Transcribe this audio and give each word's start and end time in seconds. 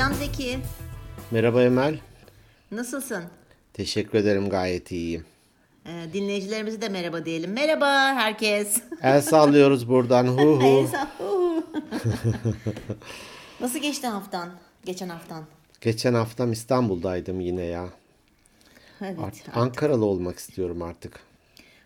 Selam 0.00 0.14
Zeki. 0.14 0.58
Merhaba 1.30 1.62
Emel. 1.62 1.98
Nasılsın? 2.70 3.24
Teşekkür 3.72 4.18
ederim 4.18 4.48
gayet 4.48 4.90
iyiyim. 4.92 5.24
Ee, 5.86 6.06
dinleyicilerimize 6.12 6.80
de 6.82 6.88
merhaba 6.88 7.24
diyelim. 7.24 7.52
Merhaba 7.52 7.86
herkes. 8.14 8.82
El 9.02 9.22
sallıyoruz 9.22 9.88
buradan. 9.88 10.26
Hu 10.38 10.62
hu. 10.62 10.88
Nasıl 13.60 13.78
geçti 13.78 14.06
haftan? 14.06 14.50
Geçen 14.84 15.08
haftan. 15.08 15.44
Geçen 15.80 16.14
haftam 16.14 16.52
İstanbul'daydım 16.52 17.40
yine 17.40 17.64
ya. 17.64 17.88
Evet. 19.00 19.18
Art- 19.18 19.56
Ankaralı 19.56 20.04
olmak 20.04 20.38
istiyorum 20.38 20.82
artık. 20.82 21.20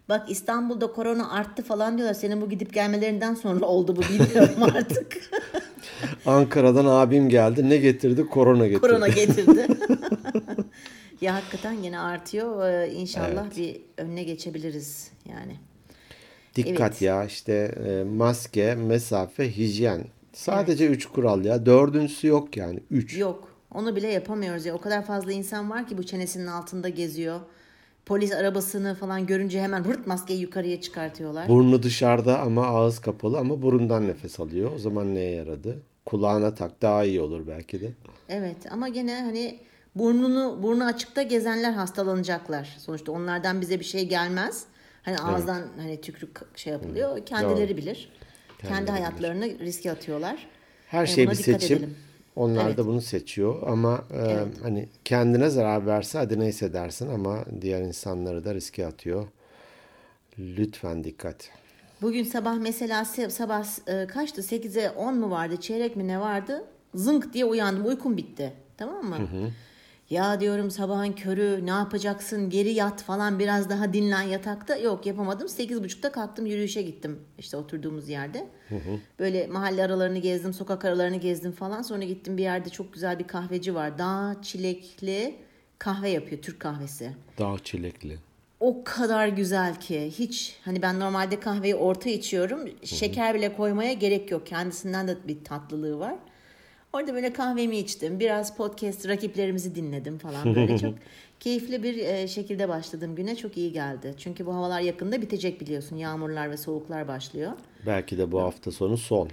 Bak 0.09 0.31
İstanbul'da 0.31 0.87
korona 0.93 1.31
arttı 1.31 1.63
falan 1.63 1.97
diyorlar. 1.99 2.15
Senin 2.15 2.41
bu 2.41 2.49
gidip 2.49 2.73
gelmelerinden 2.73 3.35
sonra 3.35 3.67
oldu 3.67 3.97
bu 3.97 4.01
bilmiyorum 4.01 4.63
artık. 4.77 5.17
Ankara'dan 6.27 6.87
abim 6.87 7.29
geldi. 7.29 7.69
Ne 7.71 7.77
getirdi? 7.77 8.27
Korona 8.27 8.67
getirdi. 8.67 8.81
korona 8.81 9.09
getirdi. 9.09 9.67
ya 11.21 11.35
hakikaten 11.35 11.73
yine 11.73 11.99
artıyor. 11.99 12.69
Ee, 12.69 12.93
İnşallah 12.93 13.57
bir 13.57 13.81
önüne 13.97 14.23
geçebiliriz 14.23 15.11
yani. 15.29 15.57
Dikkat 16.57 16.93
Evet. 16.93 17.03
ya 17.03 17.25
işte 17.25 17.53
e, 17.87 18.05
maske, 18.05 18.75
mesafe, 18.75 19.57
hijyen. 19.57 20.05
Sadece 20.33 20.87
üç 20.87 21.07
kural 21.07 21.45
ya. 21.45 21.67
Dördüncüsü 21.67 22.27
yok 22.27 22.57
yani. 22.57 22.81
Üç. 22.91 23.17
Yok. 23.19 23.49
Onu 23.75 23.97
bile 23.97 24.09
yapamıyoruz 24.09 24.67
ya. 24.67 24.75
O 24.75 24.81
kadar 24.81 25.05
fazla 25.07 25.33
insan 25.33 25.71
var 25.71 25.87
ki 25.89 25.99
bu 25.99 26.03
çenesinin 26.03 26.47
altında 26.47 26.89
geziyor. 26.89 27.41
Polis 28.07 28.33
arabasını 28.33 28.95
falan 28.95 29.27
görünce 29.27 29.63
hemen 29.63 29.85
hırt 29.85 30.07
maskeyi 30.07 30.41
yukarıya 30.41 30.81
çıkartıyorlar. 30.81 31.49
Burnu 31.49 31.83
dışarıda 31.83 32.41
ama 32.41 32.67
ağız 32.67 32.99
kapalı 32.99 33.39
ama 33.39 33.63
burundan 33.63 34.09
nefes 34.09 34.41
alıyor. 34.41 34.71
O 34.75 34.79
zaman 34.79 35.15
neye 35.15 35.31
yaradı? 35.35 35.83
Kulağına 36.07 36.55
tak 36.55 36.83
daha 36.83 37.05
iyi 37.05 37.21
olur 37.21 37.47
belki 37.47 37.81
de. 37.81 37.91
Evet 38.29 38.57
ama 38.71 38.89
gene 38.89 39.21
hani 39.23 39.59
burnunu 39.95 40.63
burnu 40.63 40.85
açıkta 40.85 41.23
gezenler 41.23 41.73
hastalanacaklar. 41.73 42.77
Sonuçta 42.79 43.13
onlardan 43.13 43.61
bize 43.61 43.81
bir 43.81 43.85
şey 43.85 44.09
gelmez. 44.09 44.65
Hani 45.03 45.19
ağızdan 45.19 45.63
hani 45.77 46.01
tükrük 46.01 46.59
şey 46.59 46.73
yapılıyor. 46.73 47.27
Kendileri 47.27 47.77
bilir. 47.77 48.09
Kendi 48.69 48.91
hayatlarını 48.91 49.59
riske 49.59 49.91
atıyorlar. 49.93 50.47
Her 50.89 51.03
E, 51.05 51.07
şey 51.07 51.31
bir 51.31 51.35
seçim. 51.35 51.77
edelim. 51.77 51.97
Onlar 52.37 52.67
Evet. 52.67 52.79
da 52.79 52.87
bunu 52.87 53.01
seçiyor 53.01 53.63
ama 53.67 54.05
e, 54.15 54.39
hani 54.63 54.89
kendine 55.05 55.49
zarar 55.51 55.87
verse 55.87 56.19
hadi 56.19 56.41
neyse 56.41 56.73
dersin 56.73 57.09
ama 57.11 57.45
diğer 57.61 57.81
insanları 57.83 58.45
da 58.45 58.55
riske 58.55 58.87
atıyor. 58.87 59.27
Lütfen 60.39 61.05
dikkat. 61.05 61.51
Bugün 62.03 62.25
sabah 62.25 62.59
mesela 62.59 63.03
se- 63.03 63.31
sabah 63.31 63.67
e, 63.89 64.07
kaçtı? 64.07 64.41
8'e 64.43 64.91
10 64.91 65.15
mu 65.19 65.31
vardı? 65.31 65.57
Çeyrek 65.61 65.97
mi 65.97 66.09
ne 66.09 66.21
vardı? 66.21 66.65
Zınk 66.95 67.33
diye 67.35 67.45
uyandım. 67.45 67.87
Uykum 67.87 68.17
bitti. 68.17 68.53
Tamam 68.77 69.05
mı? 69.05 69.17
Ya 70.11 70.41
diyorum 70.41 70.71
sabahın 70.71 71.13
körü 71.13 71.61
ne 71.67 71.71
yapacaksın? 71.71 72.51
Geri 72.51 72.73
yat 72.73 73.03
falan 73.03 73.39
biraz 73.39 73.71
daha 73.71 73.93
dinlen 73.93 74.23
yatakta. 74.23 74.77
Yok 74.77 75.07
yapamadım. 75.07 75.47
8.30'da 75.47 76.13
kalktım 76.13 76.47
yürüyüşe 76.47 76.83
gittim. 76.83 77.19
İşte 77.39 77.57
oturduğumuz 77.57 78.09
yerde. 78.09 78.47
Böyle 79.19 79.47
mahalle 79.47 79.85
aralarını 79.85 80.19
gezdim, 80.19 80.53
sokak 80.55 80.85
aralarını 80.85 81.17
gezdim 81.17 81.53
falan. 81.53 81.83
Sonra 81.83 82.05
gittim 82.05 82.37
bir 82.37 82.43
yerde 82.43 82.69
çok 82.71 82.93
güzel 82.93 83.19
bir 83.19 83.27
kahveci 83.27 83.75
var. 83.75 83.99
Dağ 83.99 84.37
çilekli 84.43 85.35
kahve 85.79 86.11
yapıyor. 86.11 86.43
Türk 86.43 86.61
kahvesi 86.61 87.11
Dağ 87.39 87.57
çilekli. 87.65 88.19
o 88.61 88.85
kadar 88.85 89.29
güzel 89.29 89.81
ki 89.81 90.13
hiç 90.19 90.57
hani 90.65 90.83
ben 90.83 91.01
normalde 91.01 91.41
kahveyi 91.41 91.75
orta 91.75 92.11
içiyorum. 92.11 92.61
Şeker 92.85 93.35
bile 93.35 93.57
koymaya 93.57 93.93
gerek 93.93 94.31
yok. 94.31 94.47
Kendisinden 94.47 95.09
de 95.09 95.17
bir 95.29 95.45
tatlılığı 95.45 95.99
var. 95.99 96.15
Orada 96.95 97.15
böyle 97.15 97.33
kahvemi 97.33 97.77
içtim. 97.77 98.21
Biraz 98.21 98.57
podcast 98.57 99.09
rakiplerimizi 99.09 99.75
dinledim 99.75 100.19
falan 100.19 100.55
böyle 100.55 100.79
çok 100.79 100.95
keyifli 101.41 101.83
bir 101.83 101.99
e, 101.99 102.29
şekilde 102.29 102.69
başladım 102.69 103.15
güne. 103.15 103.37
Çok 103.37 103.57
iyi 103.57 103.73
geldi. 103.73 104.15
Çünkü 104.19 104.47
bu 104.47 104.55
havalar 104.55 104.81
yakında 104.81 105.23
bitecek 105.23 105.61
biliyorsun. 105.61 105.97
Yağmurlar 105.97 106.51
ve 106.51 106.57
soğuklar 106.57 107.09
başlıyor. 107.09 107.53
Belki 107.87 108.19
de 108.19 108.33
bu 108.33 108.41
hafta 108.41 108.73
sonu 108.73 108.97
son. 108.97 109.31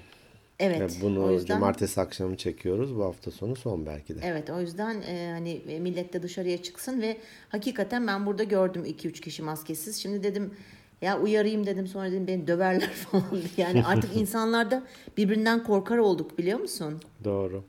Evet. 0.59 0.81
Ve 0.81 1.01
bunu 1.01 1.25
o 1.25 1.31
yüzden 1.31 1.55
cumartesi 1.55 2.01
akşamı 2.01 2.37
çekiyoruz. 2.37 2.95
Bu 2.95 3.03
hafta 3.03 3.31
sonu 3.31 3.55
son 3.55 3.85
belki 3.85 4.15
de. 4.15 4.19
Evet 4.23 4.49
o 4.49 4.61
yüzden 4.61 5.01
e, 5.01 5.31
hani 5.31 5.51
e, 5.51 5.79
millet 5.79 6.13
de 6.13 6.23
dışarıya 6.23 6.61
çıksın 6.61 7.01
ve 7.01 7.17
hakikaten 7.49 8.07
ben 8.07 8.25
burada 8.25 8.43
gördüm 8.43 8.85
2-3 8.85 9.11
kişi 9.11 9.43
maskesiz. 9.43 10.01
Şimdi 10.01 10.23
dedim 10.23 10.53
ya 11.01 11.19
uyarayım 11.19 11.65
dedim 11.65 11.87
sonra 11.87 12.11
dedim 12.11 12.27
beni 12.27 12.47
döverler 12.47 12.89
falan 13.11 13.23
diye. 13.31 13.67
Yani 13.67 13.85
artık 13.85 14.15
insanlarda 14.15 14.83
birbirinden 15.17 15.63
korkar 15.63 15.97
olduk 15.97 16.37
biliyor 16.37 16.59
musun? 16.59 17.01
Doğru. 17.23 17.63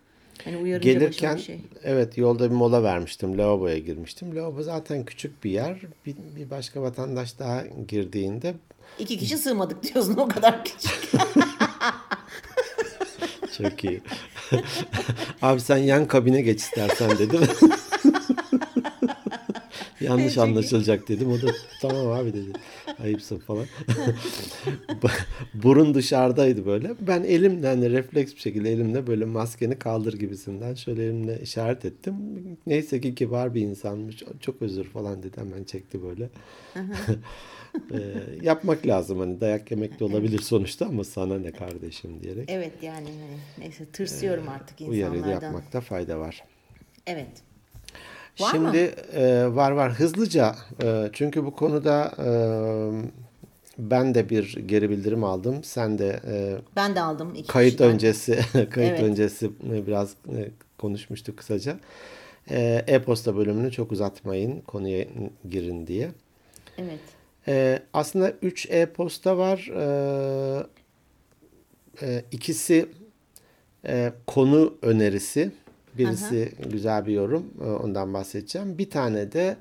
Hani 0.44 0.56
uyarınca 0.56 0.93
Gelirken 0.93 1.37
bir 1.37 1.43
şey. 1.43 1.60
evet 1.82 2.19
yolda 2.19 2.50
bir 2.50 2.54
mola 2.54 2.82
vermiştim. 2.82 3.38
Lavaboya 3.38 3.78
girmiştim. 3.78 4.37
Lavabo 4.37 4.62
zaten 4.62 5.04
küçük 5.04 5.44
bir 5.44 5.50
yer. 5.50 5.76
Bir, 6.06 6.15
bir 6.37 6.50
başka 6.50 6.82
vatandaş 6.82 7.38
daha 7.38 7.65
girdiğinde 7.88 8.54
İki 8.98 9.19
kişi 9.19 9.38
sığmadık 9.38 9.82
diyorsun 9.82 10.16
o 10.16 10.28
kadar 10.28 10.64
küçük. 10.64 11.10
Çok 13.59 13.84
iyi. 13.84 14.00
Abi 15.43 15.60
sen 15.60 15.76
yan 15.76 16.06
kabine 16.09 16.41
geç 16.43 16.60
istersen 16.60 17.19
dedim. 17.19 17.41
Yanlış 20.02 20.38
anlaşılacak 20.38 21.08
dedim. 21.08 21.32
O 21.32 21.42
da 21.42 21.52
tamam 21.80 22.06
abi 22.06 22.32
dedi. 22.32 22.52
Ayıpsın 23.02 23.38
falan. 23.38 23.66
Burun 25.54 25.94
dışarıdaydı 25.94 26.66
böyle. 26.66 26.90
Ben 27.00 27.22
elimle 27.22 27.66
hani 27.66 27.90
refleks 27.90 28.34
bir 28.34 28.40
şekilde 28.40 28.72
elimle 28.72 29.06
böyle 29.06 29.24
maskeni 29.24 29.78
kaldır 29.78 30.12
gibisinden 30.12 30.74
şöyle 30.74 31.04
elimle 31.04 31.40
işaret 31.42 31.84
ettim. 31.84 32.14
Neyse 32.66 33.00
ki 33.00 33.14
kibar 33.14 33.54
bir 33.54 33.60
insanmış. 33.60 34.22
Çok 34.40 34.62
özür 34.62 34.84
falan 34.84 35.22
dedi. 35.22 35.36
Hemen 35.40 35.64
çekti 35.64 36.02
böyle. 36.02 36.30
Ee, 37.92 37.98
yapmak 38.42 38.86
lazım 38.86 39.19
hani 39.19 39.40
dayak 39.40 39.70
yemek 39.70 40.00
de 40.00 40.04
olabilir 40.04 40.38
sonuçta 40.38 40.86
ama 40.86 41.04
sana 41.04 41.38
ne 41.38 41.52
kardeşim 41.52 42.22
diyerek 42.22 42.50
evet 42.50 42.72
yani 42.82 43.06
hani 43.06 43.38
neyse 43.58 43.84
tırsıyorum 43.92 44.48
artık 44.48 44.80
uyarıyı 44.80 45.12
da 45.12 45.16
insanlardan. 45.16 45.46
yapmakta 45.46 45.80
fayda 45.80 46.19
var. 46.19 46.44
Evet. 47.06 47.28
Var 48.41 48.54
mı? 48.54 48.59
Şimdi 48.72 48.94
e, 49.15 49.47
var 49.54 49.70
var 49.70 49.93
hızlıca 49.93 50.56
e, 50.82 51.10
çünkü 51.12 51.44
bu 51.44 51.56
konuda 51.56 52.12
e, 52.19 52.28
ben 53.78 54.15
de 54.15 54.31
bir 54.31 54.56
geri 54.66 54.91
bildirim 54.91 55.25
aldım. 55.25 55.65
Sen 55.65 55.98
de 55.98 56.20
e, 56.26 56.56
Ben 56.76 56.97
de 56.97 57.00
aldım 57.00 57.34
iki 57.34 57.47
kayıt 57.47 57.70
kişiden. 57.72 57.93
öncesi 57.94 58.32
kayıt 58.53 58.76
Evet. 58.76 59.00
öncesi 59.03 59.50
biraz 59.62 60.10
e, 60.28 60.50
konuşmuştuk 60.78 61.37
kısaca. 61.37 61.78
E, 62.50 62.84
E-posta 62.87 63.37
bölümünü 63.37 63.70
çok 63.72 63.93
uzatmayın 63.93 64.60
konuya 64.60 65.04
girin 65.50 65.87
diye. 65.87 66.10
Evet. 66.78 66.99
E, 67.49 67.82
aslında 67.93 68.32
3 68.43 68.66
e-posta 68.70 69.38
var. 69.38 69.70
E, 69.76 70.66
e, 72.03 72.25
ikisi 72.32 72.87
e, 73.87 74.12
konu 74.26 74.75
önerisi. 74.82 75.50
Birisi 75.98 76.53
güzel 76.70 77.06
bir 77.06 77.12
yorum. 77.12 77.54
e, 77.60 77.64
Ondan 77.64 78.14
bahsedeceğim. 78.14 78.78
Bir 78.78 78.91
tane 78.91 79.32
de 79.32 79.56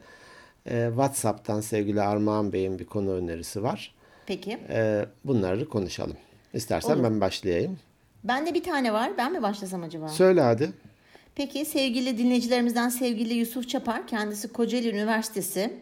e, 0.69 0.86
WhatsApp'tan 0.88 1.62
sevgili 1.62 2.02
Armağan 2.02 2.53
Bey'in 2.53 2.80
bir 2.80 2.86
konu 2.86 3.12
önerisi 3.12 3.64
var. 3.64 3.96
Peki. 4.25 4.58
E, 4.70 5.06
bunları 5.25 5.70
konuşalım. 5.70 6.18
İstersen 6.53 6.96
Olur. 6.96 7.03
ben 7.03 7.22
başlayayım. 7.22 7.80
Bende 8.24 8.53
bir 8.53 8.64
tane 8.64 8.94
var. 8.94 9.12
Ben 9.18 9.31
mi 9.31 9.41
başlasam 9.41 9.84
acaba? 9.84 10.08
Söyle 10.08 10.41
hadi. 10.41 10.72
Peki 11.36 11.66
sevgili 11.66 12.18
dinleyicilerimizden 12.18 12.90
sevgili 12.90 13.34
Yusuf 13.34 13.70
Çapar 13.70 14.08
kendisi 14.08 14.47
Kocaeli 14.53 14.90
Üniversitesi 14.90 15.74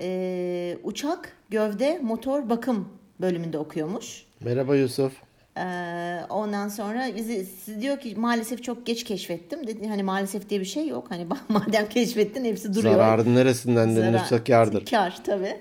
eee, 0.00 0.78
uçak 0.84 1.32
gövde 1.50 1.98
motor 2.02 2.48
bakım 2.50 2.88
bölümünde 3.20 3.58
okuyormuş. 3.58 4.24
Merhaba 4.40 4.76
Yusuf. 4.76 5.12
Eee, 5.56 6.20
ondan 6.30 6.68
sonra 6.68 7.06
bizi 7.16 7.46
siz 7.64 7.82
diyor 7.82 8.00
ki 8.00 8.14
maalesef 8.16 8.62
çok 8.62 8.86
geç 8.86 9.04
keşfettim. 9.04 9.66
Dedi 9.66 9.88
hani 9.88 10.02
maalesef 10.02 10.50
diye 10.50 10.60
bir 10.60 10.64
şey 10.64 10.88
yok. 10.88 11.06
Hani 11.08 11.26
madem 11.48 11.88
keşfettin 11.88 12.44
hepsi 12.44 12.74
duruyor. 12.74 12.94
Zararın 12.94 13.34
neresinden 13.34 13.96
denilirse 13.96 14.44
kârdır. 14.44 14.86
Kar 14.86 15.24
tabii. 15.24 15.56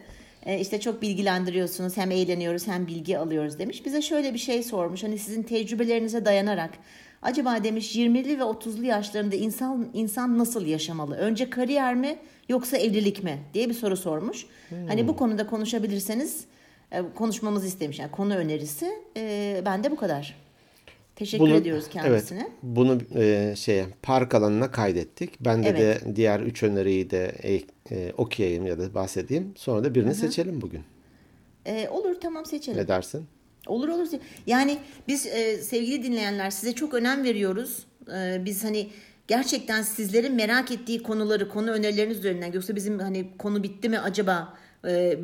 E, 0.46 0.60
işte 0.60 0.80
çok 0.80 1.02
bilgilendiriyorsunuz. 1.02 1.98
Hem 1.98 2.12
eğleniyoruz 2.12 2.68
hem 2.68 2.88
bilgi 2.88 3.18
alıyoruz 3.18 3.60
demiş. 3.60 3.86
Bize 3.86 4.02
şöyle 4.02 4.34
bir 4.34 4.40
şey 4.40 4.64
sormuş. 4.64 5.04
Hani 5.04 5.18
sizin 5.18 5.44
tecrübelerinize 5.44 6.26
dayanarak 6.26 6.70
acaba 7.22 7.64
demiş 7.64 7.96
20'li 7.96 8.40
ve 8.40 8.44
30'lu 8.44 8.86
yaşlarında 8.86 9.36
insan 9.36 9.88
insan 9.94 10.38
nasıl 10.38 10.66
yaşamalı? 10.66 11.16
Önce 11.16 11.50
kariyer 11.50 11.96
mi 11.96 12.18
yoksa 12.50 12.78
evlilik 12.78 13.24
mi 13.24 13.38
diye 13.54 13.70
bir 13.70 13.74
soru 13.74 13.98
sormuş. 13.98 14.46
Hani 14.88 15.08
bu 15.08 15.16
konuda 15.16 15.48
konuşabilirseniz 15.48 16.46
konuşmamızı 17.16 17.68
istemiş. 17.68 18.00
Yani 18.00 18.12
konu 18.12 18.36
önerisi. 18.36 18.90
E, 19.18 19.62
ben 19.66 19.84
de 19.84 19.92
bu 19.92 19.96
kadar. 19.96 20.36
Teşekkür 21.16 21.52
ediyoruz 21.52 21.90
kendisine. 21.90 22.40
Evet, 22.40 22.52
bunu 22.64 23.00
e, 23.16 23.54
şeye 23.58 23.86
park 24.02 24.36
alanına 24.36 24.72
kaydettik. 24.72 25.40
Ben 25.40 25.64
de, 25.64 25.70
Evet. 25.70 26.06
de 26.06 26.16
diğer 26.16 26.40
üç 26.40 26.64
öneriyi 26.64 27.10
de 27.10 27.26
e, 27.44 27.62
e, 27.92 28.14
okuyayım 28.18 28.66
ya 28.66 28.80
da 28.80 28.94
bahsedeyim. 28.94 29.54
Sonra 29.56 29.84
da 29.84 29.96
birini 29.96 30.16
seçelim 30.16 30.62
bugün. 30.62 30.82
E, 31.66 31.90
olur 31.90 32.16
tamam 32.22 32.46
seçelim. 32.46 32.80
Ne 32.80 32.88
dersin? 32.88 33.26
Olur 33.68 33.90
olur. 33.90 34.08
Yani 34.48 34.78
biz 35.08 35.26
e, 35.26 35.58
sevgili 35.58 36.04
dinleyenler 36.04 36.50
size 36.50 36.74
çok 36.74 36.94
önem 36.94 37.24
veriyoruz. 37.24 37.86
E, 38.18 38.46
biz 38.46 38.64
hani 38.64 38.88
gerçekten 39.28 39.82
sizlerin 39.82 40.36
merak 40.36 40.72
ettiği 40.72 41.04
konuları, 41.04 41.50
konu 41.50 41.72
önerileriniz 41.72 42.18
üzerinden 42.20 42.52
yoksa 42.52 42.76
bizim 42.76 43.00
hani 43.00 43.38
konu 43.38 43.64
bitti 43.64 43.90
mi 43.90 44.00
acaba 44.00 44.54
e, 44.54 44.65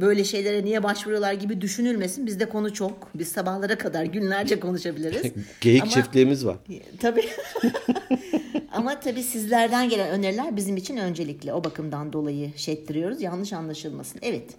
böyle 0.02 0.24
şeylere 0.24 0.66
niye 0.66 0.84
başvuruyorlar 0.84 1.34
gibi 1.34 1.62
düşünülmesin. 1.62 2.26
Bizde 2.28 2.50
konu 2.50 2.74
çok. 2.74 3.10
Biz 3.16 3.28
sabahlara 3.28 3.78
kadar 3.78 4.06
günlerce 4.06 4.60
konuşabiliriz. 4.60 5.32
Geyik 5.62 5.82
Ama- 5.84 5.92
çiftliğimiz 5.92 6.46
var. 6.46 6.58
Tabii. 7.00 7.26
Ama 8.72 9.00
tabii 9.00 9.24
sizlerden 9.24 9.90
gelen 9.90 10.10
öneriler 10.10 10.56
bizim 10.56 10.78
için 10.78 10.98
öncelikli. 10.98 11.54
O 11.54 11.64
bakımdan 11.64 12.14
dolayı 12.14 12.58
şey 12.58 12.74
ettiriyoruz. 12.74 13.22
Yanlış 13.22 13.54
anlaşılmasın. 13.54 14.20
Evet. 14.22 14.50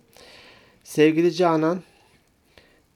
Sevgili 0.85 1.33
Canan 1.35 1.81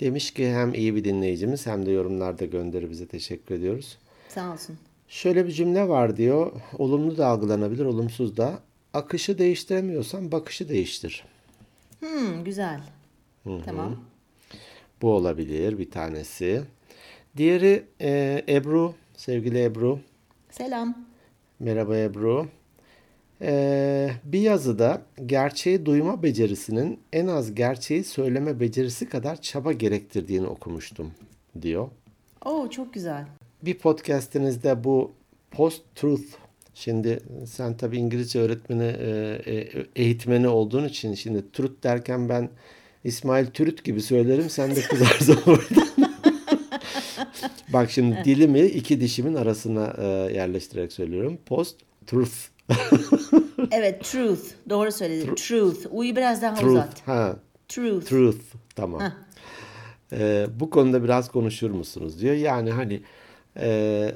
demiş 0.00 0.30
ki 0.30 0.50
hem 0.50 0.74
iyi 0.74 0.94
bir 0.94 1.04
dinleyicimiz 1.04 1.66
hem 1.66 1.86
de 1.86 1.90
yorumlarda 1.90 2.44
gönderi 2.44 2.90
bize 2.90 3.06
teşekkür 3.06 3.54
ediyoruz. 3.54 3.98
Sağ 4.28 4.52
olsun. 4.52 4.78
Şöyle 5.08 5.46
bir 5.46 5.52
cümle 5.52 5.88
var 5.88 6.16
diyor. 6.16 6.52
Olumlu 6.78 7.16
da 7.16 7.26
algılanabilir, 7.26 7.84
olumsuz 7.84 8.36
da. 8.36 8.58
Akışı 8.94 9.38
değiştiremiyorsan 9.38 10.32
bakışı 10.32 10.68
değiştir. 10.68 11.24
Hmm, 12.00 12.44
güzel. 12.44 12.80
Tamam. 13.64 13.96
Bu 15.02 15.12
olabilir 15.12 15.78
bir 15.78 15.90
tanesi. 15.90 16.62
Diğeri 17.36 17.84
e, 18.00 18.42
Ebru, 18.48 18.94
sevgili 19.16 19.64
Ebru. 19.64 20.00
Selam. 20.50 21.06
Merhaba 21.60 21.96
Ebru. 21.96 22.48
Ee, 23.42 24.10
bir 24.24 24.40
yazıda 24.40 25.02
gerçeği 25.26 25.86
duyma 25.86 26.22
becerisinin 26.22 27.00
en 27.12 27.26
az 27.26 27.54
gerçeği 27.54 28.04
söyleme 28.04 28.60
becerisi 28.60 29.08
kadar 29.08 29.40
çaba 29.40 29.72
gerektirdiğini 29.72 30.46
okumuştum 30.46 31.12
diyor. 31.62 31.88
Oo 32.44 32.70
çok 32.70 32.94
güzel. 32.94 33.26
Bir 33.62 33.78
podcastinizde 33.78 34.84
bu 34.84 35.12
post-truth 35.50 36.45
Şimdi 36.78 37.20
sen 37.46 37.76
tabii 37.76 37.96
İngilizce 37.98 38.38
öğretmeni, 38.40 38.82
e, 38.84 39.40
e, 39.46 39.68
eğitmeni 39.96 40.48
olduğun 40.48 40.84
için 40.84 41.14
şimdi 41.14 41.52
truth 41.52 41.82
derken 41.82 42.28
ben 42.28 42.48
İsmail 43.04 43.46
Türüt 43.46 43.84
gibi 43.84 44.02
söylerim 44.02 44.50
sen 44.50 44.76
de 44.76 44.80
kızarsın 44.80 45.38
oradan. 45.46 45.88
Bak 47.72 47.90
şimdi 47.90 48.22
dilimi 48.24 48.60
iki 48.60 49.00
dişimin 49.00 49.34
arasına 49.34 49.94
e, 49.98 50.04
yerleştirerek 50.34 50.92
söylüyorum. 50.92 51.38
Post-truth. 51.46 52.34
Evet 53.70 54.04
truth. 54.04 54.42
Doğru 54.70 54.92
söyledin. 54.92 55.34
Truth. 55.34 55.86
U'yu 55.90 56.16
biraz 56.16 56.42
daha 56.42 56.54
Truth. 56.54 56.70
uzat. 56.70 57.06
Ha, 57.08 57.36
Truth. 57.68 58.06
truth. 58.06 58.38
Tamam. 58.76 59.02
Ee, 60.12 60.46
bu 60.60 60.70
konuda 60.70 61.04
biraz 61.04 61.30
konuşur 61.30 61.70
musunuz 61.70 62.20
diyor. 62.20 62.34
Yani 62.34 62.70
hani 62.70 63.00
e, 63.60 64.12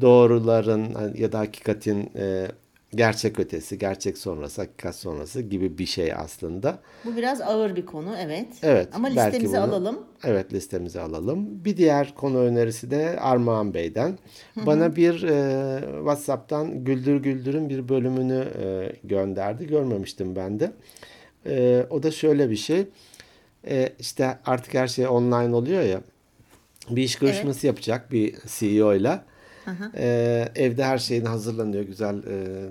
doğruların 0.00 0.94
hani 0.94 1.20
ya 1.20 1.32
da 1.32 1.38
hakikatin 1.38 2.10
e, 2.16 2.48
gerçek 2.94 3.40
ötesi, 3.40 3.78
gerçek 3.78 4.18
sonrası, 4.18 4.62
hakikat 4.62 4.96
sonrası 4.96 5.42
gibi 5.42 5.78
bir 5.78 5.86
şey 5.86 6.12
aslında. 6.14 6.78
Bu 7.04 7.16
biraz 7.16 7.40
ağır 7.40 7.76
bir 7.76 7.86
konu 7.86 8.14
evet. 8.20 8.46
Evet. 8.62 8.88
Ama 8.94 9.08
belki 9.16 9.20
listemizi 9.36 9.56
bunu- 9.56 9.62
alalım. 9.64 9.98
Evet 10.24 10.52
listemize 10.52 11.00
alalım. 11.00 11.64
Bir 11.64 11.76
diğer 11.76 12.14
konu 12.14 12.38
önerisi 12.38 12.90
de 12.90 13.20
Armağan 13.20 13.74
Bey'den. 13.74 14.18
Bana 14.56 14.96
bir 14.96 15.22
e, 15.22 15.80
WhatsApp'tan 15.98 16.84
Güldür 16.84 17.16
Güldür'ün 17.16 17.68
bir 17.68 17.88
bölümünü 17.88 18.48
e, 18.62 18.92
gönderdi. 19.04 19.66
Görmemiştim 19.66 20.36
ben 20.36 20.60
de. 20.60 20.72
E, 21.46 21.86
o 21.90 22.02
da 22.02 22.10
şöyle 22.10 22.50
bir 22.50 22.56
şey. 22.56 22.86
E, 23.68 23.92
işte 23.98 24.38
artık 24.46 24.74
her 24.74 24.86
şey 24.88 25.08
online 25.08 25.54
oluyor 25.54 25.82
ya. 25.82 26.00
Bir 26.90 27.02
iş 27.02 27.16
görüşmesi 27.16 27.66
yapacak 27.66 28.12
bir 28.12 28.34
CEO 28.46 28.94
ile. 28.94 29.20
E, 29.96 30.48
evde 30.54 30.84
her 30.84 30.98
şeyini 30.98 31.28
hazırlanıyor. 31.28 31.84
Güzel 31.84 32.16
e, 32.28 32.66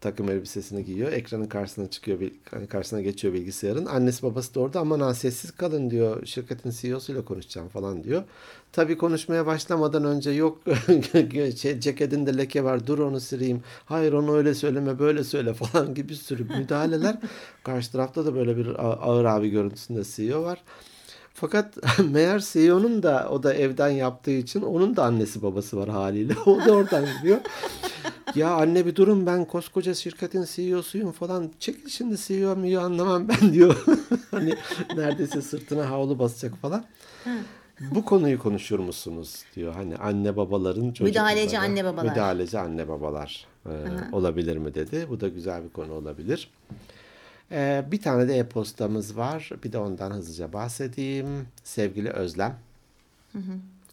takım 0.00 0.30
elbisesini 0.30 0.84
giyiyor. 0.84 1.12
Ekranın 1.12 1.46
karşısına 1.46 1.90
çıkıyor. 1.90 2.20
bil- 2.20 2.66
Karşısına 2.68 3.00
geçiyor 3.00 3.34
bilgisayarın. 3.34 3.86
Annesi 3.86 4.22
babası 4.22 4.54
da 4.54 4.60
orada. 4.60 4.80
Aman 4.80 5.00
ha 5.00 5.14
sessiz 5.14 5.50
kalın 5.50 5.90
diyor. 5.90 6.26
Şirketin 6.26 6.70
CEO'suyla 6.70 7.24
konuşacağım 7.24 7.68
falan 7.68 8.04
diyor. 8.04 8.22
Tabii 8.72 8.98
konuşmaya 8.98 9.46
başlamadan 9.46 10.04
önce 10.04 10.30
yok 10.30 10.58
şey, 11.56 11.80
ceketinde 11.80 12.36
leke 12.38 12.64
var 12.64 12.86
dur 12.86 12.98
onu 12.98 13.20
sileyim. 13.20 13.62
Hayır 13.84 14.12
onu 14.12 14.36
öyle 14.36 14.54
söyleme 14.54 14.98
böyle 14.98 15.24
söyle 15.24 15.54
falan 15.54 15.94
gibi 15.94 16.16
sürü 16.16 16.44
müdahaleler. 16.44 17.16
Karşı 17.64 17.92
tarafta 17.92 18.26
da 18.26 18.34
böyle 18.34 18.56
bir 18.56 18.66
ağır 19.08 19.24
abi 19.24 19.50
görüntüsünde 19.50 20.02
CEO 20.04 20.42
var. 20.42 20.62
Fakat 21.34 21.76
meğer 22.10 22.40
CEO'nun 22.40 23.02
da 23.02 23.28
o 23.30 23.42
da 23.42 23.54
evden 23.54 23.88
yaptığı 23.88 24.30
için 24.30 24.62
onun 24.62 24.96
da 24.96 25.04
annesi 25.04 25.42
babası 25.42 25.76
var 25.76 25.88
haliyle. 25.88 26.34
O 26.46 26.64
da 26.64 26.72
oradan 26.72 27.04
gidiyor. 27.16 27.38
ya 28.34 28.50
anne 28.50 28.86
bir 28.86 28.96
durun 28.96 29.26
ben 29.26 29.44
koskoca 29.44 29.94
şirketin 29.94 30.44
CEO'suyum 30.44 31.12
falan. 31.12 31.50
Çekil 31.60 31.88
şimdi 31.88 32.16
CEO 32.16 32.56
mu 32.56 32.78
anlamam 32.78 33.28
ben 33.28 33.52
diyor. 33.52 33.84
hani 34.30 34.54
neredeyse 34.96 35.42
sırtına 35.42 35.90
havlu 35.90 36.18
basacak 36.18 36.56
falan. 36.56 36.84
Bu 37.80 38.04
konuyu 38.04 38.38
konuşur 38.38 38.78
musunuz 38.78 39.42
diyor. 39.56 39.74
Hani 39.74 39.96
anne 39.96 40.36
babaların 40.36 40.86
çocukları. 40.92 41.08
Müdahaleci 41.08 41.58
anne 41.58 41.84
babalar. 41.84 42.10
Müdahaleci 42.10 42.58
anne 42.58 42.88
babalar 42.88 43.46
e, 43.66 43.72
olabilir 44.12 44.56
mi 44.56 44.74
dedi. 44.74 45.06
Bu 45.10 45.20
da 45.20 45.28
güzel 45.28 45.64
bir 45.64 45.68
konu 45.68 45.92
olabilir. 45.92 46.50
Ee, 47.52 47.84
bir 47.90 48.00
tane 48.00 48.28
de 48.28 48.38
e-postamız 48.38 49.16
var. 49.16 49.50
Bir 49.64 49.72
de 49.72 49.78
ondan 49.78 50.10
hızlıca 50.10 50.52
bahsedeyim. 50.52 51.48
Sevgili 51.64 52.10
Özlem. 52.10 52.58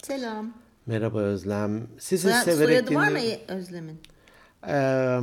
Selam. 0.04 0.54
Merhaba 0.86 1.20
Özlem. 1.20 1.88
Sizi 2.00 2.28
Soya- 2.28 2.44
severek 2.44 2.88
soyadı 2.88 2.96
var 2.96 3.12
mı. 3.12 3.20
Özlem'in? 3.48 4.00
Ee, 4.68 5.20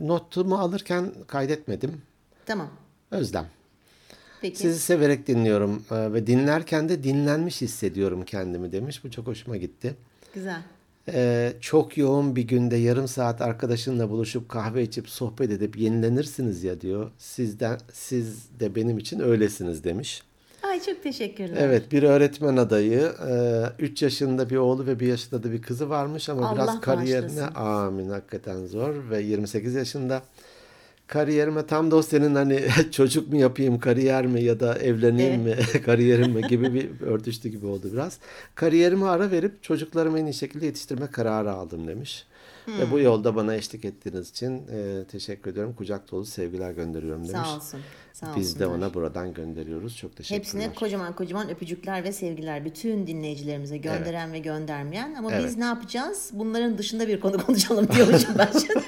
notumu 0.00 0.58
alırken 0.58 1.12
kaydetmedim. 1.26 2.02
Tamam. 2.46 2.70
Özlem. 3.10 3.46
Peki. 4.40 4.58
Sizi 4.58 4.78
severek 4.80 5.26
dinliyorum 5.26 5.84
ee, 5.90 6.12
ve 6.12 6.26
dinlerken 6.26 6.88
de 6.88 7.04
dinlenmiş 7.04 7.60
hissediyorum 7.60 8.24
kendimi 8.24 8.72
demiş. 8.72 9.04
Bu 9.04 9.10
çok 9.10 9.26
hoşuma 9.26 9.56
gitti. 9.56 9.94
Güzel. 10.34 10.62
Ee, 11.12 11.52
çok 11.60 11.98
yoğun 11.98 12.36
bir 12.36 12.42
günde 12.42 12.76
yarım 12.76 13.08
saat 13.08 13.42
arkadaşınla 13.42 14.10
buluşup 14.10 14.48
kahve 14.48 14.82
içip 14.82 15.08
sohbet 15.08 15.50
edip 15.50 15.78
yenilenirsiniz 15.78 16.64
ya 16.64 16.80
diyor. 16.80 17.10
Sizden 17.18 17.78
siz 17.92 18.60
de 18.60 18.74
benim 18.74 18.98
için 18.98 19.20
öylesiniz 19.20 19.84
demiş. 19.84 20.22
Ay 20.62 20.82
çok 20.82 21.02
teşekkürler. 21.02 21.56
Evet 21.60 21.92
bir 21.92 22.02
öğretmen 22.02 22.56
adayı. 22.56 23.12
3 23.78 24.02
yaşında 24.02 24.50
bir 24.50 24.56
oğlu 24.56 24.86
ve 24.86 25.00
1 25.00 25.06
yaşında 25.06 25.42
da 25.42 25.52
bir 25.52 25.62
kızı 25.62 25.90
varmış 25.90 26.28
ama 26.28 26.48
Allah 26.48 26.54
biraz 26.54 26.80
kariyerine 26.80 27.42
amin 27.46 28.08
hakikaten 28.10 28.66
zor 28.66 29.10
ve 29.10 29.22
28 29.22 29.74
yaşında. 29.74 30.22
Kariyerime 31.08 31.66
tam 31.66 31.90
da 31.90 32.02
senin 32.02 32.34
hani 32.34 32.64
çocuk 32.90 33.32
mu 33.32 33.36
yapayım 33.36 33.78
kariyer 33.78 34.26
mi 34.26 34.42
ya 34.42 34.60
da 34.60 34.78
evleneyim 34.78 35.42
mi 35.42 35.56
kariyerim 35.84 36.32
mi 36.32 36.42
gibi 36.42 36.74
bir 36.74 37.00
örtüştü 37.00 37.48
gibi 37.48 37.66
oldu 37.66 37.90
biraz. 37.92 38.18
Kariyerime 38.54 39.06
ara 39.06 39.30
verip 39.30 39.62
çocuklarımı 39.62 40.18
en 40.18 40.26
iyi 40.26 40.34
şekilde 40.34 40.66
yetiştirme 40.66 41.06
kararı 41.06 41.52
aldım 41.52 41.88
demiş. 41.88 42.26
Ve 42.68 42.84
Hmm. 42.84 42.90
bu 42.90 42.98
yolda 42.98 43.36
bana 43.36 43.54
eşlik 43.54 43.84
ettiğiniz 43.84 44.30
için 44.30 44.66
e, 44.68 45.04
teşekkür 45.04 45.50
ediyorum. 45.52 45.74
Kucak 45.74 46.10
dolu 46.10 46.24
sevgiler 46.24 46.70
gönderiyorum 46.70 47.28
demiş. 47.28 47.40
Sağ 47.48 47.56
olsun. 47.56 47.80
Sağ 48.12 48.36
Biz 48.36 48.58
de 48.60 48.66
ona 48.66 48.94
buradan 48.94 49.34
gönderiyoruz. 49.34 49.96
Çok 49.96 50.16
teşekkürler. 50.16 50.38
Hepsine 50.40 50.74
kocaman 50.74 51.12
kocaman 51.16 51.50
öpücükler 51.50 52.04
ve 52.04 52.12
sevgiler 52.12 52.64
bütün 52.64 53.06
dinleyicilerimize 53.06 53.76
gönderen 53.76 54.32
ve 54.32 54.38
göndermeyen. 54.38 55.14
Ama 55.14 55.28
biz 55.30 55.44
Evet. 55.44 55.56
ne 55.56 55.64
yapacağız? 55.64 56.30
Bunların 56.32 56.78
dışında 56.78 57.08
bir 57.08 57.20
konu 57.20 57.38
konuşalım 57.46 57.88
diyormuşum 57.88 58.34
ben 58.38 58.50
şimdi. 58.60 58.84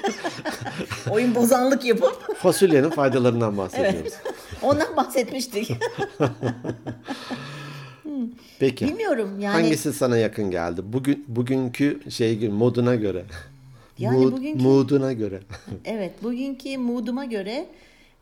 Oyun 1.11 1.35
bozanlık 1.35 1.85
yapıp 1.85 2.35
Fasulyenin 2.37 2.89
faydalarından 2.89 3.57
bahsediyoruz. 3.57 4.13
ondan 4.61 4.95
bahsetmiştik. 4.97 5.71
Peki. 8.59 8.87
Bilmiyorum 8.87 9.39
yani. 9.39 9.53
Hangisi 9.61 9.93
sana 9.93 10.17
yakın 10.17 10.51
geldi? 10.51 10.81
Bugün 10.85 11.25
bugünkü 11.27 11.99
şey 12.11 12.49
moduna 12.49 12.95
göre. 12.95 13.23
Yani 13.97 14.17
Mood- 14.17 14.31
bugünkü- 14.31 14.63
mooduna 14.63 15.13
göre. 15.13 15.39
Evet 15.85 16.23
bugünkü 16.23 16.77
mooduma 16.77 17.25
göre 17.25 17.65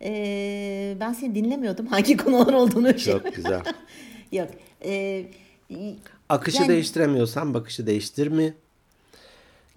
eee, 0.01 0.97
ben 0.99 1.13
seni 1.13 1.35
dinlemiyordum 1.35 1.87
hangi 1.87 2.17
konular 2.17 2.53
olduğunu. 2.53 2.97
Çok 2.97 3.35
güzel. 3.35 3.61
Yok. 4.31 4.47
eee, 4.85 5.25
Akışı 6.29 6.57
Yani- 6.57 6.69
değiştiremiyorsan 6.69 7.53
bakışı 7.53 7.87
değiştir 7.87 8.27
mi? 8.27 8.53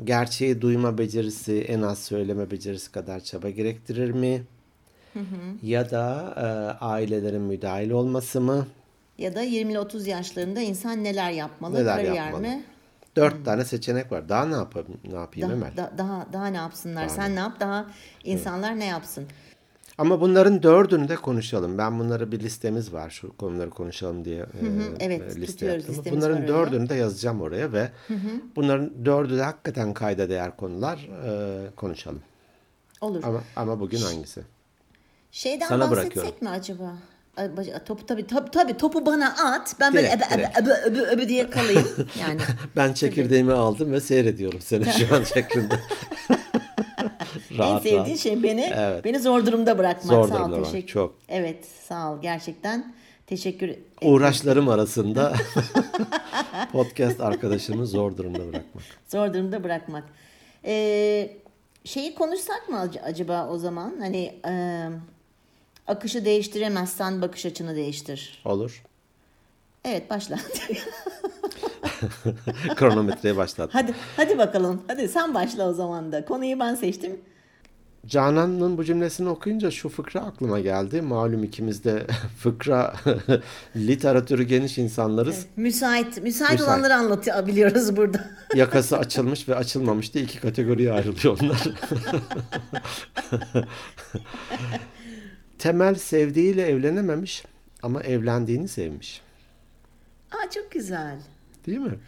Gerçeği 0.05 0.61
duyma 0.61 0.99
becerisi 0.99 1.61
en 1.69 1.83
az 1.83 1.99
söyleme 1.99 2.51
becerisi 2.51 2.93
kadar 2.93 3.21
çaba 3.21 3.51
gerektirir 3.51 4.11
mi? 4.11 4.43
Ya 5.62 5.91
da 5.91 6.35
e, 6.37 6.45
ailelerin 6.85 7.41
müdahil 7.43 7.91
olması 7.91 8.41
mı? 8.41 8.67
Ya 9.19 9.35
da 9.35 9.42
20 9.42 9.73
ile 9.73 9.78
30 9.81 10.07
yaşlarında 10.07 10.61
insan 10.61 11.04
neler 11.04 11.31
yapmalı? 11.31 11.75
Neler 11.75 11.97
kariyer 11.97 12.14
yapmalı? 12.14 12.42
mi? 12.42 12.64
Dört 13.16 13.45
tane 13.45 13.64
seçenek 13.64 14.12
var. 14.12 14.28
Daha 14.28 14.45
ne 14.47 14.54
yapayım, 14.54 14.88
ne 15.04 15.14
yapayım 15.19 15.49
Daha, 15.49 15.57
Emel? 15.59 15.76
da- 15.76 15.92
daha 15.99 16.26
daha 16.33 16.47
ne 16.47 16.57
yapsınlar? 16.57 17.09
Sen 17.09 17.37
ne 17.37 17.40
yap? 17.40 17.61
Daha 17.61 17.87
insanlar 18.25 18.78
ne 18.78 18.85
yapsın? 18.87 19.26
Ama 19.99 20.21
bunların 20.21 20.62
dördünü 20.62 21.09
de 21.09 21.16
konuşalım. 21.16 21.78
Ben 21.78 21.99
bunları 21.99 22.33
bir 22.33 22.40
listemiz 22.40 22.92
var. 22.92 23.11
Şu 23.11 23.37
konuları 23.37 23.71
konuşalım 23.71 24.25
diye 24.25 24.40
e, 24.40 24.47
evet, 25.00 25.37
e, 25.37 25.40
liste 25.40 25.66
yaptım. 25.66 26.04
Bunların 26.11 26.37
öyle. 26.37 26.49
dördünü 26.49 26.88
de 26.88 26.95
yazacağım 26.95 27.40
oraya 27.40 27.73
ve 27.73 27.90
bunların 28.57 29.04
dördü 29.04 29.37
de 29.38 29.42
hakikaten 29.42 29.95
kayda 29.95 30.28
değer 30.28 30.57
konular. 30.57 31.09
E, 31.26 31.71
konuşalım. 31.76 32.23
Olur. 33.00 33.23
Ama 33.25 33.40
ama 33.57 33.81
bugün 33.81 33.99
hangisi? 34.00 34.42
Şeyden 35.33 35.69
Sana 35.69 35.90
bahsetsek 35.90 36.16
bırakıyorum. 36.16 36.38
mi 36.45 36.49
acaba? 36.49 36.95
Topu 37.87 38.07
tabii 38.07 38.27
tabii, 38.27 38.51
tabii 38.51 38.77
topu 38.77 39.07
bana 39.07 39.35
at. 39.45 39.77
Ben 39.81 39.95
böyle 39.95 40.07
Direkt, 40.09 40.33
öbe, 40.33 40.39
direkt. 40.39 40.59
öbe, 40.61 40.71
öbe, 40.73 40.99
öbe 41.01 41.29
diye 41.29 41.51
kalayım. 41.51 41.89
Yani 42.21 42.41
Ben 42.77 42.93
çekirdeğimi 42.93 43.53
aldım 43.53 43.93
ve 43.93 44.01
seyrediyorum 44.01 44.61
seni 44.61 44.85
şu 44.85 45.15
an 45.15 45.23
şeklinde. 45.25 45.75
en 47.51 47.59
rahat 47.59 47.83
sevdiğin 47.83 48.05
rahat. 48.07 48.19
şey 48.19 48.43
beni 48.43 48.73
Evet. 48.77 49.05
beni 49.05 49.19
zor 49.21 49.47
durumda 49.47 49.79
bırakmak. 49.79 50.05
Zor 50.07 50.29
sağ 50.29 50.35
ol, 50.35 50.39
durumda 50.39 50.57
bırak, 50.57 50.67
teşekkür. 50.73 50.93
çok. 50.93 51.15
Evet, 51.29 51.65
sağ 51.89 52.12
ol 52.12 52.23
gerçekten. 52.23 52.95
Teşekkür 53.27 53.71
Uğraşlarım 54.03 54.69
arasında 54.69 55.33
podcast 56.73 57.21
arkadaşımı 57.21 57.87
zor 57.87 58.17
durumda 58.17 58.39
bırakmak. 58.39 58.85
Zor 59.09 59.35
durumda 59.35 59.65
bırakmak. 59.65 60.05
Ee, 60.65 61.31
şeyi 61.85 62.15
konuşsak 62.15 62.69
mı 62.69 62.77
ac- 62.77 63.01
acaba 63.03 63.49
o 63.49 63.59
zaman? 63.59 63.95
Hani 64.01 64.35
e, 64.49 64.53
akışı 65.87 66.25
değiştiremezsen 66.25 67.23
bakış 67.23 67.47
açını 67.47 67.77
değiştir. 67.77 68.43
Olur. 68.45 68.83
Evet 69.85 70.11
başla. 70.11 70.37
Kronometreyi 72.77 73.37
başlat. 73.37 73.71
hadi 73.73 73.95
hadi 74.17 74.39
bakalım. 74.39 74.83
Hadi 74.87 75.09
sen 75.09 75.35
başla 75.35 75.69
o 75.69 75.73
zaman 75.73 76.12
da. 76.12 76.25
Konuyu 76.25 76.61
ben 76.61 76.75
seçtim. 76.75 77.21
Canan'ın 78.07 78.79
bu 78.79 78.85
cümlesini 78.85 79.29
okuyunca 79.29 79.71
şu 79.71 79.89
fıkra 79.89 80.21
aklıma 80.21 80.61
geldi. 80.61 81.03
Malum 81.03 81.45
ikimiz 81.45 81.85
de 81.85 82.07
fıkra 82.39 82.95
literatürü 83.77 84.43
geniş 84.43 84.79
insanlarız. 84.79 85.47
Müsait, 85.57 86.07
müsait, 86.07 86.23
Müsait. 86.23 86.61
olanları 86.61 86.95
anlatabiliyoruz 86.95 87.97
burada. 87.97 88.25
Yakası 88.55 88.99
açılmış 88.99 89.49
ve 89.49 89.55
açılmamış 89.55 90.15
diye 90.15 90.25
iki 90.25 90.41
kategoriye 90.41 90.93
ayrılıyor 90.93 91.39
onlar. 91.43 91.62
Temel 95.62 95.95
sevdiğiyle 95.95 96.62
evlenememiş 96.66 97.45
ama 97.83 98.02
evlendiğini 98.02 98.69
sevmiş. 98.69 99.21
Aa 100.33 100.50
çok 100.50 100.71
güzel. 100.73 101.19
Değil 101.66 101.78
mi? 101.78 101.99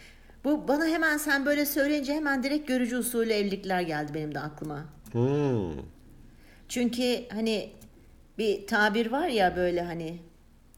Bu 0.45 0.69
bana 0.69 0.87
hemen 0.87 1.17
sen 1.17 1.47
böyle 1.47 1.67
söyleyince 1.67 2.15
hemen 2.15 2.43
direkt 2.43 2.69
görücü 2.69 2.97
usulü 2.97 3.33
evlilikler 3.33 3.81
geldi 3.81 4.15
benim 4.15 4.35
de 4.35 4.41
aklıma. 4.41 4.85
Hmm. 5.13 5.73
Çünkü 6.69 7.29
hani 7.33 7.71
bir 8.39 8.67
tabir 8.67 9.11
var 9.13 9.29
ya 9.29 9.57
böyle 9.57 9.83
hani 9.83 10.19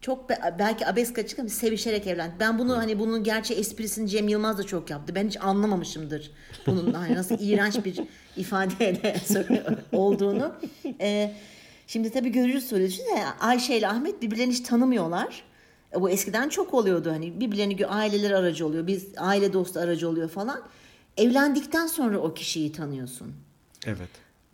çok 0.00 0.30
be- 0.30 0.54
belki 0.58 0.86
abesk 0.86 1.18
açık 1.18 1.38
ama 1.38 1.48
sevişerek 1.48 2.06
evlendi. 2.06 2.34
Ben 2.40 2.58
bunu 2.58 2.76
hani 2.76 2.98
bunun 2.98 3.24
gerçi 3.24 3.54
esprisini 3.54 4.08
Cem 4.08 4.28
Yılmaz 4.28 4.58
da 4.58 4.62
çok 4.62 4.90
yaptı. 4.90 5.14
Ben 5.14 5.26
hiç 5.28 5.36
anlamamışımdır 5.40 6.30
bunun 6.66 6.92
hani 6.92 7.14
nasıl 7.14 7.36
iğrenç 7.40 7.84
bir 7.84 8.00
ifadeyle 8.36 9.16
olduğunu. 9.92 10.54
Ee, 11.00 11.32
şimdi 11.86 12.10
tabii 12.10 12.32
görücü 12.32 12.58
usulü 12.58 12.86
düşünsene 12.86 13.24
Ayşe 13.40 13.76
ile 13.76 13.88
Ahmet 13.88 14.22
birbirlerini 14.22 14.52
hiç 14.52 14.60
tanımıyorlar. 14.60 15.42
E, 15.96 16.00
Bu 16.00 16.10
eskiden 16.10 16.48
çok 16.48 16.74
oluyordu 16.74 17.10
hani 17.10 17.40
birbirlerini 17.40 17.86
aileler 17.86 18.30
aracı 18.30 18.66
oluyor. 18.66 18.86
Biz 18.86 19.06
aile 19.16 19.52
dostu 19.52 19.80
aracı 19.80 20.08
oluyor 20.08 20.28
falan. 20.28 20.62
Evlendikten 21.16 21.86
sonra 21.86 22.18
o 22.18 22.34
kişiyi 22.34 22.72
tanıyorsun. 22.72 23.32
Evet. 23.86 24.08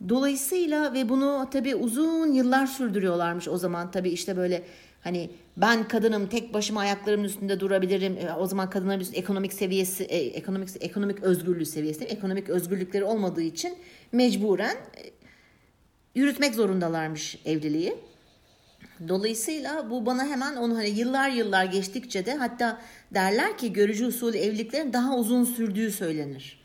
Dolayısıyla 0.09 0.93
ve 0.93 1.09
bunu 1.09 1.47
tabii 1.51 1.75
uzun 1.75 2.33
yıllar 2.33 2.67
sürdürüyorlarmış 2.67 3.47
o 3.47 3.57
zaman 3.57 3.91
tabii 3.91 4.09
işte 4.09 4.37
böyle 4.37 4.63
hani 5.01 5.29
ben 5.57 5.87
kadınım 5.87 6.27
tek 6.27 6.53
başıma 6.53 6.81
ayaklarımın 6.81 7.23
üstünde 7.23 7.59
durabilirim. 7.59 8.17
E, 8.17 8.33
O 8.33 8.45
zaman 8.47 8.69
kadınların 8.69 8.99
üstünde 8.99 9.19
ekonomik 9.19 9.53
seviyesi 9.53 10.03
e, 10.03 10.17
ekonomik 10.17 10.69
ekonomik 10.79 11.23
özgürlüğü 11.23 11.65
seviyesi 11.65 12.03
ekonomik 12.05 12.49
özgürlükleri 12.49 13.03
olmadığı 13.03 13.41
için 13.41 13.75
mecburen 14.11 14.77
yürütmek 16.15 16.55
zorundalarmış 16.55 17.37
evliliği. 17.45 17.95
Dolayısıyla 19.07 19.89
bu 19.89 20.05
bana 20.05 20.25
hemen 20.25 20.55
onu 20.55 20.77
hani 20.77 20.89
yıllar 20.89 21.29
yıllar 21.29 21.65
geçtikçe 21.65 22.25
de 22.25 22.35
hatta 22.35 22.81
derler 23.13 23.57
ki 23.57 23.73
görücü 23.73 24.05
usulü 24.05 24.37
evliliklerin 24.37 24.93
daha 24.93 25.17
uzun 25.17 25.43
sürdüğü 25.43 25.91
söylenir. 25.91 26.63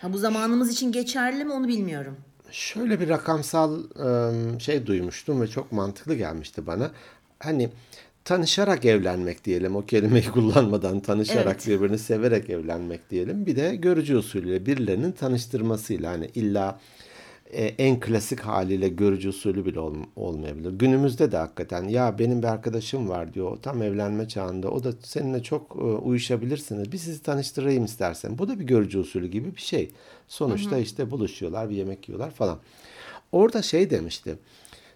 Ha 0.00 0.12
bu 0.12 0.18
zamanımız 0.18 0.72
için 0.72 0.92
geçerli 0.92 1.44
mi 1.44 1.52
onu 1.52 1.68
bilmiyorum. 1.68 2.16
Şöyle 2.50 3.00
bir 3.00 3.08
rakamsal 3.08 3.82
ım, 3.98 4.60
şey 4.60 4.86
duymuştum 4.86 5.40
ve 5.40 5.48
çok 5.48 5.72
mantıklı 5.72 6.14
gelmişti 6.14 6.66
bana. 6.66 6.90
Hani 7.38 7.68
tanışarak 8.24 8.84
evlenmek 8.84 9.44
diyelim. 9.44 9.76
O 9.76 9.86
kelimeyi 9.86 10.28
kullanmadan 10.32 11.00
tanışarak 11.00 11.46
Evet. 11.46 11.66
birbirini 11.66 11.98
severek 11.98 12.50
evlenmek 12.50 13.10
diyelim. 13.10 13.46
Bir 13.46 13.56
de 13.56 13.76
görücü 13.76 14.16
usulüyle 14.16 14.66
birilerinin 14.66 15.12
tanıştırmasıyla 15.12 16.10
hani 16.10 16.26
illa 16.34 16.80
e, 17.52 17.64
en 17.66 18.00
klasik 18.00 18.40
haliyle 18.40 18.88
görücü 18.88 19.28
usulü 19.28 19.64
bile 19.66 19.80
ol- 19.80 20.04
olmayabilir. 20.16 20.70
Günümüzde 20.72 21.32
de 21.32 21.36
hakikaten 21.36 21.84
ya 21.88 22.18
benim 22.18 22.42
bir 22.42 22.46
arkadaşım 22.46 23.08
var 23.08 23.34
diyor 23.34 23.56
tam 23.62 23.82
evlenme 23.82 24.28
çağında 24.28 24.70
o 24.70 24.84
da 24.84 24.92
seninle 25.02 25.42
çok 25.42 25.76
e, 25.76 25.80
uyuşabilirsiniz. 25.84 26.92
Bir 26.92 26.98
sizi 26.98 27.22
tanıştırayım 27.22 27.84
istersen. 27.84 28.38
Bu 28.38 28.48
da 28.48 28.60
bir 28.60 28.64
görücü 28.64 28.98
usulü 28.98 29.26
gibi 29.26 29.54
bir 29.56 29.60
şey. 29.60 29.90
Sonuçta 30.28 30.78
işte 30.78 31.10
buluşuyorlar 31.10 31.70
bir 31.70 31.76
yemek 31.76 32.08
yiyorlar 32.08 32.30
falan. 32.30 32.58
Orada 33.32 33.62
şey 33.62 33.90
demişti. 33.90 34.38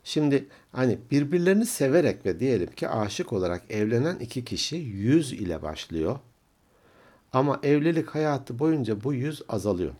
Şimdi 0.04 0.46
hani 0.72 0.98
birbirlerini 1.10 1.66
severek 1.66 2.26
ve 2.26 2.40
diyelim 2.40 2.70
ki 2.70 2.88
aşık 2.88 3.32
olarak 3.32 3.62
evlenen 3.70 4.16
iki 4.18 4.44
kişi 4.44 4.76
yüz 4.76 5.32
ile 5.32 5.62
başlıyor. 5.62 6.18
Ama 7.32 7.60
evlilik 7.62 8.08
hayatı 8.08 8.58
boyunca 8.58 9.04
bu 9.04 9.14
yüz 9.14 9.42
azalıyor. 9.48 9.92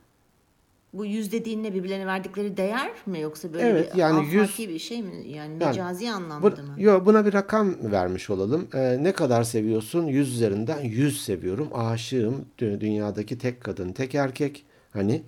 Bu 0.92 1.06
yüz 1.06 1.32
dediğinle 1.32 1.74
birbirlerine 1.74 2.06
verdikleri 2.06 2.56
değer 2.56 2.90
mi 3.06 3.20
yoksa 3.20 3.52
böyle 3.52 3.68
Evet, 3.68 3.94
bir 3.94 3.98
yani 3.98 4.26
yüz- 4.34 4.58
bir 4.58 4.78
şey 4.78 5.02
mi? 5.02 5.14
Yani, 5.14 5.26
Yani 5.36 5.54
mecazi 5.64 6.06
Bu, 6.06 6.10
anlamda 6.10 6.48
mı? 6.50 6.74
yo, 6.76 7.04
buna 7.06 7.26
bir 7.26 7.32
rakam 7.32 7.74
vermiş 7.92 8.30
olalım. 8.30 8.68
Ee, 8.74 8.96
ne 9.00 9.12
kadar 9.12 9.42
seviyorsun? 9.42 10.06
100 10.06 10.34
üzerinden 10.34 10.80
100 10.80 11.24
seviyorum. 11.24 11.68
Aşığım. 11.74 12.44
Dü- 12.58 12.80
Dünyadaki 12.80 13.38
tek 13.38 13.60
kadın, 13.60 13.92
tek 13.92 14.14
erkek. 14.14 14.64
Hani 14.92 15.22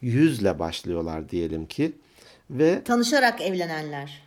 100 0.00 0.40
ile 0.42 0.58
başlıyorlar 0.58 1.28
diyelim 1.28 1.66
ki. 1.66 1.92
Ve 2.50 2.82
Tanışarak 2.84 3.40
evlenenler. 3.40 4.22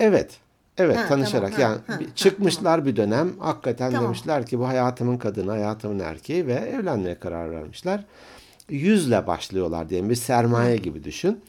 evet. 0.00 0.38
Evet 0.78 0.96
Ha, 0.96 1.06
tanışarak 1.08 1.52
tamam, 1.56 1.78
ha, 1.86 1.92
yani 1.92 2.06
ha, 2.06 2.14
çıkmışlar 2.14 2.86
bir 2.86 2.96
dönem 2.96 3.32
hakikaten 3.38 3.90
Tamam. 3.90 4.04
demişler 4.06 4.46
ki 4.46 4.58
bu 4.58 4.68
hayatımın 4.68 5.16
kadını, 5.18 5.50
hayatımın 5.50 5.98
erkeği 5.98 6.46
ve 6.46 6.52
evlenmeye 6.52 7.14
karar 7.18 7.50
vermişler. 7.50 8.04
Yüzle 8.70 9.26
başlıyorlar 9.26 9.88
diyelim 9.88 10.10
bir 10.10 10.14
sermaye 10.14 10.76
gibi 10.76 11.04
düşün. 11.04 11.40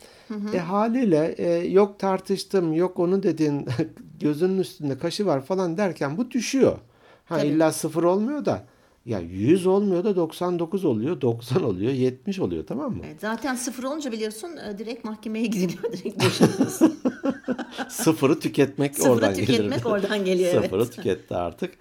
E 0.53 0.59
haliyle 0.59 1.35
e, 1.37 1.67
yok 1.67 1.99
tartıştım, 1.99 2.73
yok 2.73 2.99
onu 2.99 3.23
dedin, 3.23 3.67
gözünün 4.19 4.59
üstünde 4.59 4.97
kaşı 4.97 5.25
var 5.25 5.45
falan 5.45 5.77
derken 5.77 6.17
bu 6.17 6.31
düşüyor. 6.31 6.77
Ha 7.25 7.37
Tabii. 7.37 7.47
illa 7.47 7.71
sıfır 7.71 8.03
olmuyor 8.03 8.45
da 8.45 8.63
ya 9.05 9.19
100 9.19 9.67
olmuyor 9.67 10.03
da 10.03 10.15
99 10.15 10.85
oluyor, 10.85 11.21
90 11.21 11.63
oluyor, 11.63 11.91
70 11.91 12.39
oluyor 12.39 12.65
tamam 12.67 12.91
mı? 12.91 13.03
Evet, 13.07 13.17
zaten 13.21 13.55
sıfır 13.55 13.83
olunca 13.83 14.11
biliyorsun 14.11 14.49
e, 14.57 14.77
direkt 14.77 15.05
mahkemeye 15.05 15.45
gidiliyor. 15.53 15.83
Direkt. 15.93 16.23
Sıfırı 17.89 18.39
tüketmek 18.39 18.95
Sıfırı 18.95 19.11
oradan 19.13 19.33
tüketmek 19.33 19.69
gelir. 19.83 19.85
oradan 19.85 20.25
geliyor, 20.25 20.51
evet. 20.53 20.63
Sıfırı 20.63 20.91
tüketti 20.91 21.35
artık. 21.35 21.73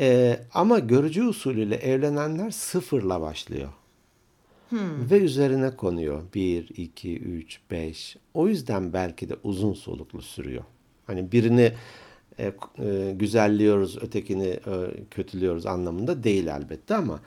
Ee, 0.00 0.40
ama 0.54 0.78
görücü 0.78 1.22
usulüyle 1.24 1.76
evlenenler 1.76 2.50
sıfırla 2.50 3.20
başlıyor. 3.20 3.68
Hmm. 4.68 5.10
Ve 5.10 5.18
üzerine 5.18 5.76
konuyor. 5.76 6.22
1, 6.34 6.68
2, 6.76 7.18
3, 7.18 7.60
5. 7.70 8.16
O 8.34 8.48
yüzden 8.48 8.92
belki 8.92 9.28
de 9.28 9.36
uzun 9.42 9.72
soluklu 9.72 10.22
sürüyor. 10.22 10.64
Hani 11.06 11.32
birini 11.32 11.72
e, 12.38 12.52
e, 12.78 13.12
güzelliyoruz, 13.12 14.02
ötekini 14.02 14.46
e, 14.46 14.60
kötülüyoruz 15.10 15.66
anlamında 15.66 16.24
değil 16.24 16.46
elbette 16.46 16.94
ama 16.94 17.20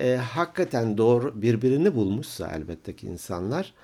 e, 0.00 0.16
hakikaten 0.16 0.98
doğru 0.98 1.42
birbirini 1.42 1.94
bulmuşsa 1.94 2.52
elbette 2.56 2.96
ki 2.96 3.06
insanlar 3.06 3.74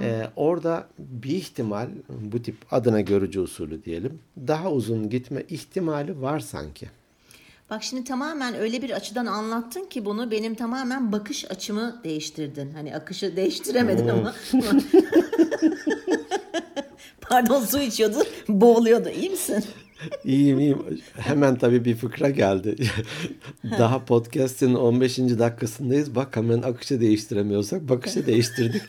e, 0.00 0.26
orada 0.36 0.88
bir 0.98 1.30
ihtimal 1.30 1.88
bu 2.08 2.42
tip 2.42 2.56
adına 2.70 3.00
görücü 3.00 3.40
usulü 3.40 3.84
diyelim 3.84 4.18
daha 4.36 4.72
uzun 4.72 5.10
gitme 5.10 5.42
ihtimali 5.48 6.20
var 6.20 6.40
sanki. 6.40 6.88
Bak 7.72 7.82
şimdi 7.82 8.04
tamamen 8.04 8.54
öyle 8.54 8.82
bir 8.82 8.90
açıdan 8.90 9.26
anlattın 9.26 9.84
ki 9.84 10.04
bunu 10.04 10.30
benim 10.30 10.54
tamamen 10.54 11.12
bakış 11.12 11.50
açımı 11.50 12.00
değiştirdin. 12.04 12.72
Hani 12.72 12.96
akışı 12.96 13.36
değiştiremedin 13.36 14.08
ama. 14.08 14.34
Pardon 17.20 17.64
su 17.64 17.80
içiyordu, 17.80 18.24
boğuluyordu. 18.48 19.08
İyi 19.08 19.30
misin? 19.30 19.64
İyiyim 20.24 20.58
iyiyim. 20.58 20.78
Hemen 21.16 21.58
tabii 21.58 21.84
bir 21.84 21.94
fıkra 21.94 22.30
geldi. 22.30 22.76
Daha 23.78 24.04
podcast'in 24.04 24.74
15. 24.74 25.18
dakikasındayız. 25.18 26.14
Bak 26.14 26.36
hemen 26.36 26.62
akışı 26.62 27.00
değiştiremiyorsak 27.00 27.88
bakışı 27.88 28.26
değiştirdik. 28.26 28.82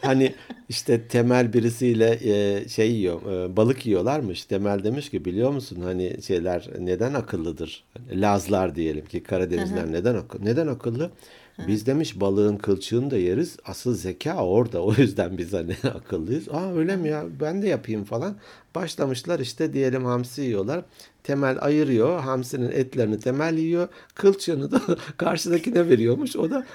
Hani 0.00 0.34
işte 0.68 1.08
Temel 1.08 1.52
birisiyle 1.52 2.18
e, 2.24 2.68
şey 2.68 2.92
yiyor, 2.92 3.32
e, 3.32 3.56
balık 3.56 3.86
yiyorlarmış. 3.86 4.44
Temel 4.44 4.84
demiş 4.84 5.10
ki 5.10 5.24
biliyor 5.24 5.50
musun 5.50 5.80
hani 5.82 6.22
şeyler 6.22 6.70
neden 6.78 7.14
akıllıdır? 7.14 7.84
Lazlar 8.10 8.74
diyelim 8.74 9.04
ki 9.04 9.22
Karadenizler 9.22 9.92
neden 9.92 10.14
akıllı? 10.14 10.44
Neden 10.44 10.66
akıllı? 10.66 11.10
Biz 11.68 11.86
demiş 11.86 12.20
balığın 12.20 12.56
kılçığını 12.56 13.10
da 13.10 13.16
yeriz. 13.16 13.56
Asıl 13.64 13.94
zeka 13.94 14.46
orada. 14.46 14.82
O 14.82 14.94
yüzden 14.94 15.38
biz 15.38 15.52
hani 15.52 15.76
akıllıyız. 15.94 16.48
Aa 16.48 16.74
öyle 16.74 16.96
mi 16.96 17.08
ya? 17.08 17.24
Ben 17.40 17.62
de 17.62 17.68
yapayım 17.68 18.04
falan. 18.04 18.36
Başlamışlar 18.74 19.40
işte 19.40 19.72
diyelim 19.72 20.04
hamsi 20.04 20.42
yiyorlar. 20.42 20.84
Temel 21.22 21.56
ayırıyor. 21.60 22.20
Hamsinin 22.20 22.70
etlerini 22.70 23.20
temel 23.20 23.58
yiyor. 23.58 23.88
Kılçığını 24.14 24.70
da 24.70 24.80
karşıdakine 25.16 25.88
veriyormuş. 25.88 26.36
O 26.36 26.50
da 26.50 26.66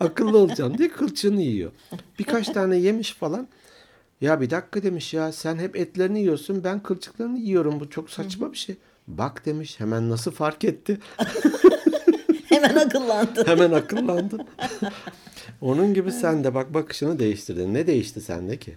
akıllı 0.00 0.38
olacağım 0.38 0.78
diye 0.78 0.88
kılçığını 0.88 1.42
yiyor. 1.42 1.70
Birkaç 2.18 2.48
tane 2.48 2.76
yemiş 2.76 3.12
falan. 3.12 3.48
Ya 4.20 4.40
bir 4.40 4.50
dakika 4.50 4.82
demiş 4.82 5.14
ya 5.14 5.32
sen 5.32 5.56
hep 5.58 5.76
etlerini 5.76 6.20
yiyorsun 6.20 6.64
ben 6.64 6.82
kılçıklarını 6.82 7.38
yiyorum. 7.38 7.80
Bu 7.80 7.90
çok 7.90 8.10
saçma 8.10 8.52
bir 8.52 8.56
şey. 8.58 8.76
Bak 9.08 9.46
demiş 9.46 9.80
hemen 9.80 10.10
nasıl 10.10 10.30
fark 10.30 10.64
etti. 10.64 10.98
Hemen 12.56 12.76
akıllandı. 12.76 13.46
Hemen 13.46 13.72
akıllandın. 13.72 14.46
Onun 15.60 15.94
gibi 15.94 16.12
sen 16.12 16.44
de 16.44 16.54
bak 16.54 16.74
bakışını 16.74 17.18
değiştirdin. 17.18 17.74
Ne 17.74 17.86
değişti 17.86 18.20
sende 18.20 18.58
ki? 18.58 18.74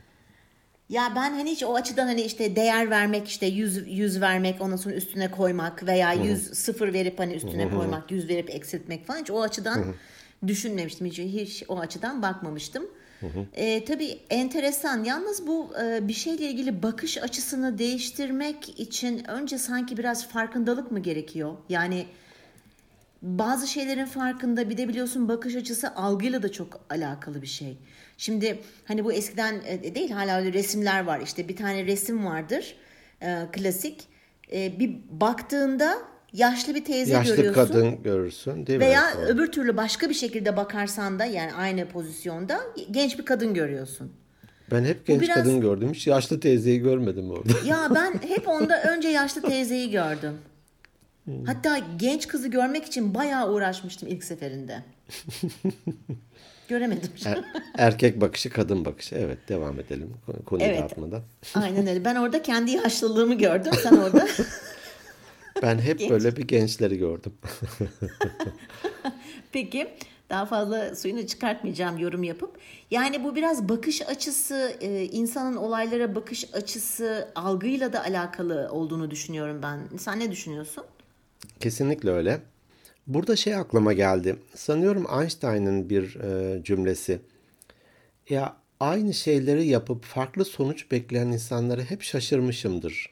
Ya 0.89 1.13
ben 1.15 1.31
hani 1.31 1.51
hiç 1.51 1.63
o 1.63 1.75
açıdan 1.75 2.05
hani 2.05 2.21
işte 2.21 2.55
değer 2.55 2.89
vermek 2.89 3.27
işte 3.27 3.45
yüz, 3.45 3.87
yüz 3.87 4.21
vermek 4.21 4.61
ondan 4.61 4.75
sonra 4.75 4.95
üstüne 4.95 5.31
koymak 5.31 5.87
veya 5.87 6.13
yüz 6.13 6.53
sıfır 6.53 6.93
verip 6.93 7.19
hani 7.19 7.33
üstüne 7.33 7.69
koymak 7.69 8.11
yüz 8.11 8.29
verip 8.29 8.49
eksiltmek 8.49 9.07
falan 9.07 9.19
hiç 9.19 9.31
o 9.31 9.41
açıdan 9.41 9.85
düşünmemiştim. 10.47 11.07
Hiç, 11.07 11.19
hiç 11.19 11.63
o 11.67 11.79
açıdan 11.79 12.21
bakmamıştım. 12.21 12.83
Ee, 13.53 13.85
tabii 13.85 14.19
enteresan. 14.29 15.03
Yalnız 15.03 15.47
bu 15.47 15.73
e, 15.83 16.07
bir 16.07 16.13
şeyle 16.13 16.49
ilgili 16.49 16.83
bakış 16.83 17.17
açısını 17.17 17.77
değiştirmek 17.77 18.79
için 18.79 19.29
önce 19.29 19.57
sanki 19.57 19.97
biraz 19.97 20.27
farkındalık 20.27 20.91
mı 20.91 20.99
gerekiyor? 20.99 21.53
Yani 21.69 22.05
bazı 23.21 23.67
şeylerin 23.67 24.05
farkında 24.05 24.69
bir 24.69 24.77
de 24.77 24.87
biliyorsun 24.87 25.29
bakış 25.29 25.55
açısı 25.55 25.95
algıyla 25.95 26.43
da 26.43 26.51
çok 26.51 26.79
alakalı 26.89 27.41
bir 27.41 27.47
şey. 27.47 27.77
Şimdi 28.17 28.59
hani 28.85 29.05
bu 29.05 29.13
eskiden 29.13 29.55
e, 29.65 29.95
değil 29.95 30.11
hala 30.11 30.37
öyle 30.39 30.53
resimler 30.53 31.03
var. 31.03 31.19
İşte 31.19 31.47
bir 31.47 31.55
tane 31.55 31.85
resim 31.85 32.25
vardır 32.25 32.75
e, 33.21 33.37
klasik. 33.51 34.07
E, 34.53 34.79
bir 34.79 34.95
baktığında 35.09 35.97
yaşlı 36.33 36.75
bir 36.75 36.85
teyze 36.85 37.13
Yaşlı 37.13 37.35
görüyorsun. 37.35 37.61
kadın 37.67 38.03
görürsün 38.03 38.67
değil 38.67 38.79
mi? 38.79 38.85
Veya 38.85 39.17
öbür 39.27 39.51
türlü 39.51 39.77
başka 39.77 40.09
bir 40.09 40.13
şekilde 40.13 40.57
bakarsan 40.57 41.19
da 41.19 41.25
yani 41.25 41.53
aynı 41.53 41.87
pozisyonda 41.87 42.59
genç 42.91 43.19
bir 43.19 43.25
kadın 43.25 43.53
görüyorsun. 43.53 44.11
Ben 44.71 44.85
hep 44.85 45.07
genç 45.07 45.21
biraz- 45.21 45.35
kadın 45.35 45.61
gördüm. 45.61 45.91
Hiç 45.93 46.07
yaşlı 46.07 46.39
teyzeyi 46.39 46.79
görmedim 46.79 47.31
orada. 47.31 47.53
Ya 47.65 47.91
ben 47.95 48.13
hep 48.27 48.47
onda 48.47 48.83
önce 48.83 49.07
yaşlı 49.07 49.41
teyzeyi 49.41 49.91
gördüm. 49.91 50.37
Hatta 51.45 51.77
genç 51.97 52.27
kızı 52.27 52.47
görmek 52.47 52.85
için 52.85 53.15
bayağı 53.15 53.51
uğraşmıştım 53.53 54.09
ilk 54.09 54.23
seferinde. 54.23 54.83
Göremedim. 56.67 57.11
Er- 57.25 57.43
erkek 57.77 58.21
bakışı, 58.21 58.49
kadın 58.49 58.85
bakışı. 58.85 59.15
Evet, 59.15 59.37
devam 59.49 59.79
edelim 59.79 60.13
konuyu 60.45 60.67
Evet. 60.69 60.79
dağıtmadan. 60.81 61.21
Aynen 61.55 61.87
öyle. 61.87 62.05
Ben 62.05 62.15
orada 62.15 62.41
kendi 62.41 62.71
yaşlılığımı 62.71 63.35
gördüm. 63.35 63.73
Sen 63.83 63.97
orada. 63.97 64.27
Ben 65.61 65.79
hep 65.79 66.09
böyle 66.09 66.35
bir 66.35 66.47
gençleri 66.47 66.97
gördüm. 66.97 67.33
Peki 69.51 69.87
daha 70.29 70.45
fazla 70.45 70.95
suyunu 70.95 71.27
çıkartmayacağım 71.27 71.97
yorum 71.97 72.23
yapıp. 72.23 72.57
Yani 72.91 73.23
bu 73.23 73.35
biraz 73.35 73.69
bakış 73.69 74.01
açısı, 74.01 74.73
e, 74.81 75.03
insanın 75.05 75.55
olaylara 75.55 76.15
bakış 76.15 76.53
açısı 76.53 77.27
algıyla 77.35 77.93
da 77.93 78.03
alakalı 78.03 78.69
olduğunu 78.71 79.11
düşünüyorum 79.11 79.59
ben. 79.63 79.97
Sen 79.97 80.19
ne 80.19 80.31
düşünüyorsun? 80.31 80.83
Kesinlikle 81.59 82.11
öyle. 82.11 82.41
Burada 83.07 83.35
şey 83.35 83.55
aklıma 83.55 83.93
geldi. 83.93 84.35
Sanıyorum 84.55 85.07
Einstein'ın 85.21 85.89
bir 85.89 86.15
e, 86.15 86.63
cümlesi. 86.63 87.19
Ya 88.29 88.55
aynı 88.79 89.13
şeyleri 89.13 89.67
yapıp 89.67 90.03
farklı 90.03 90.45
sonuç 90.45 90.91
bekleyen 90.91 91.27
insanları 91.27 91.83
hep 91.83 92.01
şaşırmışımdır 92.01 93.09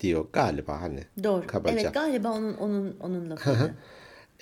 diyor 0.00 0.26
galiba 0.32 0.80
hani. 0.80 1.04
Doğru. 1.24 1.46
Kabaca. 1.46 1.80
Evet 1.80 1.94
galiba 1.94 2.32
onun 2.32 2.54
onun 2.54 2.96
onun 3.00 3.30
lafıydı. 3.30 3.74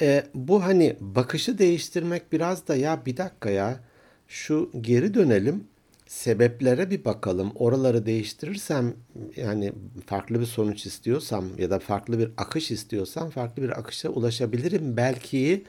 E, 0.00 0.24
bu 0.34 0.64
hani 0.64 0.96
bakışı 1.00 1.58
değiştirmek 1.58 2.32
biraz 2.32 2.68
da 2.68 2.76
ya 2.76 3.06
bir 3.06 3.16
dakika 3.16 3.50
ya 3.50 3.80
şu 4.28 4.70
geri 4.80 5.14
dönelim 5.14 5.64
sebeplere 6.08 6.90
bir 6.90 7.04
bakalım. 7.04 7.52
Oraları 7.54 8.06
değiştirirsem 8.06 8.94
yani 9.36 9.72
farklı 10.06 10.40
bir 10.40 10.46
sonuç 10.46 10.86
istiyorsam 10.86 11.44
ya 11.58 11.70
da 11.70 11.78
farklı 11.78 12.18
bir 12.18 12.30
akış 12.36 12.70
istiyorsam 12.70 13.30
farklı 13.30 13.62
bir 13.62 13.78
akışa 13.78 14.08
ulaşabilirim. 14.08 14.96
Belki 14.96 15.64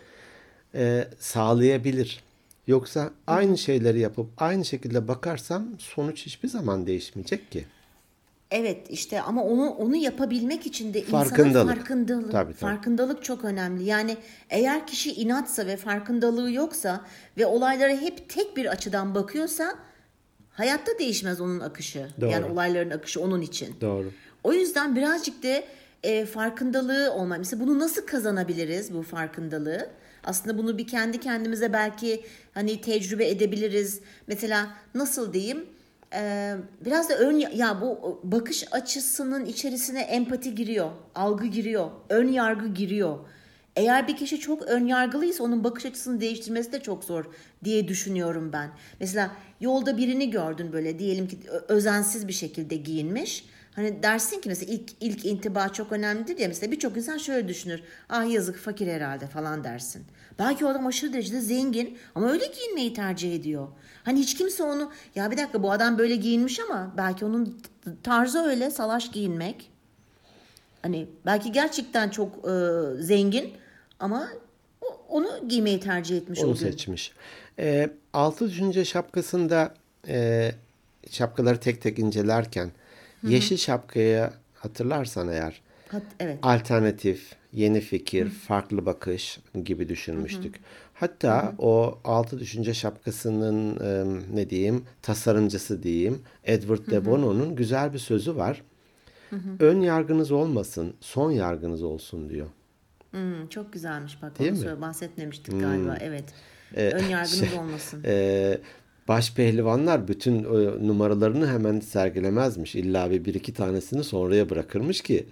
e, 0.75 1.07
sağlayabilir. 1.19 2.23
Yoksa 2.67 3.11
aynı 3.27 3.57
şeyleri 3.57 3.99
yapıp 3.99 4.29
aynı 4.37 4.65
şekilde 4.65 5.07
bakarsam 5.07 5.67
sonuç 5.79 6.25
hiçbir 6.25 6.47
zaman 6.49 6.87
değişmeyecek 6.87 7.51
ki. 7.51 7.65
Evet 8.51 8.89
işte 8.89 9.21
ama 9.21 9.43
onu 9.43 9.69
onu 9.69 9.95
yapabilmek 9.95 10.65
için 10.65 10.93
de 10.93 11.01
insana 11.01 11.23
Farkındalık. 11.23 11.75
farkındalık 11.75 12.31
Tabii, 12.31 12.53
tabii. 12.53 12.59
farkındalık 12.59 13.23
çok 13.23 13.45
önemli. 13.45 13.83
Yani 13.83 14.17
eğer 14.49 14.87
kişi 14.87 15.11
inatsa 15.13 15.65
ve 15.67 15.77
farkındalığı 15.77 16.51
yoksa 16.51 17.05
ve 17.37 17.45
olaylara 17.45 17.93
hep 17.93 18.29
tek 18.29 18.57
bir 18.57 18.65
açıdan 18.65 19.15
bakıyorsa 19.15 19.75
hayatta 20.59 20.99
değişmez 20.99 21.41
onun 21.41 21.59
akışı. 21.59 22.07
Doğru. 22.21 22.29
Yani 22.29 22.45
olayların 22.45 22.89
akışı 22.89 23.21
onun 23.21 23.41
için. 23.41 23.75
Doğru. 23.81 24.11
O 24.43 24.53
yüzden 24.53 24.95
birazcık 24.95 25.43
da 25.43 25.63
e, 26.03 26.25
farkındalığı 26.25 27.13
olma. 27.13 27.37
Mesela 27.37 27.63
bunu 27.63 27.79
nasıl 27.79 28.05
kazanabiliriz 28.05 28.93
bu 28.93 29.01
farkındalığı? 29.01 29.89
Aslında 30.23 30.57
bunu 30.57 30.77
bir 30.77 30.87
kendi 30.87 31.19
kendimize 31.19 31.73
belki 31.73 32.25
hani 32.53 32.81
tecrübe 32.81 33.29
edebiliriz. 33.29 33.99
Mesela 34.27 34.67
nasıl 34.95 35.33
diyeyim? 35.33 35.65
Ee, 36.13 36.55
biraz 36.85 37.09
da 37.09 37.15
ön 37.17 37.37
ya 37.37 37.81
bu 37.81 38.19
bakış 38.23 38.65
açısının 38.71 39.45
içerisine 39.45 40.01
empati 40.01 40.55
giriyor, 40.55 40.91
algı 41.15 41.47
giriyor, 41.47 41.89
ön 42.09 42.27
yargı 42.27 42.67
giriyor. 42.67 43.17
Eğer 43.79 44.07
bir 44.07 44.17
kişi 44.17 44.39
çok 44.39 44.61
ön 44.61 44.85
yargılıysa 44.85 45.43
onun 45.43 45.63
bakış 45.63 45.85
açısını 45.85 46.21
değiştirmesi 46.21 46.71
de 46.71 46.79
çok 46.79 47.03
zor 47.03 47.25
diye 47.63 47.87
düşünüyorum 47.87 48.53
ben. 48.53 48.69
Mesela 48.99 49.31
yolda 49.61 49.97
birini 49.97 50.29
gördün 50.29 50.73
böyle 50.73 50.99
diyelim 50.99 51.27
ki 51.27 51.37
özensiz 51.67 52.27
bir 52.27 52.33
şekilde 52.33 52.75
giyinmiş. 52.75 53.45
Hani 53.75 54.03
dersin 54.03 54.41
ki 54.41 54.49
mesela 54.49 54.73
ilk 54.73 54.91
ilk 55.01 55.25
intiba 55.25 55.69
çok 55.69 55.91
önemlidir 55.91 56.37
ya 56.37 56.47
mesela 56.47 56.71
birçok 56.71 56.97
insan 56.97 57.17
şöyle 57.17 57.47
düşünür. 57.47 57.81
Ah 58.09 58.31
yazık 58.31 58.57
fakir 58.57 58.87
herhalde 58.87 59.27
falan 59.27 59.63
dersin. 59.63 60.03
Belki 60.39 60.65
o 60.65 60.69
adam 60.69 60.87
aşırı 60.87 61.13
derecede 61.13 61.41
zengin 61.41 61.97
ama 62.15 62.31
öyle 62.31 62.45
giyinmeyi 62.45 62.93
tercih 62.93 63.35
ediyor. 63.35 63.67
Hani 64.03 64.19
hiç 64.19 64.37
kimse 64.37 64.63
onu 64.63 64.91
ya 65.15 65.31
bir 65.31 65.37
dakika 65.37 65.63
bu 65.63 65.71
adam 65.71 65.97
böyle 65.97 66.15
giyinmiş 66.15 66.59
ama 66.59 66.93
belki 66.97 67.25
onun 67.25 67.61
tarzı 68.03 68.39
öyle 68.39 68.71
salaş 68.71 69.11
giyinmek. 69.11 69.71
Hani 70.81 71.07
belki 71.25 71.51
gerçekten 71.51 72.09
çok 72.09 72.35
e, 72.49 72.51
zengin 73.03 73.53
ama 73.99 74.27
onu 75.09 75.27
giymeyi 75.47 75.79
tercih 75.79 76.17
etmiş 76.17 76.39
Onu 76.39 76.49
o 76.49 76.53
gün. 76.53 76.59
seçmiş. 76.59 77.11
Ee, 77.59 77.89
altı 78.13 78.49
düşünce 78.49 78.85
şapkasında 78.85 79.73
e, 80.07 80.51
şapkaları 81.11 81.59
tek 81.59 81.81
tek 81.81 81.99
incelerken 81.99 82.71
yeşil 83.27 83.57
şapkaya 83.57 84.33
hatırlarsan 84.53 85.27
eğer 85.27 85.61
Hat, 85.87 86.03
evet. 86.19 86.39
alternatif, 86.41 87.35
yeni 87.53 87.81
fikir, 87.81 88.29
farklı 88.29 88.85
bakış 88.85 89.39
gibi 89.63 89.89
düşünmüştük. 89.89 90.55
Hatta 90.93 91.53
o 91.57 91.99
altı 92.03 92.39
düşünce 92.39 92.73
şapkasının 92.73 93.79
e, 93.79 94.19
ne 94.35 94.49
diyeyim 94.49 94.85
tasarımcısı 95.01 95.83
diyeyim 95.83 96.21
Edward 96.43 96.91
de 96.91 97.05
Bono'nun 97.05 97.55
güzel 97.55 97.93
bir 97.93 97.99
sözü 97.99 98.35
var. 98.35 98.61
Ön 99.59 99.81
yargınız 99.81 100.31
olmasın, 100.31 100.93
son 100.99 101.31
yargınız 101.31 101.83
olsun 101.83 102.29
diyor. 102.29 102.47
Hmm, 103.11 103.47
çok 103.49 103.73
güzelmiş 103.73 104.21
bak 104.21 104.39
Değil 104.39 104.51
onu 104.51 104.57
mi? 104.57 104.63
söyle- 104.63 104.81
bahsetmemiştik 104.81 105.59
galiba 105.61 105.97
evet. 106.01 106.23
Ee, 106.75 106.89
Ön 106.89 107.03
yargınız 107.07 107.49
şey, 107.49 107.59
olmasın. 107.59 108.03
e, 108.05 108.57
baş 109.07 109.33
pehlivanlar 109.33 110.07
bütün 110.07 110.43
e, 110.43 110.87
numaralarını 110.87 111.47
hemen 111.47 111.79
sergilemezmiş. 111.79 112.75
İlla 112.75 113.11
bir, 113.11 113.25
bir 113.25 113.33
iki 113.33 113.53
tanesini 113.53 114.03
sonraya 114.03 114.49
bırakırmış 114.49 115.01
ki 115.01 115.25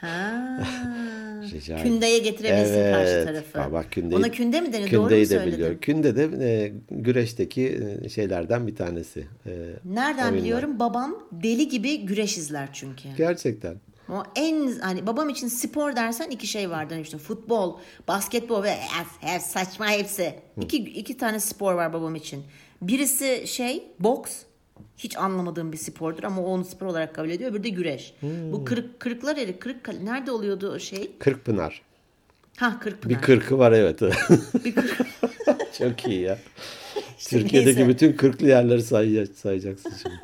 Ha. 0.00 0.58
Acayip. 1.56 1.82
Kündeye 1.86 2.18
getirebilsin 2.18 2.74
Evet. 2.74 2.94
karşı 2.94 3.24
tarafı. 3.24 3.60
Aa, 3.62 3.72
bak 3.72 3.86
kündeyi- 3.92 4.16
Ona 4.18 4.30
künde 4.30 4.60
mi 4.60 4.72
deniyor? 4.72 4.90
Doğru 4.92 5.02
mu 5.02 5.08
Kündeyi 5.08 5.30
de 5.30 5.46
biliyor. 5.46 5.78
Künde 5.80 6.16
de 6.16 6.28
e, 6.50 6.72
güreşteki 6.90 7.78
e, 8.04 8.08
şeylerden 8.08 8.66
bir 8.66 8.76
tanesi. 8.76 9.20
E, 9.46 9.50
Nereden 9.84 10.22
oyunlar. 10.24 10.34
biliyorum? 10.34 10.78
Babam 10.80 11.16
deli 11.32 11.68
gibi 11.68 12.06
güreş 12.06 12.38
izler 12.38 12.68
çünkü. 12.72 13.08
Gerçekten. 13.16 13.74
O 14.10 14.22
en 14.36 14.78
hani 14.80 15.06
babam 15.06 15.28
için 15.28 15.48
spor 15.48 15.96
dersen 15.96 16.30
iki 16.30 16.46
şey 16.46 16.70
vardı 16.70 16.94
hani 16.94 17.02
işte 17.02 17.18
futbol, 17.18 17.78
basketbol 18.08 18.62
ve 18.62 18.74
her 19.20 19.38
saçma 19.38 19.88
hepsi. 19.90 20.34
İki, 20.62 20.76
iki 20.76 21.16
tane 21.16 21.40
spor 21.40 21.74
var 21.74 21.92
babam 21.92 22.14
için. 22.14 22.42
Birisi 22.82 23.44
şey 23.46 23.84
boks. 24.00 24.32
Hiç 24.98 25.16
anlamadığım 25.16 25.72
bir 25.72 25.76
spordur 25.76 26.22
ama 26.24 26.42
onu 26.42 26.64
spor 26.64 26.86
olarak 26.86 27.14
kabul 27.14 27.30
ediyor. 27.30 27.54
Bir 27.54 27.64
de 27.64 27.68
güreş. 27.68 28.14
Bu 28.52 28.64
kırık 28.64 29.00
kırıklar 29.00 29.36
yeri 29.36 29.58
kırık 29.58 29.84
kale- 29.84 30.04
nerede 30.04 30.30
oluyordu 30.30 30.72
o 30.72 30.78
şey? 30.78 31.10
Kırkpınar. 31.18 31.82
Ha 32.56 32.78
Kırkpınar. 32.80 33.16
Bir 33.16 33.22
kırkı 33.22 33.58
var 33.58 33.72
evet. 33.72 34.00
Bir 34.64 34.74
kırk- 34.74 35.06
Çok 35.78 36.06
iyi 36.06 36.20
ya. 36.20 36.38
İşte 37.18 37.38
Türkiye'deki 37.40 37.76
neyse. 37.78 37.88
bütün 37.88 38.12
kırklı 38.12 38.48
yerleri 38.48 38.82
say 38.82 39.26
sayacaksın 39.26 39.92
şimdi. 40.02 40.14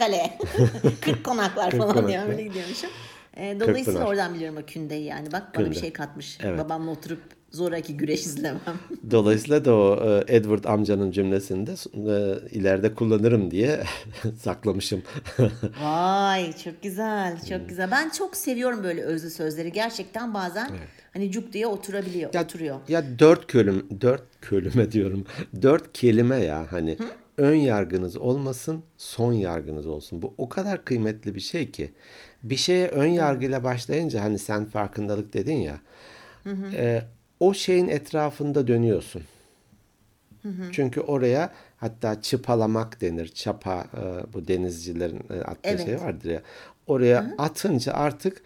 Kale. 0.00 0.38
Kırk 1.00 1.24
konaklar 1.24 1.70
falan 1.70 1.80
konaklar. 1.88 2.08
diye 2.08 2.20
öyle 2.20 2.42
gidiyormuşum. 2.42 2.90
E, 3.36 3.60
dolayısıyla 3.60 4.06
oradan 4.06 4.34
biliyorum 4.34 4.56
o 4.62 4.66
kündeyi 4.66 5.04
yani. 5.04 5.32
Bak 5.32 5.42
bana 5.54 5.64
bir 5.64 5.70
Künde. 5.70 5.80
şey 5.80 5.92
katmış. 5.92 6.38
Evet. 6.42 6.58
Babamla 6.58 6.90
oturup 6.90 7.20
zoraki 7.50 7.96
güreş 7.96 8.20
izlemem. 8.20 8.60
Dolayısıyla 9.10 9.64
da 9.64 9.74
o 9.74 10.04
e, 10.28 10.36
Edward 10.36 10.64
amcanın 10.64 11.10
cümlesinde 11.10 11.72
e, 11.94 12.38
ileride 12.50 12.94
kullanırım 12.94 13.50
diye 13.50 13.80
saklamışım. 14.42 15.02
Vay 15.82 16.52
çok 16.64 16.82
güzel 16.82 17.32
Hmm. 17.40 17.48
çok 17.48 17.68
güzel. 17.68 17.90
Ben 17.90 18.10
çok 18.10 18.36
seviyorum 18.36 18.84
böyle 18.84 19.02
özlü 19.02 19.30
sözleri. 19.30 19.72
Gerçekten 19.72 20.34
bazen 20.34 20.70
hani 21.12 21.30
cuk 21.30 21.52
diye 21.52 21.66
oturabiliyor. 21.66 22.34
Ya, 22.34 22.42
oturuyor. 22.44 22.76
ya 22.88 23.04
dört 23.18 23.46
kölüm, 23.46 23.86
dört 24.00 24.22
kölüme 24.40 24.92
diyorum. 24.92 25.24
Dört 25.62 25.92
kelime 25.92 26.36
ya 26.44 26.66
hani 26.70 26.98
ön 27.40 27.54
yargınız 27.54 28.16
olmasın, 28.16 28.82
son 28.96 29.32
yargınız 29.32 29.86
olsun. 29.86 30.22
Bu 30.22 30.34
o 30.38 30.48
kadar 30.48 30.84
kıymetli 30.84 31.34
bir 31.34 31.40
şey 31.40 31.70
ki. 31.70 31.92
Bir 32.42 32.56
şeye 32.56 32.88
ön 32.88 33.06
yargıyla 33.06 33.64
başlayınca 33.64 34.22
hani 34.22 34.38
sen 34.38 34.64
farkındalık 34.64 35.32
dedin 35.34 35.56
ya. 35.56 35.80
e, 36.72 37.02
o 37.40 37.54
şeyin 37.54 37.88
etrafında 37.88 38.66
dönüyorsun. 38.66 39.22
Çünkü 40.72 41.00
oraya 41.00 41.52
hatta 41.76 42.22
çıpalamak 42.22 43.00
denir. 43.00 43.28
Çapa 43.28 43.84
e, 43.96 44.32
bu 44.32 44.48
denizcilerin 44.48 45.20
e, 45.30 45.40
attığı 45.40 45.68
Evet. 45.68 45.84
şey 45.86 46.00
vardır 46.00 46.30
ya. 46.30 46.42
Oraya 46.86 47.34
atınca 47.38 47.92
artık 47.92 48.42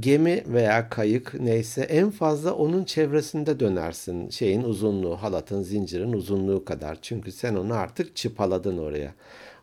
gemi 0.00 0.44
veya 0.46 0.88
kayık 0.88 1.34
neyse 1.34 1.82
en 1.82 2.10
fazla 2.10 2.54
onun 2.54 2.84
çevresinde 2.84 3.60
dönersin. 3.60 4.30
Şeyin 4.30 4.62
uzunluğu, 4.62 5.16
halatın, 5.16 5.62
zincirin 5.62 6.12
uzunluğu 6.12 6.64
kadar. 6.64 6.98
Çünkü 7.02 7.32
sen 7.32 7.54
onu 7.54 7.74
artık 7.74 8.16
çıpaladın 8.16 8.78
oraya. 8.78 9.14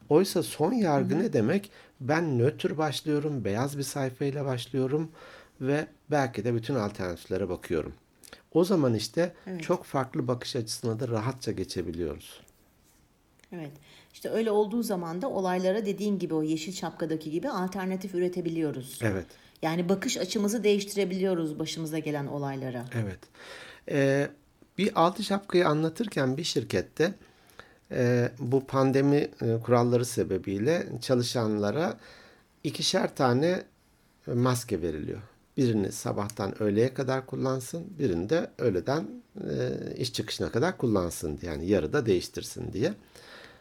Oysa 0.09 0.43
son 0.43 0.73
yargı 0.73 1.19
ne 1.19 1.33
demek? 1.33 1.71
Ben 2.01 2.39
nötr 2.39 2.77
başlıyorum, 2.77 3.45
beyaz 3.45 3.77
bir 3.77 3.83
sayfayla 3.83 4.45
başlıyorum 4.45 5.11
ve 5.61 5.87
belki 6.11 6.43
de 6.45 6.55
bütün 6.55 6.75
alternatiflere 6.75 7.49
bakıyorum. 7.49 7.93
O 8.53 8.63
zaman 8.63 8.93
işte 8.93 9.33
çok 9.61 9.83
farklı 9.83 10.27
bakış 10.27 10.55
açısına 10.55 10.99
da 10.99 11.07
rahatça 11.07 11.51
geçebiliyoruz. 11.51 12.41
Evet. 13.51 13.71
İşte 14.15 14.29
öyle 14.29 14.51
olduğu 14.51 14.83
zaman 14.83 15.21
da 15.21 15.29
olaylara 15.29 15.85
dediğin 15.85 16.19
gibi 16.19 16.33
o 16.33 16.43
yeşil 16.43 16.73
şapkadaki 16.73 17.31
gibi 17.31 17.49
alternatif 17.49 18.15
üretebiliyoruz. 18.15 18.99
Evet. 19.01 19.25
Yani 19.61 19.89
bakış 19.89 20.17
açımızı 20.17 20.63
değiştirebiliyoruz 20.63 21.59
başımıza 21.59 21.99
gelen 21.99 22.25
olaylara. 22.27 22.85
Evet. 22.93 23.19
Ee, 23.89 24.27
bir 24.77 24.91
altı 24.95 25.23
şapkayı 25.23 25.67
anlatırken 25.67 26.37
bir 26.37 26.43
şirkette 26.43 27.13
e, 27.91 28.29
bu 28.39 28.65
pandemi 28.65 29.29
e, 29.41 29.59
kuralları 29.63 30.05
sebebiyle 30.05 30.87
çalışanlara 31.01 31.97
ikişer 32.63 33.15
tane 33.15 33.63
maske 34.27 34.81
veriliyor. 34.81 35.21
Birini 35.57 35.91
sabahtan 35.91 36.63
öğleye 36.63 36.93
kadar 36.93 37.25
kullansın, 37.25 37.85
birini 37.99 38.29
de 38.29 38.51
öğleden 38.57 39.07
e, 39.49 39.95
iş 39.97 40.13
çıkışına 40.13 40.51
kadar 40.51 40.77
kullansın 40.77 41.37
diye. 41.37 41.51
Yani 41.51 41.67
yarıda 41.67 42.05
değiştirsin 42.05 42.73
diye. 42.73 42.93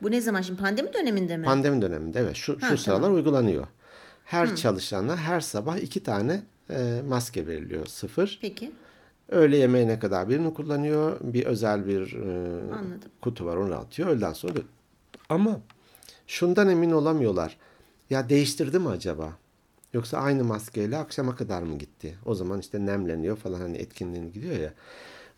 Bu 0.02 0.10
ne 0.10 0.20
zaman 0.20 0.42
şimdi 0.42 0.60
pandemi 0.60 0.92
döneminde 0.92 1.36
mi? 1.36 1.44
Pandemi 1.44 1.82
döneminde 1.82 2.20
evet 2.20 2.36
şu, 2.36 2.52
şu 2.52 2.58
tamam. 2.60 2.78
sıralar 2.78 3.10
uygulanıyor. 3.10 3.66
Her 4.24 4.56
çalışana 4.56 5.16
her 5.16 5.40
sabah 5.40 5.76
iki 5.76 6.02
tane 6.02 6.42
e, 6.70 7.02
maske 7.08 7.46
veriliyor 7.46 7.86
sıfır. 7.86 8.38
Peki. 8.42 8.72
Öğle 9.28 9.56
yemeğine 9.56 9.98
kadar 9.98 10.28
birini 10.28 10.54
kullanıyor. 10.54 11.20
Bir 11.20 11.46
özel 11.46 11.86
bir 11.86 12.12
e, 12.12 12.28
Anladım. 12.72 13.10
kutu 13.22 13.46
var 13.46 13.56
onu 13.56 13.74
atıyor. 13.74 14.08
Öğleden 14.08 14.32
sonra 14.32 14.58
ama 15.28 15.60
şundan 16.26 16.68
emin 16.68 16.90
olamıyorlar. 16.90 17.56
Ya 18.10 18.28
değiştirdi 18.28 18.78
mi 18.78 18.88
acaba? 18.88 19.32
Yoksa 19.92 20.18
aynı 20.18 20.44
maskeyle 20.44 20.96
akşama 20.98 21.36
kadar 21.36 21.62
mı 21.62 21.78
gitti? 21.78 22.14
O 22.26 22.34
zaman 22.34 22.60
işte 22.60 22.86
nemleniyor 22.86 23.36
falan 23.36 23.60
hani 23.60 23.76
etkinliğini 23.76 24.32
gidiyor 24.32 24.58
ya. 24.58 24.72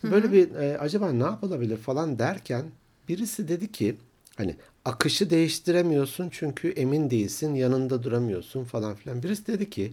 Böyle 0.04 0.32
bir 0.32 0.54
e, 0.54 0.78
acaba 0.78 1.12
ne 1.12 1.22
yapılabilir 1.22 1.76
falan 1.76 2.18
derken 2.18 2.64
birisi 3.08 3.48
dedi 3.48 3.72
ki 3.72 3.96
hani 4.36 4.56
akışı 4.84 5.30
değiştiremiyorsun 5.30 6.28
çünkü 6.32 6.68
emin 6.68 7.10
değilsin 7.10 7.54
yanında 7.54 8.02
duramıyorsun 8.02 8.64
falan 8.64 8.94
filan. 8.94 9.22
Birisi 9.22 9.46
dedi 9.46 9.70
ki 9.70 9.92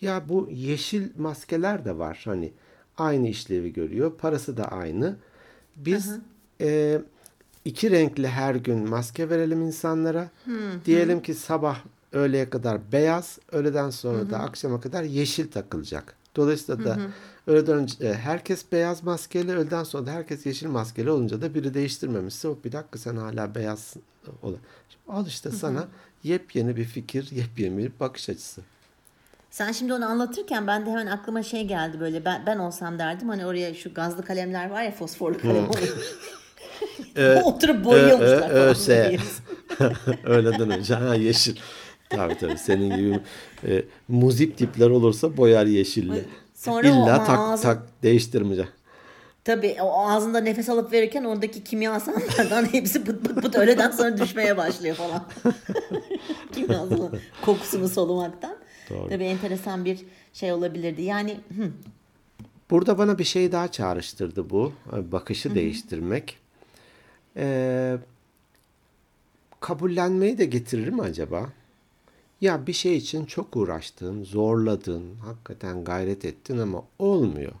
ya 0.00 0.28
bu 0.28 0.48
yeşil 0.52 1.08
maskeler 1.18 1.84
de 1.84 1.98
var 1.98 2.22
hani 2.24 2.52
aynı 2.98 3.28
işlevi 3.28 3.72
görüyor 3.72 4.12
parası 4.18 4.56
da 4.56 4.64
aynı. 4.64 5.16
Biz 5.76 6.10
e, 6.60 7.00
iki 7.64 7.90
renkli 7.90 8.28
her 8.28 8.54
gün 8.54 8.88
maske 8.88 9.30
verelim 9.30 9.62
insanlara. 9.62 10.30
Diyelim 10.84 11.22
ki 11.22 11.34
sabah 11.34 11.78
öğleye 12.12 12.50
kadar 12.50 12.92
beyaz, 12.92 13.38
öğleden 13.52 13.90
sonra 13.90 14.18
da 14.30 14.38
akşama 14.38 14.80
kadar 14.80 15.02
yeşil 15.02 15.50
takılacak. 15.50 16.16
Dolayısıyla 16.36 16.84
da 16.84 16.98
öğleden 17.46 17.74
önce 17.74 18.06
e, 18.06 18.14
herkes 18.14 18.72
beyaz 18.72 19.02
maskeli, 19.02 19.52
öğleden 19.52 19.84
sonra 19.84 20.06
da 20.06 20.10
herkes 20.10 20.46
yeşil 20.46 20.66
maskeli 20.66 21.10
olunca 21.10 21.40
da 21.42 21.54
biri 21.54 21.74
değiştirmemişse 21.74 22.48
o 22.48 22.58
bir 22.64 22.72
dakika 22.72 22.98
sen 22.98 23.16
hala 23.16 23.54
beyaz 23.54 23.94
ol. 24.42 24.54
Şimdi 24.88 25.18
Al 25.18 25.26
işte 25.26 25.50
sana 25.50 25.88
yepyeni 26.22 26.76
bir 26.76 26.84
fikir, 26.84 27.30
yepyeni 27.32 27.78
bir 27.78 27.92
bakış 28.00 28.28
açısı. 28.28 28.60
Sen 29.50 29.72
şimdi 29.72 29.92
onu 29.94 30.06
anlatırken 30.06 30.66
ben 30.66 30.86
de 30.86 30.90
hemen 30.90 31.06
aklıma 31.06 31.42
şey 31.42 31.64
geldi 31.64 32.00
böyle 32.00 32.24
ben, 32.24 32.42
ben 32.46 32.58
olsam 32.58 32.98
derdim 32.98 33.28
hani 33.28 33.46
oraya 33.46 33.74
şu 33.74 33.94
gazlı 33.94 34.24
kalemler 34.24 34.70
var 34.70 34.82
ya 34.82 34.90
fosforlu 34.90 35.38
kalem 35.38 35.70
oluyor. 35.70 35.96
Oturup 37.44 37.84
boyuyormuşlar. 37.84 38.50
Ö- 38.50 38.54
ö- 38.54 38.70
öse. 38.70 39.08
diye. 39.08 39.20
Öğleden 40.24 40.70
önce 40.70 40.94
ha 40.94 41.14
yeşil. 41.14 41.56
Tabii 42.10 42.38
tabii 42.38 42.58
senin 42.58 42.96
gibi 42.96 43.20
e, 43.66 43.82
muzip 44.08 44.58
tipler 44.58 44.90
olursa 44.90 45.36
boyar 45.36 45.66
yeşille. 45.66 46.24
Sonra 46.54 46.88
İlla 46.88 47.24
tak 47.24 47.38
ağzı- 47.38 47.62
tak 47.62 47.82
değiştirmeyecek. 48.02 48.68
Tabii 49.44 49.76
o 49.82 50.08
ağzında 50.08 50.40
nefes 50.40 50.68
alıp 50.68 50.92
verirken 50.92 51.24
oradaki 51.24 51.64
kimyasallardan 51.64 52.64
hepsi 52.72 53.04
pıt 53.04 53.24
pıt 53.24 53.42
pıt 53.42 53.56
öğleden 53.56 53.90
sonra 53.90 54.18
düşmeye 54.18 54.56
başlıyor 54.56 54.96
falan. 54.96 55.24
Kimyasalın 56.54 57.20
kokusunu 57.42 57.88
solumaktan. 57.88 58.56
Doğru. 58.90 59.08
Tabii 59.08 59.24
enteresan 59.24 59.84
bir 59.84 59.98
şey 60.32 60.52
olabilirdi. 60.52 61.02
Yani 61.02 61.40
hı, 61.56 61.70
Burada 62.70 62.98
bana 62.98 63.18
bir 63.18 63.24
şey 63.24 63.52
daha 63.52 63.70
çağrıştırdı 63.72 64.50
bu. 64.50 64.72
e, 64.96 65.12
Bakışı 65.12 65.54
değiştirmek. 65.54 66.38
Ee, 67.36 67.96
kabullenmeyi 69.60 70.38
de 70.38 70.44
getirir 70.44 70.88
mi 70.88 71.02
acaba? 71.02 71.46
Ya 72.40 72.66
bir 72.66 72.72
şey 72.72 72.96
için 72.96 73.24
çok 73.24 73.56
uğraştın, 73.56 74.24
zorladın, 74.24 75.14
hakikaten 75.14 75.84
gayret 75.84 76.24
ettin 76.24 76.58
ama 76.58 76.84
olmuyor. 76.98 77.52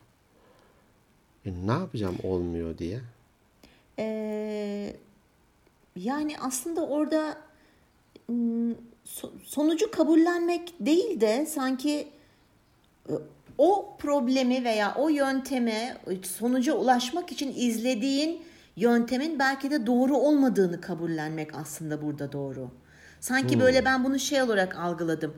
E, 1.44 1.52
ne 1.66 1.72
yapacağım 1.72 2.16
olmuyor 2.22 2.78
diye? 2.78 3.00
Ee, 3.98 4.96
yani 5.96 6.38
aslında 6.40 6.86
orada 6.86 7.38
sonucu 9.44 9.90
kabullenmek 9.90 10.74
değil 10.80 11.20
de 11.20 11.46
sanki 11.46 12.08
e, 13.08 13.14
o 13.58 13.96
problemi 13.98 14.64
veya 14.64 14.94
o 14.94 15.08
yönteme 15.08 15.98
sonuca 16.22 16.74
ulaşmak 16.74 17.32
için 17.32 17.54
izlediğin 17.56 18.42
yöntemin 18.76 19.38
belki 19.38 19.70
de 19.70 19.86
doğru 19.86 20.16
olmadığını 20.16 20.80
kabullenmek 20.80 21.54
aslında 21.54 22.02
burada 22.02 22.32
doğru. 22.32 22.70
Sanki 23.20 23.60
böyle 23.60 23.84
ben 23.84 24.04
bunu 24.04 24.18
şey 24.18 24.42
olarak 24.42 24.76
algıladım. 24.76 25.34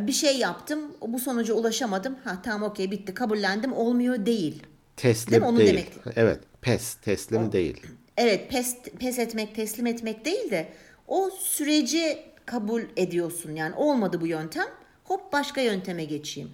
Bir 0.00 0.12
şey 0.12 0.38
yaptım, 0.38 0.80
bu 1.08 1.18
sonuca 1.18 1.54
ulaşamadım. 1.54 2.16
Ha 2.24 2.38
tamam 2.42 2.70
okey 2.70 2.90
bitti 2.90 3.14
kabullendim 3.14 3.72
olmuyor 3.72 4.26
değil. 4.26 4.62
Teslim 4.96 5.30
Değil 5.30 5.42
mi? 5.42 5.48
Onu 5.48 5.58
değil. 5.58 5.70
demek. 5.70 5.92
Evet, 6.16 6.40
pes, 6.60 6.94
teslim 6.94 7.52
değil. 7.52 7.86
Evet 8.16 8.50
pes, 8.50 8.76
pes 8.98 9.18
etmek, 9.18 9.54
teslim 9.54 9.86
etmek 9.86 10.24
değil 10.24 10.50
de 10.50 10.68
o 11.08 11.30
süreci 11.30 12.18
kabul 12.46 12.82
ediyorsun. 12.96 13.54
Yani 13.54 13.74
olmadı 13.74 14.20
bu 14.20 14.26
yöntem, 14.26 14.66
hop 15.04 15.32
başka 15.32 15.60
yönteme 15.60 16.04
geçeyim. 16.04 16.50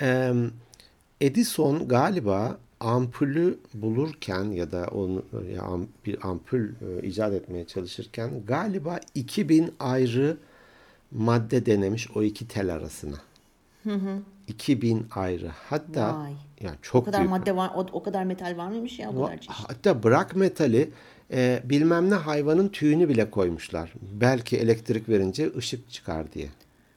Ee, 0.00 0.32
Edison 1.20 1.88
galiba 1.88 2.58
ampulü 2.82 3.58
bulurken 3.74 4.44
ya 4.44 4.72
da 4.72 4.86
onu 4.92 5.22
ya 5.54 5.64
bir 6.06 6.28
ampul 6.28 6.58
e, 6.58 7.06
icat 7.06 7.32
etmeye 7.32 7.64
çalışırken 7.66 8.30
galiba 8.46 9.00
2000 9.14 9.74
ayrı 9.80 10.36
madde 11.12 11.66
denemiş 11.66 12.10
o 12.14 12.22
iki 12.22 12.48
tel 12.48 12.74
arasına. 12.74 13.16
Hı 13.82 13.94
hı. 13.94 14.18
2000 14.48 15.06
ayrı. 15.10 15.48
Hatta 15.70 16.18
Vay. 16.18 16.32
yani 16.60 16.76
çok 16.82 17.02
O 17.02 17.04
kadar 17.04 17.20
büyük. 17.20 17.30
madde 17.30 17.56
var, 17.56 17.70
o, 17.76 17.86
o 17.92 18.02
kadar 18.02 18.24
metal 18.24 18.56
var 18.56 18.68
mıymış 18.68 18.98
ya 18.98 19.10
o 19.10 19.24
kadar 19.24 19.36
çeşit. 19.36 19.50
Hatta 19.50 20.02
bırak 20.02 20.36
metali 20.36 20.90
e, 21.32 21.62
bilmem 21.64 22.10
ne 22.10 22.14
hayvanın 22.14 22.68
tüyünü 22.68 23.08
bile 23.08 23.30
koymuşlar. 23.30 23.92
Belki 24.20 24.56
elektrik 24.58 25.08
verince 25.08 25.52
ışık 25.56 25.90
çıkar 25.90 26.32
diye. 26.32 26.48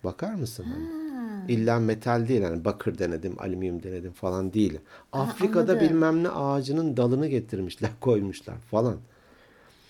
Bakar 0.04 0.34
mısın? 0.34 0.64
Hani? 0.74 1.05
İlla 1.50 1.80
metal 1.80 2.28
değil 2.28 2.42
yani 2.42 2.66
bakır 2.66 2.98
denedim, 2.98 3.36
alüminyum 3.40 3.84
denedim 3.84 4.12
falan 4.12 4.54
değil. 4.54 4.80
Afrika'da 5.14 5.72
anladım. 5.72 5.90
bilmem 5.90 6.24
ne 6.24 6.30
ağacının 6.30 6.98
dalını 6.98 7.28
getirmişler, 7.28 7.90
koymuşlar 8.02 8.58
falan. 8.58 8.98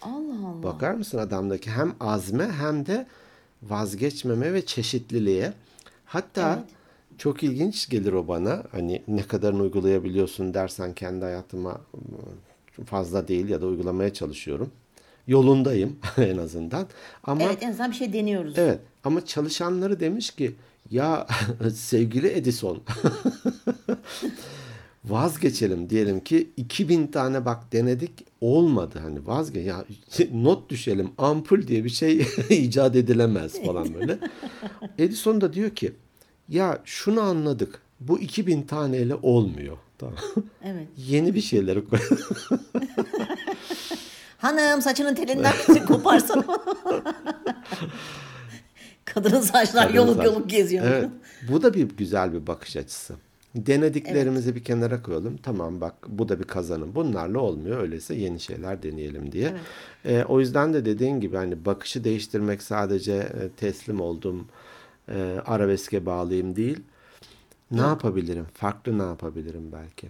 Allah 0.02 0.48
Allah. 0.48 0.64
Bakar 0.64 0.94
mısın 0.94 1.18
adamdaki 1.18 1.72
hem 1.72 1.96
azme 2.00 2.48
hem 2.52 2.86
de 2.86 3.06
vazgeçmeme 3.64 4.54
ve 4.54 4.66
çeşitliliğe. 4.66 5.54
Hatta 6.06 6.64
çok 7.18 7.44
ilginç 7.44 7.90
gelir 7.90 8.14
o 8.14 8.28
bana. 8.28 8.64
Hani 8.72 9.02
ne 9.08 9.22
kadarını 9.24 9.62
uygulayabiliyorsun 9.62 10.54
dersen 10.54 10.94
kendi 10.94 11.26
hayatıma 11.26 11.72
ıı, 11.72 12.86
fazla 12.86 13.28
değil 13.28 13.50
ya 13.50 13.62
da 13.62 13.66
uygulamaya 13.66 14.14
çalışıyorum. 14.14 14.72
Yolundayım 15.28 15.98
en 16.18 16.38
azından. 16.38 16.88
Ama 17.24 17.44
Evet 17.44 17.58
en 17.64 17.70
azından 17.70 17.92
bir 17.92 17.96
şey 17.96 18.14
deniyoruz. 18.14 18.54
Evet 18.58 18.80
ama 19.04 19.26
çalışanları 19.26 20.00
demiş 20.00 20.32
ki 20.32 20.56
ya 20.92 21.28
sevgili 21.76 22.28
Edison 22.28 22.84
vazgeçelim 25.06 25.90
diyelim 25.90 26.20
ki 26.20 26.50
2000 26.58 27.08
tane 27.08 27.46
bak 27.46 27.72
denedik 27.72 28.12
olmadı 28.42 29.00
hani 29.04 29.28
vazge 29.28 29.60
ya 29.60 29.86
not 30.34 30.70
düşelim 30.70 31.12
ampul 31.18 31.68
diye 31.68 31.84
bir 31.84 31.90
şey 31.90 32.28
icat 32.50 32.96
edilemez 32.96 33.66
falan 33.66 33.94
böyle. 33.94 34.18
Edison 34.98 35.42
da 35.42 35.54
diyor 35.54 35.70
ki 35.70 35.94
ya 36.50 36.82
şunu 36.86 37.22
anladık 37.22 37.82
bu 38.00 38.20
2000 38.20 38.62
taneyle 38.62 39.16
olmuyor. 39.16 39.78
Tamam. 39.98 40.16
Evet. 40.64 40.88
Yeni 40.98 41.36
bir 41.36 41.42
şeyleri 41.42 41.86
koy. 41.86 42.00
Hanım 44.38 44.82
saçının 44.82 45.16
telinden 45.16 45.54
koparsana. 45.88 46.46
Kadının 49.16 49.42
saçlar 49.42 49.84
Kadın 49.88 49.98
yoluk 49.98 50.16
saç. 50.16 50.26
yoluk 50.26 50.50
geziyor. 50.50 50.86
Evet. 50.88 51.10
Bu 51.52 51.62
da 51.64 51.74
bir 51.74 51.90
güzel 51.90 52.34
bir 52.34 52.48
bakış 52.48 52.76
açısı. 52.78 53.16
Denediklerimizi 53.56 54.56
bir 54.56 54.64
kenara 54.64 55.02
koyalım. 55.02 55.38
Tamam 55.38 55.82
bak 55.82 55.94
bu 56.08 56.30
da 56.30 56.40
bir 56.40 56.44
kazanım. 56.44 56.96
Bunlarla 56.96 57.40
olmuyor. 57.40 57.82
Öyleyse 57.82 58.16
yeni 58.16 58.40
şeyler 58.40 58.84
deneyelim 58.84 59.32
diye. 59.32 59.54
Ee, 60.06 60.24
o 60.24 60.40
yüzden 60.40 60.74
de 60.74 60.86
dediğin 60.86 61.20
gibi 61.20 61.36
hani 61.36 61.66
bakışı 61.66 62.04
değiştirmek 62.04 62.62
sadece 62.64 63.14
e, 63.14 63.50
teslim 63.58 64.02
oldum, 64.02 64.48
e, 65.10 65.38
arabeske 65.46 66.06
bağlayayım 66.06 66.56
değil. 66.56 66.80
Ne 67.72 67.82
yapabilirim? 67.82 68.46
Farklı 68.54 69.00
ne 69.00 69.04
yapabilirim 69.04 69.72
belki? 69.72 70.08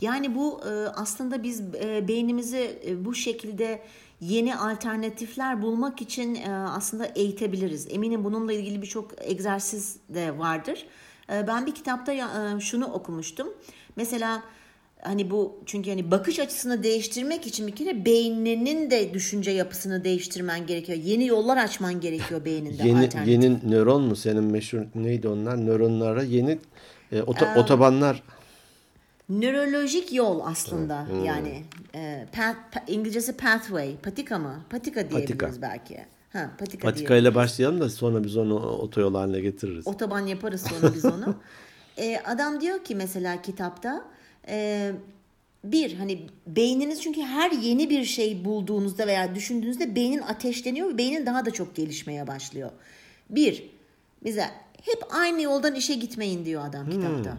Yani 0.00 0.34
bu 0.34 0.60
e, 0.64 0.70
aslında 0.88 1.42
biz 1.42 1.60
e, 1.60 2.08
beynimizi 2.08 2.80
e, 2.86 3.04
bu 3.04 3.14
şekilde 3.14 3.82
yeni 4.20 4.56
alternatifler 4.56 5.62
bulmak 5.62 6.02
için 6.02 6.34
e, 6.34 6.50
aslında 6.50 7.06
eğitebiliriz. 7.06 7.86
Eminim 7.90 8.24
bununla 8.24 8.52
ilgili 8.52 8.82
birçok 8.82 9.10
egzersiz 9.20 9.96
de 10.08 10.38
vardır. 10.38 10.86
E, 11.32 11.46
Ben 11.46 11.66
bir 11.66 11.74
kitapta 11.74 12.12
e, 12.12 12.20
şunu 12.60 12.86
okumuştum. 12.86 13.48
Mesela 13.96 14.42
hani 15.02 15.30
bu 15.30 15.60
çünkü 15.66 15.90
hani 15.90 16.10
bakış 16.10 16.38
açısını 16.38 16.82
değiştirmek 16.82 17.46
için 17.46 17.66
bir 17.66 17.76
kere 17.76 18.04
beyninin 18.04 18.90
de 18.90 19.14
düşünce 19.14 19.50
yapısını 19.50 20.04
değiştirmen 20.04 20.66
gerekiyor. 20.66 20.98
Yeni 20.98 21.26
yollar 21.26 21.56
açman 21.56 22.00
gerekiyor 22.00 22.44
beyninde. 22.44 22.82
Yeni 22.88 23.08
yeni 23.30 23.70
nöron 23.70 24.02
mu 24.02 24.16
senin 24.16 24.44
meşhur 24.44 24.80
neydi 24.94 25.28
onlar? 25.28 25.66
Nöronlara 25.66 26.22
yeni 26.22 26.58
e, 27.12 27.20
oto- 27.20 27.44
otobanlar 27.58 28.22
Nörolojik 29.30 30.12
yol 30.12 30.40
aslında 30.44 31.06
yani 31.24 31.62
e, 31.94 32.26
path, 32.32 32.56
pa- 32.72 32.90
İngilizcesi 32.92 33.36
pathway, 33.36 33.96
patika 33.96 34.38
mı? 34.38 34.60
Patika 34.70 35.10
diyebiliriz 35.10 35.38
Patika. 35.38 35.62
belki. 35.62 36.04
Ha, 36.32 36.50
patika, 36.58 36.88
Patika 36.88 37.16
ile 37.16 37.34
başlayalım 37.34 37.80
da 37.80 37.90
sonra 37.90 38.24
biz 38.24 38.36
onu 38.36 38.56
otoyol 38.56 39.14
haline 39.14 39.40
getiririz. 39.40 39.86
Otoban 39.86 40.26
yaparız 40.26 40.62
sonra 40.62 40.94
biz 40.94 41.04
onu. 41.04 41.34
E, 41.98 42.18
adam 42.18 42.60
diyor 42.60 42.84
ki 42.84 42.94
mesela 42.94 43.42
kitapta 43.42 44.04
e, 44.48 44.92
bir 45.64 45.94
hani 45.96 46.26
beyniniz 46.46 47.02
çünkü 47.02 47.22
her 47.22 47.50
yeni 47.50 47.90
bir 47.90 48.04
şey 48.04 48.44
bulduğunuzda 48.44 49.06
veya 49.06 49.34
düşündüğünüzde 49.34 49.96
beynin 49.96 50.22
ateşleniyor 50.22 50.88
ve 50.88 50.98
beynin 50.98 51.26
daha 51.26 51.44
da 51.46 51.50
çok 51.50 51.76
gelişmeye 51.76 52.26
başlıyor. 52.26 52.70
Bir, 53.30 53.70
bize 54.24 54.44
hep 54.82 55.02
aynı 55.10 55.42
yoldan 55.42 55.74
işe 55.74 55.94
gitmeyin 55.94 56.44
diyor 56.44 56.64
adam 56.68 56.90
kitapta. 56.90 57.36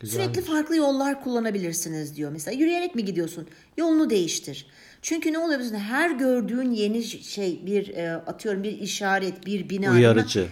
Güzel. 0.00 0.22
Sürekli 0.22 0.42
farklı 0.42 0.76
yollar 0.76 1.22
kullanabilirsiniz 1.22 2.16
diyor. 2.16 2.32
Mesela 2.32 2.58
yürüyerek 2.58 2.94
mi 2.94 3.04
gidiyorsun? 3.04 3.48
Yolunu 3.76 4.10
değiştir. 4.10 4.66
Çünkü 5.02 5.32
ne 5.32 5.38
oluyor 5.38 5.60
bizim 5.60 5.76
her 5.76 6.10
gördüğün 6.10 6.70
yeni 6.70 7.02
şey 7.04 7.66
bir 7.66 7.88
e, 7.88 8.12
atıyorum 8.12 8.62
bir 8.62 8.78
işaret, 8.80 9.46
bir 9.46 9.68
bina 9.68 9.92
Uyarıcı. 9.92 10.48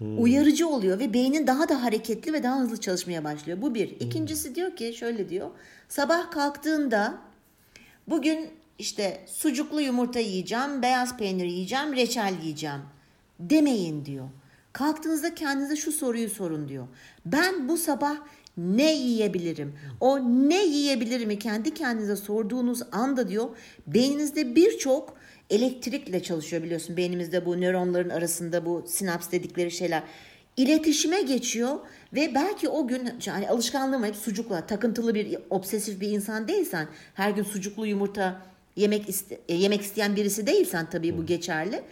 uyarıcı 0.00 0.68
oluyor 0.68 0.98
ve 0.98 1.14
beynin 1.14 1.46
daha 1.46 1.68
da 1.68 1.82
hareketli 1.82 2.32
ve 2.32 2.42
daha 2.42 2.60
hızlı 2.60 2.80
çalışmaya 2.80 3.24
başlıyor. 3.24 3.62
Bu 3.62 3.74
bir. 3.74 3.88
İkincisi 4.00 4.54
diyor 4.54 4.76
ki 4.76 4.94
şöyle 4.98 5.28
diyor. 5.28 5.50
Sabah 5.88 6.30
kalktığında 6.30 7.18
bugün 8.08 8.50
işte 8.78 9.24
sucuklu 9.26 9.80
yumurta 9.80 10.20
yiyeceğim, 10.20 10.82
beyaz 10.82 11.16
peynir 11.16 11.44
yiyeceğim, 11.46 11.96
reçel 11.96 12.34
yiyeceğim 12.42 12.80
demeyin 13.40 14.04
diyor. 14.04 14.28
Kalktığınızda 14.72 15.34
kendinize 15.34 15.76
şu 15.76 15.92
soruyu 15.92 16.30
sorun 16.30 16.68
diyor. 16.68 16.86
Ben 17.26 17.68
bu 17.68 17.76
sabah 17.76 18.16
ne 18.58 18.94
yiyebilirim? 18.94 19.74
O 20.00 20.18
ne 20.20 20.64
yiyebilirimi 20.64 21.38
kendi 21.38 21.74
kendinize 21.74 22.16
sorduğunuz 22.16 22.82
anda 22.92 23.28
diyor 23.28 23.48
beyninizde 23.86 24.54
birçok 24.56 25.14
elektrikle 25.50 26.22
çalışıyor 26.22 26.62
biliyorsun. 26.62 26.96
Beynimizde 26.96 27.46
bu 27.46 27.60
nöronların 27.60 28.10
arasında 28.10 28.66
bu 28.66 28.84
sinaps 28.86 29.30
dedikleri 29.30 29.70
şeyler 29.70 30.02
iletişime 30.56 31.22
geçiyor 31.22 31.78
ve 32.14 32.34
belki 32.34 32.68
o 32.68 32.88
gün 32.88 33.10
yani 33.26 33.48
alışkanlığım 33.48 34.04
hep 34.04 34.16
sucukla 34.16 34.66
takıntılı 34.66 35.14
bir 35.14 35.38
obsesif 35.50 36.00
bir 36.00 36.10
insan 36.10 36.48
değilsen 36.48 36.88
her 37.14 37.30
gün 37.30 37.42
sucuklu 37.42 37.86
yumurta 37.86 38.42
yemek 38.76 39.08
iste, 39.08 39.40
e, 39.48 39.54
yemek 39.54 39.80
isteyen 39.80 40.16
birisi 40.16 40.46
değilsen 40.46 40.86
tabii 40.90 41.18
bu 41.18 41.26
geçerli. 41.26 41.82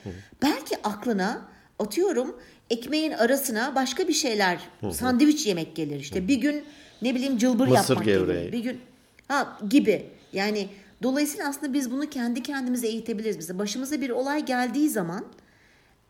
Belki 0.42 0.76
aklına 0.84 1.48
atıyorum 1.78 2.36
ekmeğin 2.70 3.12
arasına 3.12 3.74
başka 3.74 4.08
bir 4.08 4.12
şeyler 4.12 4.60
sandviç 4.92 5.46
yemek 5.46 5.76
gelir 5.76 6.00
işte. 6.00 6.28
Bir 6.28 6.36
gün 6.36 6.64
ne 7.02 7.14
bileyim 7.14 7.38
cılbır 7.38 7.68
Mısır 7.68 7.76
yapmak 7.90 8.04
gevreği. 8.04 8.38
gelir 8.40 8.52
bir 8.52 8.58
gün 8.58 8.80
ha 9.28 9.58
gibi. 9.70 10.06
Yani 10.32 10.68
dolayısıyla 11.02 11.48
aslında 11.48 11.72
biz 11.72 11.90
bunu 11.90 12.10
kendi 12.10 12.42
kendimize 12.42 12.86
eğitebiliriz. 12.88 13.36
Mesela 13.36 13.58
başımıza 13.58 14.00
bir 14.00 14.10
olay 14.10 14.44
geldiği 14.44 14.88
zaman 14.88 15.24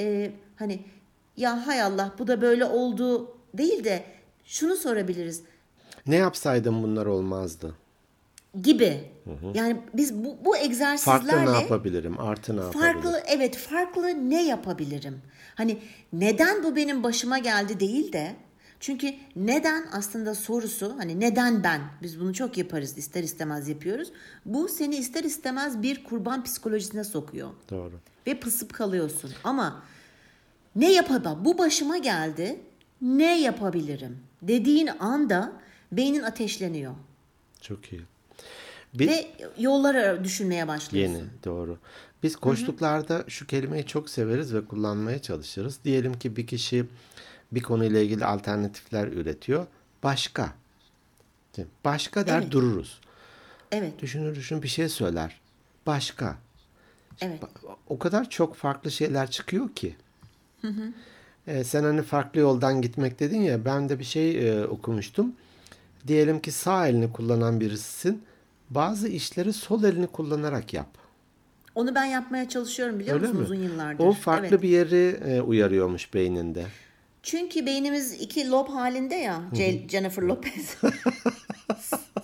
e, 0.01 0.31
hani 0.57 0.81
ya 1.37 1.67
hay 1.67 1.83
Allah 1.83 2.13
bu 2.19 2.27
da 2.27 2.41
böyle 2.41 2.65
oldu. 2.65 3.37
değil 3.55 3.85
de 3.85 4.03
şunu 4.45 4.77
sorabiliriz. 4.77 5.43
Ne 6.07 6.17
yapsaydım 6.17 6.83
bunlar 6.83 7.07
olmazdı. 7.07 7.75
Gibi. 8.63 9.05
Yani 9.55 9.77
biz 9.95 10.25
bu, 10.25 10.37
bu 10.45 10.57
egzersizlerle 10.57 11.31
Farklı 11.31 11.53
ne 11.53 11.57
yapabilirim? 11.57 12.21
Artı 12.21 12.57
ne 12.57 12.61
yapabilirim? 12.61 12.93
farklı 12.93 13.23
evet 13.27 13.57
farklı 13.57 14.31
ne 14.31 14.47
yapabilirim? 14.47 15.23
Hani 15.55 15.79
neden 16.13 16.65
bu 16.65 16.77
benim 16.77 17.03
başıma 17.03 17.39
geldi 17.39 17.81
değil 17.81 18.13
de 18.13 18.37
çünkü 18.81 19.15
neden 19.37 19.87
aslında 19.93 20.35
sorusu 20.35 20.95
hani 20.99 21.21
neden 21.21 21.65
ben 21.65 21.81
biz 22.03 22.21
bunu 22.21 22.35
çok 22.35 22.59
yaparız 22.59 22.99
ister 22.99 23.23
istemez 23.23 23.69
yapıyoruz. 23.69 24.13
Bu 24.45 24.69
seni 24.69 24.97
ister 24.97 25.25
istemez 25.25 25.83
bir 25.83 26.05
kurban 26.05 26.45
psikolojisine 26.45 27.05
sokuyor 27.05 27.51
Doğru. 27.71 27.95
ve 28.27 28.41
pısıp 28.41 28.75
kalıyorsun. 28.75 29.33
Ama 29.45 29.83
ne 30.77 30.93
yapaba 30.93 31.39
bu 31.45 31.59
başıma 31.59 31.99
geldi 31.99 32.61
ne 33.03 33.41
yapabilirim 33.41 34.19
dediğin 34.43 34.87
anda 35.01 35.53
beynin 35.93 36.23
ateşleniyor 36.23 36.95
Çok 37.61 37.93
iyi. 37.93 38.03
Bir, 38.95 39.09
ve 39.09 39.27
yolları 39.59 40.25
düşünmeye 40.25 40.69
başlıyorsun. 40.69 41.15
Yeni, 41.15 41.25
doğru. 41.45 41.79
Biz 42.23 42.37
koçluklarda 42.37 43.25
şu 43.29 43.47
kelimeyi 43.47 43.87
çok 43.87 44.11
severiz 44.11 44.55
ve 44.55 44.65
kullanmaya 44.65 45.23
çalışırız. 45.23 45.79
Diyelim 45.85 46.19
ki 46.19 46.37
bir 46.37 46.47
kişi 46.47 46.85
bir 47.53 47.63
konuyla 47.63 48.01
ilgili 48.01 48.25
alternatifler 48.25 49.07
üretiyor. 49.07 49.67
Başka. 50.03 50.53
Başka 51.85 52.27
der 52.27 52.41
Evet. 52.41 52.51
dururuz. 52.51 53.01
Evet, 53.73 53.93
Düşünür 54.03 54.35
düşün 54.35 54.63
bir 54.63 54.69
şey 54.69 54.89
söyler. 54.89 55.41
Başka. 55.87 56.37
evet. 57.21 57.41
O 57.89 57.99
kadar 57.99 58.31
çok 58.31 58.57
farklı 58.57 58.91
şeyler 58.91 59.31
çıkıyor 59.31 59.69
ki. 59.75 59.97
E, 61.47 61.65
sen 61.65 61.83
hani 61.85 62.03
farklı 62.03 62.41
yoldan 62.41 62.83
gitmek 62.83 63.21
dedin 63.21 63.41
ya 63.41 63.65
ben 63.65 63.89
de 63.89 63.99
bir 63.99 64.05
şey 64.05 64.49
e, 64.49 64.67
okumuştum. 64.67 65.33
Diyelim 66.07 66.41
ki 66.41 66.53
sağ 66.53 66.89
elini 66.89 67.13
kullanan 67.13 67.61
birisisin. 67.61 68.23
Bazı 68.71 69.09
işleri 69.09 69.53
sol 69.53 69.85
elini 69.85 70.07
kullanarak 70.07 70.75
yap. 70.75 70.89
Onu 71.75 71.95
ben 71.95 72.05
yapmaya 72.05 72.49
çalışıyorum 72.49 72.99
biliyor 72.99 73.17
Öyle 73.17 73.27
musun 73.27 73.41
mi? 73.41 73.45
uzun 73.45 73.55
yıllardır. 73.63 74.05
O 74.05 74.13
farklı 74.13 74.47
Evet. 74.49 74.63
bir 74.63 74.69
yeri 74.69 75.21
e, 75.27 75.41
uyarıyormuş 75.41 76.15
beyninde. 76.15 76.65
Çünkü 77.23 77.67
beynimiz 77.67 78.13
iki 78.13 78.51
lob 78.51 78.69
halinde 78.69 79.15
ya. 79.15 79.41
Ce- 79.53 79.89
Jennifer 79.89 80.23
Lopez. 80.23 80.77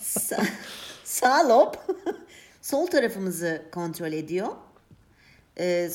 Sa- 0.01 0.47
sağ 1.05 1.49
lob 1.49 1.75
sol 2.63 2.87
tarafımızı 2.87 3.63
kontrol 3.73 4.13
ediyor. 4.13 4.49
Ee, 5.59 5.91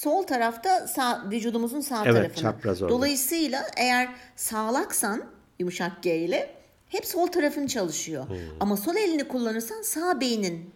sol 0.00 0.22
tarafta 0.22 0.86
sağ 0.88 1.26
vücudumuzun 1.30 1.80
sağ 1.80 2.02
Evet, 2.04 2.14
tarafını. 2.14 2.34
çapraz 2.42 2.82
orada. 2.82 2.94
Dolayısıyla 2.94 3.66
eğer 3.76 4.08
sağlaksan 4.36 5.24
yumuşak 5.58 6.02
G 6.02 6.16
ile 6.16 6.54
hep 6.88 7.06
sol 7.06 7.26
tarafın 7.26 7.66
çalışıyor. 7.66 8.28
Hmm. 8.28 8.36
Ama 8.60 8.76
sol 8.76 8.96
elini 8.96 9.28
kullanırsan 9.28 9.82
sağ 9.82 10.20
beynin 10.20 10.70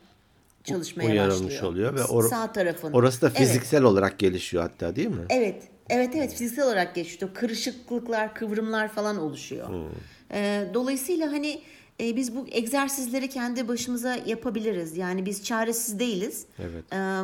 çalışmaya 0.65 1.11
Uyarılmış 1.11 1.45
başlıyor. 1.55 1.63
oluyor 1.73 1.95
ve 1.95 2.01
or- 2.01 2.29
sağ 2.29 2.53
tarafın. 2.53 2.93
Orası 2.93 3.23
da 3.23 3.27
Evet. 3.29 3.39
fiziksel 3.39 3.83
olarak 3.83 4.19
gelişiyor 4.19 4.63
hatta 4.63 4.97
değil 4.97 5.09
mi? 5.09 5.25
Evet. 5.31 5.63
Evet 5.91 6.11
evet 6.17 6.33
fiziksel 6.33 6.65
olarak 6.65 6.95
geçiyor. 6.95 7.35
Kırışıklıklar, 7.35 8.35
kıvrımlar 8.35 8.89
falan 8.89 9.19
oluşuyor. 9.19 9.69
Hmm. 9.69 9.85
Ee, 10.33 10.67
dolayısıyla 10.75 11.33
hani 11.33 11.63
e, 12.01 12.17
biz 12.17 12.37
bu 12.37 12.47
egzersizleri 12.51 13.29
kendi 13.29 13.69
başımıza 13.69 14.17
yapabiliriz. 14.27 14.97
Yani 14.97 15.27
biz 15.27 15.45
çaresiz 15.45 15.99
değiliz. 15.99 16.47
Evet. 16.59 16.85
Ee, 16.93 17.21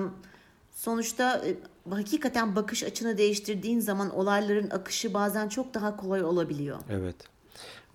sonuçta 0.74 1.42
e, 1.46 1.54
hakikaten 1.90 2.56
bakış 2.56 2.82
açını 2.84 3.18
değiştirdiğin 3.18 3.80
zaman 3.80 4.10
olayların 4.16 4.70
akışı 4.70 5.14
bazen 5.14 5.48
çok 5.48 5.74
daha 5.74 5.96
kolay 5.96 6.24
olabiliyor. 6.24 6.78
Evet. 6.90 7.16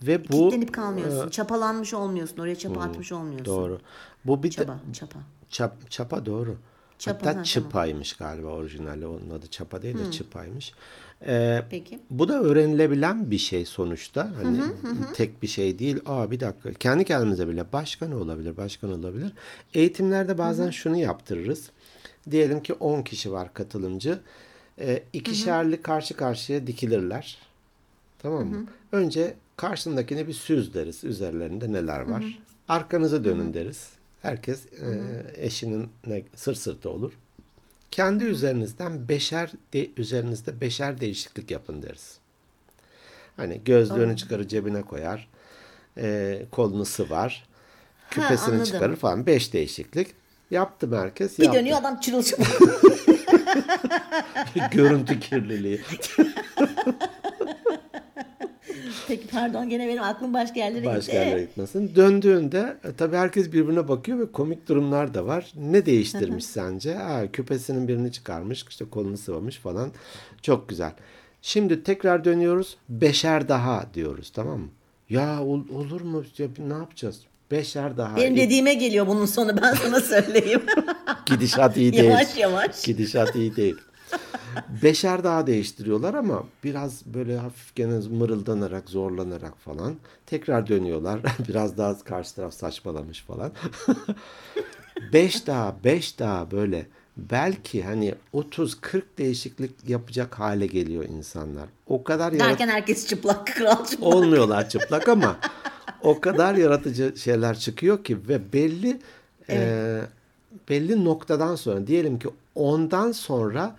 Ve 0.07 0.23
bu 0.31 0.49
Kitlenip 0.49 0.73
kalmıyorsun. 0.73 1.29
çapalanmış 1.29 1.93
olmuyorsun. 1.93 2.37
Oraya 2.37 2.55
çapa 2.55 2.81
atmış 2.81 3.11
olmuyorsun. 3.11 3.45
Hmm. 3.45 3.53
doğru. 3.61 3.79
Bu 4.25 4.43
bir 4.43 4.49
de- 4.49 4.55
Çaba, 4.55 4.79
çapa. 4.93 5.19
Çap, 5.49 5.91
çapa 5.91 6.25
doğru. 6.25 6.55
Çapa, 6.99 7.17
Hatta 7.19 7.27
ha, 7.29 7.31
tamam. 7.31 7.43
çıpaymış 7.43 8.13
galiba 8.13 8.47
orijinali. 8.47 9.07
Onun 9.07 9.29
adı 9.29 9.47
çapa 9.47 9.81
değil 9.81 9.97
de 9.97 10.11
çıpaymış. 10.11 10.73
Ee, 11.27 11.63
Peki. 11.69 11.99
bu 12.09 12.27
da 12.27 12.41
öğrenilebilen 12.41 13.31
bir 13.31 13.37
şey 13.37 13.65
sonuçta. 13.65 14.31
Hani 14.43 14.61
tek 15.13 15.41
bir 15.43 15.47
şey 15.47 15.79
değil. 15.79 15.99
Aa 16.05 16.31
bir 16.31 16.39
dakika. 16.39 16.73
Kendi 16.73 17.05
kendimize 17.05 17.47
bile 17.47 17.65
başka 17.73 18.07
ne 18.07 18.15
olabilir? 18.15 18.57
Başka 18.57 18.87
ne 18.87 18.93
olabilir? 18.93 19.33
Eğitimlerde 19.73 20.37
bazen 20.37 20.69
şunu 20.69 20.97
yaptırırız. 20.97 21.69
Diyelim 22.31 22.63
ki 22.63 22.73
10 22.73 23.01
kişi 23.01 23.31
var 23.31 23.53
katılımcı. 23.53 24.19
Ee, 24.79 25.03
ikişerli 25.13 25.81
karşı 25.81 26.13
karşıya 26.17 26.67
dikilirler. 26.67 27.37
Tamam 28.19 28.47
mı? 28.47 28.65
Önce 28.91 29.35
karşındakine 29.57 30.27
bir 30.27 30.33
süz 30.33 30.73
deriz. 30.73 31.03
Üzerlerinde 31.03 31.71
neler 31.71 31.99
var. 31.99 32.39
Arkanıza 32.67 33.23
dönün 33.23 33.53
deriz. 33.53 33.89
Herkes 34.21 34.65
e, 34.65 35.01
eşinin 35.35 35.89
ne, 36.07 36.23
sır 36.35 36.55
sırtı 36.55 36.89
olur. 36.89 37.13
Kendi 37.91 38.23
üzerinizden 38.23 39.09
beşer 39.09 39.51
de, 39.73 39.89
üzerinizde 39.97 40.61
beşer 40.61 41.01
değişiklik 41.01 41.51
yapın 41.51 41.81
deriz. 41.81 42.17
Hani 43.37 43.61
gözlüğünü 43.65 44.17
çıkarır 44.17 44.47
cebine 44.47 44.81
koyar. 44.81 45.29
e, 45.97 46.41
kolunu 46.51 46.85
sıvar. 46.85 47.43
Küpesini 48.09 48.47
anladım. 48.47 48.63
çıkarır 48.63 48.95
falan. 48.95 49.25
Beş 49.25 49.53
değişiklik. 49.53 50.07
Yaptı 50.51 50.99
herkes. 50.99 51.39
Bir 51.39 51.43
yaptı. 51.43 51.59
dönüyor 51.59 51.77
adam 51.77 51.99
çırılçıplak. 51.99 52.47
Görüntü 54.71 55.19
kirliliği. 55.19 55.81
Peki 59.07 59.27
pardon 59.27 59.69
gene 59.69 59.87
benim 59.87 60.03
aklım 60.03 60.33
başka 60.33 60.59
yerlere 60.59 60.85
Başka 60.85 60.99
gitti. 60.99 61.15
yerlere 61.15 61.41
gitmesin. 61.41 61.95
Döndüğünde 61.95 62.77
e, 62.83 62.91
tabii 62.97 63.15
herkes 63.15 63.47
birbirine 63.51 63.87
bakıyor 63.87 64.19
ve 64.19 64.31
komik 64.31 64.67
durumlar 64.69 65.13
da 65.13 65.25
var. 65.25 65.51
Ne 65.55 65.85
değiştirmiş 65.85 66.45
sence? 66.45 66.93
Ha, 66.93 67.21
küpesinin 67.33 67.87
birini 67.87 68.11
çıkarmış, 68.11 68.65
işte 68.69 68.85
kolunu 68.91 69.17
sıvamış 69.17 69.57
falan. 69.57 69.91
Çok 70.41 70.69
güzel. 70.69 70.91
Şimdi 71.41 71.83
tekrar 71.83 72.23
dönüyoruz. 72.25 72.77
Beşer 72.89 73.49
daha 73.49 73.85
diyoruz 73.93 74.29
tamam 74.29 74.59
mı? 74.59 74.67
Ya 75.09 75.43
ol- 75.43 75.69
olur 75.75 76.01
mu? 76.01 76.23
Ya, 76.37 76.47
ne 76.67 76.73
yapacağız? 76.73 77.19
Beşer 77.51 77.97
daha. 77.97 78.15
Benim 78.17 78.35
dediğime 78.37 78.73
geliyor 78.73 79.07
bunun 79.07 79.25
sonu 79.25 79.61
ben 79.61 79.73
sana 79.73 79.99
söyleyeyim. 79.99 80.61
Gidişat 81.25 81.77
iyi 81.77 81.93
değil. 81.93 82.03
yavaş 82.03 82.37
yavaş. 82.37 82.83
Gidişat 82.85 83.35
iyi 83.35 83.55
değil. 83.55 83.75
Beşer 84.83 85.23
daha 85.23 85.47
değiştiriyorlar 85.47 86.13
ama 86.13 86.43
biraz 86.63 87.05
böyle 87.05 87.37
hafif 87.37 87.75
gene 87.75 87.99
mırıldanarak, 88.11 88.89
zorlanarak 88.89 89.57
falan. 89.59 89.95
Tekrar 90.25 90.67
dönüyorlar. 90.67 91.19
biraz 91.49 91.77
daha 91.77 91.99
karşı 91.99 92.35
taraf 92.35 92.53
saçmalamış 92.53 93.21
falan. 93.23 93.51
beş 95.13 95.47
daha, 95.47 95.75
beş 95.83 96.19
daha 96.19 96.51
böyle 96.51 96.85
belki 97.17 97.83
hani 97.83 98.15
30-40 98.33 99.01
değişiklik 99.17 99.89
yapacak 99.89 100.39
hale 100.39 100.67
geliyor 100.67 101.05
insanlar. 101.05 101.65
O 101.87 102.03
kadar 102.03 102.31
yarat- 102.31 102.49
Derken 102.49 102.67
herkes 102.67 103.07
çıplak, 103.07 103.47
kral 103.47 103.85
çıplak. 103.85 104.13
olmuyorlar 104.15 104.69
çıplak 104.69 105.09
ama 105.09 105.37
o 106.01 106.19
kadar 106.21 106.55
yaratıcı 106.55 107.13
şeyler 107.17 107.59
çıkıyor 107.59 108.03
ki 108.03 108.17
ve 108.27 108.53
belli 108.53 108.99
e, 109.49 110.01
belli 110.69 111.05
noktadan 111.05 111.55
sonra 111.55 111.87
diyelim 111.87 112.19
ki 112.19 112.29
ondan 112.55 113.11
sonra 113.11 113.75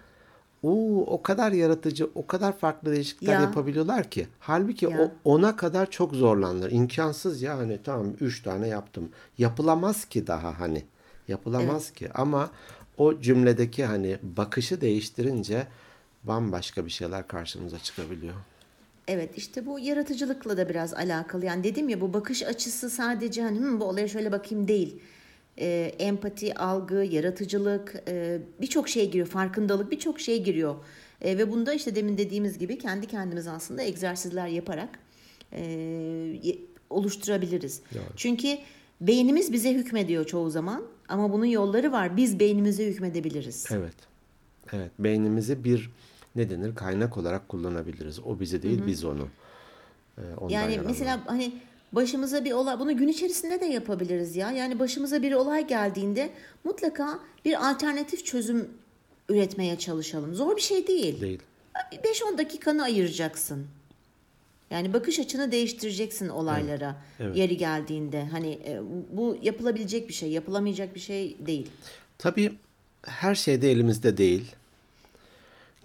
uu, 0.64 1.04
o 1.06 1.22
kadar 1.22 1.52
yaratıcı, 1.52 2.10
o 2.14 2.26
kadar 2.26 2.58
farklı 2.58 2.92
değişiklikler 2.92 3.34
Ya. 3.34 3.40
yapabiliyorlar 3.40 4.10
ki. 4.10 4.26
Halbuki 4.40 4.84
Ya. 4.86 5.00
o 5.00 5.12
ona 5.34 5.56
kadar 5.56 5.90
çok 5.90 6.14
zorlanır. 6.14 6.70
İmkansız 6.70 7.42
ya 7.42 7.58
hani 7.58 7.78
tamam 7.84 8.06
üç 8.20 8.42
tane 8.42 8.68
yaptım. 8.68 9.08
Yapılamaz 9.38 10.04
ki 10.04 10.26
daha 10.26 10.60
hani. 10.60 10.82
Yapılamaz 11.28 11.90
ki 11.90 12.08
ama 12.14 12.50
o 12.98 13.20
cümledeki 13.20 13.84
hani 13.84 14.18
bakışı 14.22 14.80
değiştirince 14.80 15.66
bambaşka 16.24 16.84
bir 16.86 16.90
şeyler 16.90 17.26
karşımıza 17.28 17.78
çıkabiliyor. 17.78 18.34
Evet 19.08 19.30
işte 19.36 19.66
bu 19.66 19.78
yaratıcılıkla 19.78 20.56
da 20.56 20.68
biraz 20.68 20.94
alakalı. 20.94 21.44
Yani 21.44 21.64
dedim 21.64 21.88
ya 21.88 22.00
bu 22.00 22.12
bakış 22.12 22.42
açısı 22.42 22.90
sadece 22.90 23.42
hani 23.42 23.58
"Hmm, 23.58 23.80
bu 23.80 23.84
olaya 23.84 24.08
şöyle 24.08 24.32
bakayım 24.32 24.68
değil. 24.68 25.00
Ee, 25.58 25.92
empati, 25.98 26.54
algı, 26.54 26.94
yaratıcılık 26.94 27.94
e, 28.08 28.38
birçok 28.60 28.88
şey 28.88 29.06
giriyor. 29.10 29.26
Farkındalık 29.26 29.90
birçok 29.90 30.20
şey 30.20 30.42
giriyor. 30.42 30.74
E, 31.20 31.38
ve 31.38 31.52
bunda 31.52 31.74
işte 31.74 31.94
demin 31.94 32.18
dediğimiz 32.18 32.58
gibi 32.58 32.78
kendi 32.78 33.06
kendimiz 33.06 33.46
aslında 33.46 33.82
egzersizler 33.82 34.46
yaparak 34.48 34.98
e, 35.52 36.36
oluşturabiliriz. 36.90 37.82
Çünkü 38.16 38.58
beynimiz 39.00 39.52
bize 39.52 39.74
hükmediyor 39.74 40.26
çoğu 40.26 40.50
zaman. 40.50 40.82
Ama 41.08 41.32
bunun 41.32 41.44
yolları 41.44 41.92
var. 41.92 42.16
Biz 42.16 42.40
beynimize 42.40 42.86
hükmedebiliriz. 42.86 43.66
Evet. 43.70 43.94
Evet. 44.72 44.90
Beynimizi 44.98 45.64
bir 45.64 45.90
ne 46.36 46.50
denir 46.50 46.74
kaynak 46.74 47.16
olarak 47.18 47.48
kullanabiliriz. 47.48 48.20
O 48.20 48.40
bizi 48.40 48.62
değil 48.62 48.82
biz 48.86 49.04
onu. 49.04 49.28
Ee, 50.18 50.22
Yani 50.48 50.80
mesela 50.86 51.20
hani 51.26 51.52
başımıza 51.94 52.44
bir 52.44 52.52
olay 52.52 52.78
bunu 52.78 52.96
gün 52.96 53.08
içerisinde 53.08 53.60
de 53.60 53.66
yapabiliriz 53.66 54.36
ya. 54.36 54.50
Yani 54.52 54.78
başımıza 54.78 55.22
bir 55.22 55.32
olay 55.32 55.66
geldiğinde 55.66 56.30
mutlaka 56.64 57.18
bir 57.44 57.70
alternatif 57.70 58.24
çözüm 58.24 58.68
üretmeye 59.28 59.78
çalışalım. 59.78 60.34
Zor 60.34 60.56
bir 60.56 60.62
şey 60.62 60.86
değil. 60.86 61.20
değil. 61.20 61.40
5-10 61.92 62.38
dakikanı 62.38 62.82
ayıracaksın. 62.82 63.66
Yani 64.70 64.92
bakış 64.92 65.18
açını 65.18 65.52
değiştireceksin 65.52 66.28
olaylara 66.28 66.96
yeri 67.34 67.56
geldiğinde. 67.56 68.24
Hani 68.24 68.52
e, 68.66 68.80
bu 69.10 69.38
yapılabilecek 69.42 70.08
bir 70.08 70.14
şey, 70.14 70.30
yapılamayacak 70.30 70.94
bir 70.94 71.00
şey 71.00 71.36
değil. 71.46 71.68
Tabii 72.18 72.52
her 73.02 73.34
şey 73.34 73.62
de 73.62 73.72
elimizde 73.72 74.16
değil. 74.16 74.54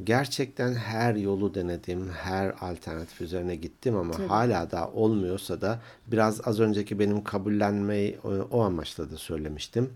Gerçekten 0.04 0.74
her 0.74 1.16
yolu 1.16 1.56
denedim, 1.56 2.10
her 2.10 2.54
alternatif 2.62 3.22
üzerine 3.22 3.56
gittim 3.56 3.96
ama 3.96 4.30
hala 4.30 4.72
da 4.72 4.88
olmuyorsa 4.92 5.62
da 5.62 5.80
biraz 6.08 6.48
az 6.48 6.60
önceki 6.60 7.00
benim 7.00 7.24
kabullenmeyi 7.24 8.18
o, 8.24 8.30
o 8.30 8.62
amaçla 8.62 9.12
da 9.12 9.18
söylemiştim. 9.18 9.94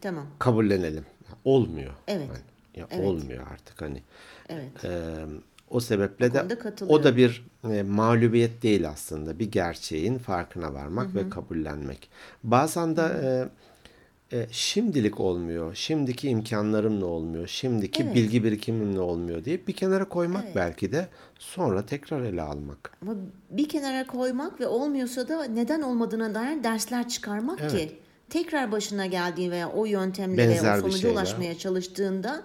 Tamam. 0.00 0.26
Kabullenelim. 0.38 1.06
Olmuyor. 1.44 1.92
Evet. 2.08 2.28
Yani, 2.28 2.38
ya 2.76 2.86
Evet. 2.90 3.06
Olmuyor 3.06 3.46
artık 3.52 3.82
hani. 3.82 4.02
Evet. 4.48 4.84
Ee, 4.84 5.14
o 5.70 5.80
sebeple 5.80 6.34
de 6.34 6.46
o 6.88 7.04
da 7.04 7.16
bir 7.16 7.46
e, 7.70 7.82
mağlubiyet 7.82 8.62
değil 8.62 8.88
aslında. 8.88 9.38
Bir 9.38 9.52
gerçeğin 9.52 10.18
farkına 10.18 10.74
varmak 10.74 11.14
ve 11.14 11.30
kabullenmek. 11.30 12.10
Bazen 12.44 12.96
de 12.96 13.02
e, 13.02 13.48
e, 14.32 14.46
şimdilik 14.50 15.20
olmuyor. 15.20 15.74
Şimdiki 15.74 16.28
imkanlarımla 16.28 17.06
olmuyor. 17.06 17.46
Şimdiki 17.46 18.02
Evet. 18.02 18.14
bilgi 18.14 18.44
birikimimle 18.44 19.00
olmuyor 19.00 19.44
diye 19.44 19.66
bir 19.66 19.72
kenara 19.72 20.08
koymak 20.08 20.54
belki 20.54 20.92
de 20.92 21.08
sonra 21.38 21.86
tekrar 21.86 22.20
ele 22.20 22.42
almak. 22.42 22.92
Ama 23.02 23.14
bir 23.50 23.68
kenara 23.68 24.06
koymak 24.06 24.60
ve 24.60 24.66
olmuyorsa 24.66 25.28
da 25.28 25.44
neden 25.44 25.82
olmadığına 25.82 26.34
dair 26.34 26.64
dersler 26.64 27.08
çıkarmak 27.08 27.70
ki 27.70 27.90
tekrar 28.30 28.72
başına 28.72 29.06
geldiği 29.06 29.50
veya 29.50 29.70
o 29.70 29.86
yöntemle 29.86 30.38
Benzer 30.38 30.64
veya 30.64 30.76
o 30.76 30.80
sonuca 30.80 31.12
ulaşmaya 31.12 31.58
çalıştığında 31.58 32.42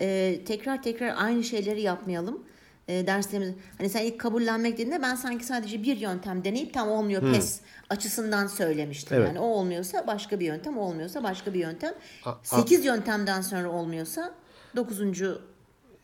e, 0.00 0.38
tekrar 0.44 0.82
tekrar 0.82 1.14
aynı 1.16 1.44
şeyleri 1.44 1.82
yapmayalım. 1.82 2.42
E, 2.88 3.06
derslerimiz 3.06 3.54
hani 3.78 3.88
sen 3.88 4.04
ilk 4.04 4.20
kabullenmek 4.20 4.72
dediğinde 4.72 5.02
ben 5.02 5.14
sanki 5.14 5.44
sadece 5.46 5.82
bir 5.82 5.96
yöntem 5.96 6.44
deneyip 6.44 6.74
tam 6.74 6.88
olmuyor 6.88 7.32
pes 7.34 7.60
açısından 7.90 8.46
söylemiştim. 8.46 9.16
Evet. 9.16 9.28
Yani 9.28 9.38
o 9.40 9.44
olmuyorsa 9.46 10.06
başka 10.06 10.40
bir 10.40 10.46
yöntem, 10.46 10.78
o 10.78 10.80
olmuyorsa 10.80 11.22
başka 11.22 11.54
bir 11.54 11.58
yöntem. 11.60 11.94
A- 12.24 12.30
a- 12.30 12.38
8 12.42 12.84
yöntemden 12.84 13.40
sonra 13.40 13.70
olmuyorsa 13.70 14.34
9. 14.76 15.38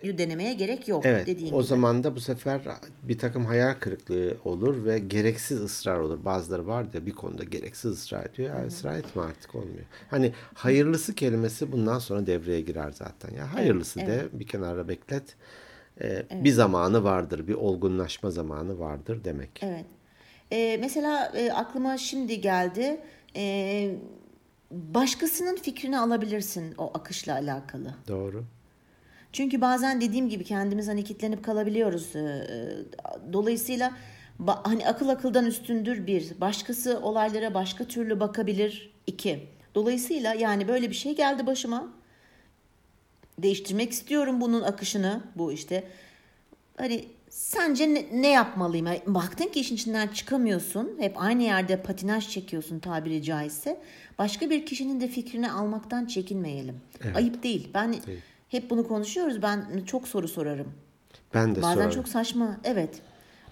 denemeye 0.04 0.54
gerek 0.54 0.88
yok 0.88 1.06
Evet 1.06 1.26
dediğin 1.26 1.52
o 1.52 1.56
gibi. 1.58 1.66
zaman 1.68 2.04
da 2.04 2.16
bu 2.16 2.20
sefer 2.20 2.60
bir 3.02 3.18
takım 3.18 3.44
hayal 3.46 3.74
kırıklığı 3.74 4.36
olur 4.44 4.84
ve 4.84 4.98
gereksiz 4.98 5.60
ısrar 5.60 5.98
olur. 5.98 6.24
Bazıları 6.24 6.66
var 6.66 6.86
ya 6.94 7.06
bir 7.06 7.12
konuda 7.12 7.44
gereksiz 7.44 7.90
ısrar 7.92 8.26
ediyor. 8.26 8.56
Ya 8.60 8.66
ısrar 8.66 8.94
etme 8.98 9.22
artık 9.22 9.54
olmuyor. 9.54 9.84
Hani 10.10 10.32
hayırlısı 10.54 11.14
kelimesi 11.14 11.72
bundan 11.72 11.98
sonra 11.98 12.26
devreye 12.26 12.60
girer 12.60 12.90
zaten. 12.90 13.34
Ya 13.34 13.54
hayırlısı 13.54 14.00
de 14.00 14.28
bir 14.32 14.46
kenara 14.46 14.88
beklet. 14.88 15.22
Ee, 16.00 16.22
Bir 16.44 16.52
zamanı 16.52 17.04
vardır, 17.04 17.48
bir 17.48 17.54
olgunlaşma 17.54 18.30
zamanı 18.30 18.78
vardır 18.78 19.24
demek. 19.24 19.60
Evet. 19.62 19.84
Ee, 20.52 20.76
mesela 20.80 21.32
e, 21.36 21.52
aklıma 21.52 21.98
şimdi 21.98 22.40
geldi. 22.40 23.00
Ee, 23.36 23.94
başkasının 24.70 25.56
fikrini 25.56 25.98
alabilirsin 25.98 26.74
o 26.78 26.90
akışla 26.94 27.34
alakalı. 27.34 27.94
Doğru. 28.08 28.44
Çünkü 29.32 29.60
bazen 29.60 30.00
dediğim 30.00 30.28
gibi 30.28 30.44
kendimiz 30.44 30.88
hani 30.88 31.04
kitlenip 31.04 31.44
kalabiliyoruz. 31.44 32.16
Ee, 32.16 32.20
e, 32.20 33.32
Dolayısıyla 33.32 33.92
hani 34.46 34.86
akıl 34.88 35.08
akıldan 35.08 35.46
üstündür 35.46 36.06
bir. 36.06 36.40
Başkası 36.40 37.00
olaylara 37.02 37.54
başka 37.54 37.84
türlü 37.84 38.20
bakabilir 38.20 38.92
iki. 39.06 39.46
Dolayısıyla 39.74 40.34
yani 40.34 40.68
böyle 40.68 40.90
bir 40.90 40.94
şey 40.94 41.16
geldi 41.16 41.46
başıma. 41.46 41.92
Değiştirmek 43.42 43.92
istiyorum 43.92 44.40
bunun 44.40 44.62
akışını. 44.62 45.20
Bu 45.36 45.52
işte 45.52 45.84
hani 46.76 47.04
sence 47.30 47.94
ne, 47.94 48.06
ne 48.12 48.28
yapmalıyım? 48.28 48.86
Yani 48.86 49.02
baktın 49.06 49.46
ki 49.46 49.60
işin 49.60 49.74
içinden 49.74 50.08
çıkamıyorsun. 50.08 50.96
Hep 50.98 51.22
aynı 51.22 51.42
yerde 51.42 51.82
patinaj 51.82 52.28
çekiyorsun 52.28 52.78
tabiri 52.78 53.22
caizse. 53.22 53.80
Başka 54.18 54.50
bir 54.50 54.66
kişinin 54.66 55.00
de 55.00 55.08
fikrini 55.08 55.52
almaktan 55.52 56.06
çekinmeyelim. 56.06 56.80
Ayıp 57.14 57.42
değil. 57.42 57.68
Ben 57.74 57.94
hep 58.48 58.70
bunu 58.70 58.88
konuşuyoruz. 58.88 59.42
Ben 59.42 59.82
çok 59.86 60.08
soru 60.08 60.28
sorarım. 60.28 60.72
Ben 61.34 61.54
de 61.54 61.62
Bazen 61.62 61.74
sorarım. 61.74 61.90
çok 61.90 62.08
saçma. 62.08 62.56
Evet. 62.64 63.02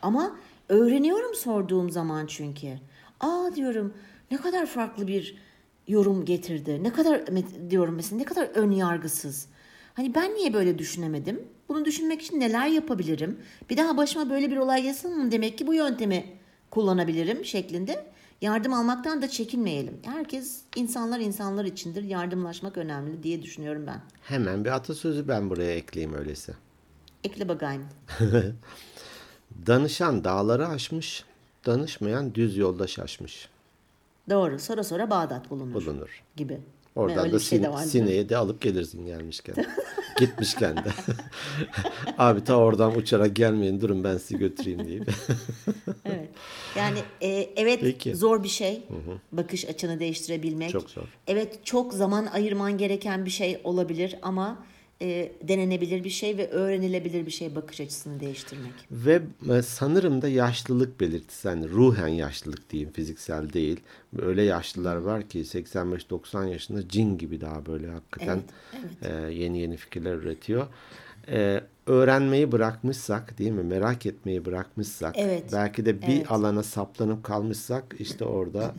Ama 0.02 0.36
öğreniyorum 0.68 1.34
sorduğum 1.34 1.90
zaman 1.90 2.26
çünkü. 2.26 2.68
Aa 3.20 3.50
diyorum 3.54 3.94
ne 4.30 4.36
kadar 4.36 4.66
farklı 4.66 5.06
bir 5.06 5.36
yorum 5.88 6.24
getirdi. 6.24 6.82
Ne 6.82 6.92
kadar 6.92 7.22
diyorum 7.70 7.94
mesela 7.94 8.16
ne 8.18 8.24
kadar 8.24 8.44
ön 8.46 8.70
yargısız. 8.70 9.46
Hani 9.94 10.14
ben 10.14 10.34
niye 10.34 10.54
böyle 10.54 10.78
düşünemedim? 10.78 11.40
Bunu 11.68 11.84
düşünmek 11.84 12.22
için 12.22 12.40
neler 12.40 12.66
yapabilirim? 12.66 13.38
Bir 13.70 13.76
daha 13.76 13.96
başıma 13.96 14.30
böyle 14.30 14.50
bir 14.50 14.56
olay 14.56 14.82
gelsin 14.82 15.18
mı? 15.18 15.32
Demek 15.32 15.58
ki 15.58 15.66
bu 15.66 15.74
yöntemi 15.74 16.26
kullanabilirim 16.70 17.44
şeklinde. 17.44 18.06
Yardım 18.40 18.72
almaktan 18.74 19.22
da 19.22 19.28
çekinmeyelim. 19.28 19.98
Herkes 20.04 20.60
insanlar 20.76 21.20
insanlar 21.20 21.64
içindir. 21.64 22.02
Yardımlaşmak 22.02 22.78
önemli 22.78 23.22
diye 23.22 23.42
düşünüyorum 23.42 23.86
ben. 23.86 24.00
Hemen 24.22 24.64
bir 24.64 24.70
atasözü 24.70 25.28
ben 25.28 25.50
buraya 25.50 25.72
ekleyeyim 25.74 26.14
öyleyse. 26.18 26.52
Ekle 27.24 27.48
bakayım. 27.48 27.84
Danışan 29.66 30.24
dağları 30.24 30.68
aşmış, 30.68 31.24
danışmayan 31.66 32.34
düz 32.34 32.56
yolda 32.56 32.86
şaşmış 32.86 33.48
Doğru. 34.30 34.58
Sonra 34.58 34.84
sonra 34.84 35.10
Bağdat 35.10 35.50
bulunur. 35.50 35.74
bulunur. 35.74 36.22
gibi. 36.36 36.60
Oradan 36.96 37.30
da 37.30 37.34
bir 37.34 37.40
şey 37.40 37.62
de 37.62 37.66
sin- 37.66 37.84
sineği 37.86 38.28
de 38.28 38.36
alıp 38.36 38.60
gelirsin 38.60 39.06
gelmişken. 39.06 39.54
Gitmişken 40.18 40.76
de. 40.76 40.88
Abi 42.18 42.44
ta 42.44 42.56
oradan 42.56 42.96
uçarak 42.96 43.36
gelmeyin 43.36 43.80
durun 43.80 44.04
ben 44.04 44.16
sizi 44.16 44.38
götüreyim 44.38 44.88
deyip. 44.88 45.10
Evet. 46.04 46.28
Yani 46.76 46.98
e, 47.20 47.50
evet 47.56 47.80
Peki. 47.80 48.16
zor 48.16 48.42
bir 48.42 48.48
şey. 48.48 48.82
Bakış 49.32 49.64
açını 49.64 50.00
değiştirebilmek. 50.00 50.70
Çok 50.70 50.90
zor. 50.90 51.02
Evet 51.26 51.66
çok 51.66 51.92
zaman 51.94 52.26
ayırman 52.26 52.78
gereken 52.78 53.24
bir 53.24 53.30
şey 53.30 53.60
olabilir 53.64 54.16
ama 54.22 54.64
e, 55.02 55.32
denenebilir 55.42 56.04
bir 56.04 56.10
şey 56.10 56.36
ve 56.38 56.48
öğrenilebilir 56.50 57.26
bir 57.26 57.30
şey 57.30 57.54
bakış 57.54 57.80
açısını 57.80 58.20
değiştirmek. 58.20 58.72
Ve 58.90 59.22
e, 59.50 59.62
sanırım 59.62 60.22
da 60.22 60.28
yaşlılık 60.28 61.00
belirtisi. 61.00 61.48
Yani 61.48 61.68
ruhen 61.68 62.08
yaşlılık 62.08 62.70
diyeyim 62.70 62.92
fiziksel 62.92 63.52
değil. 63.52 63.80
Öyle 64.22 64.42
yaşlılar 64.42 64.96
var 64.96 65.28
ki 65.28 65.38
85-90 65.40 66.48
yaşında 66.48 66.88
cin 66.88 67.18
gibi 67.18 67.40
daha 67.40 67.66
böyle 67.66 67.88
hakikaten 67.88 68.42
e, 69.02 69.32
yeni 69.32 69.58
yeni 69.58 69.76
fikirler 69.76 70.14
üretiyor. 70.14 70.66
E, 71.28 71.60
öğrenmeyi 71.86 72.52
bırakmışsak 72.52 73.38
değil 73.38 73.50
mi? 73.50 73.62
Merak 73.62 74.06
etmeyi 74.06 74.44
bırakmışsak 74.44 75.14
Evet. 75.18 75.44
belki 75.52 75.86
de 75.86 76.02
bir 76.02 76.16
Evet. 76.16 76.30
alana 76.30 76.62
saplanıp 76.62 77.24
kalmışsak 77.24 77.94
işte 77.98 78.24
orada 78.24 78.74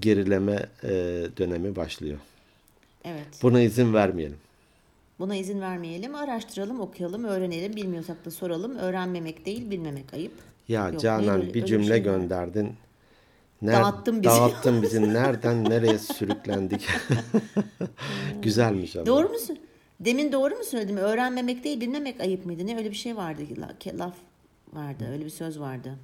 gerileme 0.00 0.66
e, 0.84 0.88
dönemi 1.36 1.76
başlıyor. 1.76 2.18
Evet. 3.04 3.26
Buna 3.42 3.60
izin 3.60 3.94
vermeyelim. 3.94 4.36
Buna 5.20 5.36
izin 5.36 5.60
vermeyelim. 5.60 6.14
Araştıralım, 6.14 6.80
okuyalım, 6.80 7.24
öğrenelim. 7.24 7.76
Bilmiyorsak 7.76 8.24
da 8.24 8.30
soralım. 8.30 8.76
Öğrenmemek 8.76 9.46
değil, 9.46 9.70
bilmemek 9.70 10.14
ayıp. 10.14 10.32
Ya 10.68 10.88
Yok, 10.88 11.00
Canan 11.00 11.40
öyle- 11.40 11.54
bir 11.54 11.64
cümle 11.66 11.86
şey 11.86 11.92
var. 11.96 12.04
gönderdin. 12.04 12.72
Dağıttın 13.66 14.22
bizi. 14.22 14.34
Dağıttın 14.34 14.82
bizi. 14.82 15.02
Nereden 15.14 15.64
nereye 15.64 15.98
sürüklendik? 15.98 16.88
Güzelmiş 18.42 18.96
ama. 18.96 19.06
Doğru 19.06 19.28
mu? 19.28 19.34
Demin 20.00 20.32
doğru 20.32 20.54
mu 20.54 20.64
söyledim? 20.64 20.96
Öğrenmemek 20.96 21.64
değil, 21.64 21.80
bilmemek 21.80 22.20
ayıp 22.20 22.46
mıydı? 22.46 22.66
Ne 22.66 22.76
öyle 22.78 22.90
bir 22.90 22.96
şey 22.96 23.16
vardı. 23.16 23.42
Laf 23.98 24.14
vardı. 24.72 25.04
Öyle 25.12 25.24
bir 25.24 25.30
söz 25.30 25.60
vardı. 25.60 25.94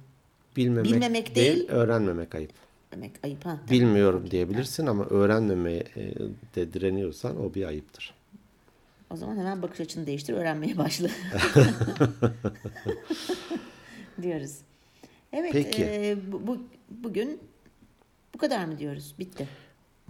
Bilmemek, 0.57 0.91
Bilmemek 0.91 1.35
değil, 1.35 1.55
değil. 1.55 1.69
öğrenmemek 1.69 2.35
ayıp. 2.35 2.51
Demek 2.91 3.11
ayıp 3.23 3.45
ha. 3.45 3.57
Bilmiyorum 3.71 4.31
diyebilirsin 4.31 4.87
ama 4.87 5.05
öğrenmemeye 5.05 5.83
e, 5.95 6.13
de 6.55 6.73
direniyorsan 6.73 7.45
o 7.45 7.53
bir 7.53 7.65
ayıptır. 7.67 8.16
O 9.09 9.15
zaman 9.15 9.37
hemen 9.37 9.61
bakış 9.61 9.79
açını 9.79 10.07
değiştir, 10.07 10.33
öğrenmeye 10.33 10.77
başla. 10.77 11.07
diyoruz. 14.21 14.57
Evet, 15.33 15.49
Peki. 15.53 15.83
e, 15.83 16.17
bu, 16.31 16.47
bu- 16.47 16.63
bugün 16.89 17.39
bu 18.33 18.37
kadar 18.37 18.65
mı 18.65 18.79
diyoruz? 18.79 19.15
Bitti. 19.19 19.47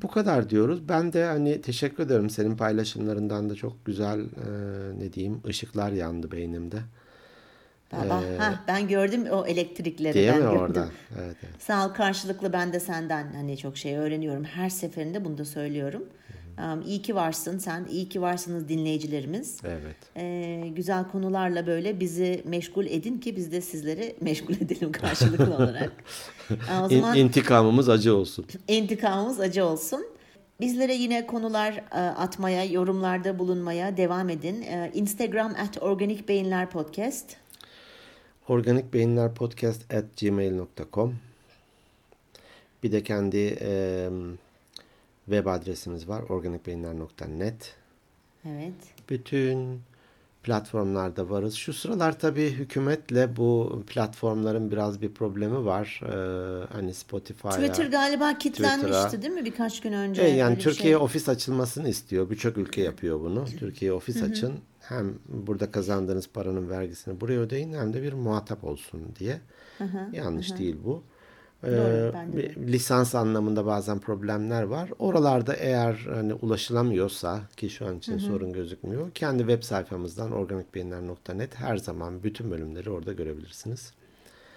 Bu 0.01 0.07
kadar 0.07 0.49
diyoruz. 0.49 0.89
Ben 0.89 1.13
de 1.13 1.25
hani 1.25 1.61
teşekkür 1.61 2.03
ederim. 2.03 2.29
Senin 2.29 2.57
paylaşımlarından 2.57 3.49
da 3.49 3.55
çok 3.55 3.85
güzel 3.85 4.19
e, 4.19 4.99
ne 4.99 5.13
diyeyim 5.13 5.41
ışıklar 5.47 5.91
yandı 5.91 6.31
beynimde. 6.31 6.77
Ben, 7.93 8.09
ah, 8.09 8.23
ha, 8.37 8.63
ben 8.67 8.87
gördüm 8.87 9.25
o 9.31 9.45
elektrikleri. 9.45 10.13
Değil 10.13 10.27
ben 10.29 10.37
mi 10.37 10.41
gördüm. 10.43 10.57
orada? 10.59 10.87
Evet, 11.19 11.35
evet. 11.43 11.61
Sağ 11.61 11.87
ol 11.87 11.93
karşılıklı 11.93 12.53
ben 12.53 12.73
de 12.73 12.79
senden 12.79 13.33
hani 13.33 13.57
çok 13.57 13.77
şey 13.77 13.97
öğreniyorum. 13.97 14.43
Her 14.43 14.69
seferinde 14.69 15.25
bunu 15.25 15.37
da 15.37 15.45
söylüyorum. 15.45 16.03
Um, 16.57 16.81
iyi 16.81 17.01
ki 17.01 17.15
varsın 17.15 17.57
sen, 17.57 17.85
iyi 17.91 18.09
ki 18.09 18.21
varsınız 18.21 18.69
dinleyicilerimiz. 18.69 19.57
Evet. 19.63 19.95
Ee, 20.17 20.63
güzel 20.75 21.03
konularla 21.07 21.67
böyle 21.67 21.99
bizi 21.99 22.41
meşgul 22.45 22.85
edin 22.85 23.17
ki 23.19 23.35
biz 23.35 23.51
de 23.51 23.61
sizleri 23.61 24.15
meşgul 24.21 24.53
edelim 24.61 24.91
karşılıklı 24.91 25.55
olarak. 25.57 25.91
O 26.83 26.89
zaman 26.89 27.17
intikamımız 27.17 27.89
acı 27.89 28.15
olsun. 28.15 28.45
intikamımız 28.67 29.39
acı 29.39 29.65
olsun. 29.65 30.05
Bizlere 30.59 30.93
yine 30.93 31.27
konular 31.27 31.73
e, 31.73 31.99
atmaya, 31.99 32.65
yorumlarda 32.65 33.39
bulunmaya 33.39 33.97
devam 33.97 34.29
edin. 34.29 34.61
E, 34.61 34.91
Instagram 34.93 35.55
at 35.67 35.83
Organik 35.83 36.29
Beyinler 36.29 36.69
Podcast. 36.69 37.35
Organik 38.47 38.93
Beyinler 38.93 39.33
Podcast 39.33 39.93
at 39.93 40.05
gmail.com 40.21 41.15
Bir 42.83 42.91
de 42.91 43.03
kendi 43.03 43.57
e, 43.61 44.09
web 45.29 45.45
adresimiz 45.45 46.07
var. 46.07 46.23
organikbeyinler.net 46.29 47.75
Evet. 48.45 48.73
Bütün 49.09 49.81
platformlarda 50.43 51.29
varız. 51.29 51.55
Şu 51.55 51.73
sıralar 51.73 52.19
tabii 52.19 52.49
hükümetle 52.49 53.37
bu 53.37 53.83
platformların 53.87 54.71
biraz 54.71 55.01
bir 55.01 55.13
problemi 55.13 55.65
var. 55.65 56.01
Ee, 56.03 56.73
hani 56.73 56.93
Spotify'a. 56.93 57.51
Twitter 57.51 57.85
galiba 57.85 58.37
kilitlenmişti 58.37 59.21
değil 59.21 59.33
mi 59.33 59.45
birkaç 59.45 59.81
gün 59.81 59.93
önce? 59.93 60.21
E, 60.21 60.27
yani 60.27 60.57
Türkiye 60.57 60.93
şey. 60.93 60.95
ofis 60.95 61.29
açılmasını 61.29 61.89
istiyor. 61.89 62.29
Birçok 62.29 62.57
ülke 62.57 62.81
yapıyor 62.81 63.19
bunu. 63.19 63.45
Türkiye 63.45 63.93
ofis 63.93 64.23
açın. 64.23 64.53
Hem 64.79 65.13
burada 65.27 65.71
kazandığınız 65.71 66.29
paranın 66.29 66.69
vergisini 66.69 67.21
buraya 67.21 67.39
ödeyin 67.39 67.73
hem 67.73 67.93
de 67.93 68.03
bir 68.03 68.13
muhatap 68.13 68.63
olsun 68.63 69.01
diye. 69.19 69.39
Yanlış 70.11 70.57
değil 70.57 70.75
bu. 70.85 71.03
Ee, 71.63 71.71
Doğru, 71.71 72.13
bir 72.37 72.57
lisans 72.67 73.15
anlamında 73.15 73.65
bazen 73.65 73.99
problemler 73.99 74.63
var. 74.63 74.89
Oralarda 74.99 75.53
eğer 75.53 76.07
hani 76.13 76.33
ulaşılamıyorsa 76.33 77.41
ki 77.57 77.69
şu 77.69 77.85
an 77.87 77.97
için 77.97 78.17
sorun 78.17 78.53
gözükmüyor. 78.53 79.11
Kendi 79.11 79.39
web 79.39 79.63
sayfamızdan 79.63 80.31
organikbeyinler.net 80.31 81.59
her 81.59 81.77
zaman 81.77 82.23
bütün 82.23 82.51
bölümleri 82.51 82.89
orada 82.89 83.13
görebilirsiniz. 83.13 83.93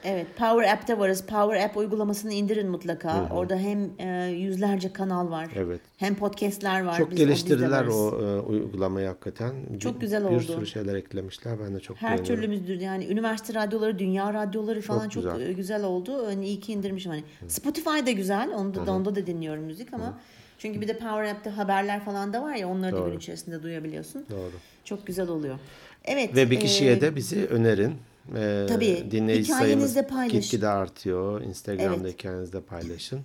Evet, 0.05 0.27
Power 0.37 0.73
App'te 0.73 0.99
varız. 0.99 1.23
Power 1.27 1.65
App 1.65 1.77
uygulamasını 1.77 2.33
indirin 2.33 2.69
mutlaka. 2.69 3.29
Orada 3.31 3.57
hem 3.57 3.91
e, 3.99 4.27
yüzlerce 4.27 4.93
kanal 4.93 5.31
var. 5.31 5.49
Evet. 5.57 5.81
Hem 5.97 6.15
podcast'ler 6.15 6.85
var. 6.85 6.99
Çok 6.99 7.11
Biz- 7.11 7.19
geliştirdiler 7.19 7.85
o 7.87 8.21
e, 8.23 8.41
uygulamayı 8.41 9.07
hakikaten. 9.09 9.53
Çok 9.81 9.95
Bir- 9.95 10.01
güzel 10.01 10.25
Bir 10.25 10.29
oldu. 10.35 10.41
sürü 10.43 10.67
şeyler 10.67 10.95
eklemişler. 10.95 11.55
Ben 11.67 11.75
de 11.75 11.81
çok 11.81 11.97
Her 11.97 12.25
türlü 12.25 12.49
müzdür 12.49 12.81
yani 12.81 13.07
üniversite 13.07 13.55
radyoları, 13.55 13.99
dünya 13.99 14.35
radyoları 14.35 14.81
falan 14.81 15.09
çok, 15.09 15.23
güzel. 15.23 15.39
güzel. 15.39 15.53
güzel 15.55 15.85
oldu. 15.85 16.27
Hani 16.27 16.47
iyi 16.47 16.61
ki 16.61 16.73
indirmişim 16.73 17.11
hani. 17.13 17.25
Spotify 17.49 18.07
da 18.07 18.11
güzel. 18.11 18.51
Onda 18.55 18.87
da 18.87 18.93
onda 18.93 19.15
da 19.17 19.27
dinliyorum 19.27 19.65
müzik 19.65 19.95
ama 19.95 20.19
çünkü 20.59 20.81
bir 20.81 20.89
de 20.89 20.93
Power 20.99 21.25
App'te 21.25 21.51
haberler 21.51 22.05
falan 22.05 22.33
da 22.33 22.43
var 22.43 22.55
ya 22.55 22.69
onları 22.69 22.93
da 22.93 22.97
Doğru. 23.01 23.11
gün 23.11 23.17
içerisinde 23.19 23.63
duyabiliyorsun. 23.63 24.25
Doğru. 24.31 24.53
Çok 24.85 25.07
güzel 25.07 25.29
oluyor. 25.29 25.59
Evet. 26.05 26.37
Ve 26.37 26.51
bir 26.51 26.57
e, 26.57 26.59
kişiye 26.61 27.01
de 27.01 27.17
bizi 27.17 27.47
önerin. 27.47 27.95
Ee, 28.37 28.67
Tabii, 28.69 29.09
Dinleyici 29.11 29.53
sayımız 29.53 29.97
gitgide 30.31 30.69
artıyor. 30.69 31.41
Instagram'da 31.41 32.09
Evet. 32.09 32.19
hikayenizde 32.19 32.61
paylaşın. 32.61 33.21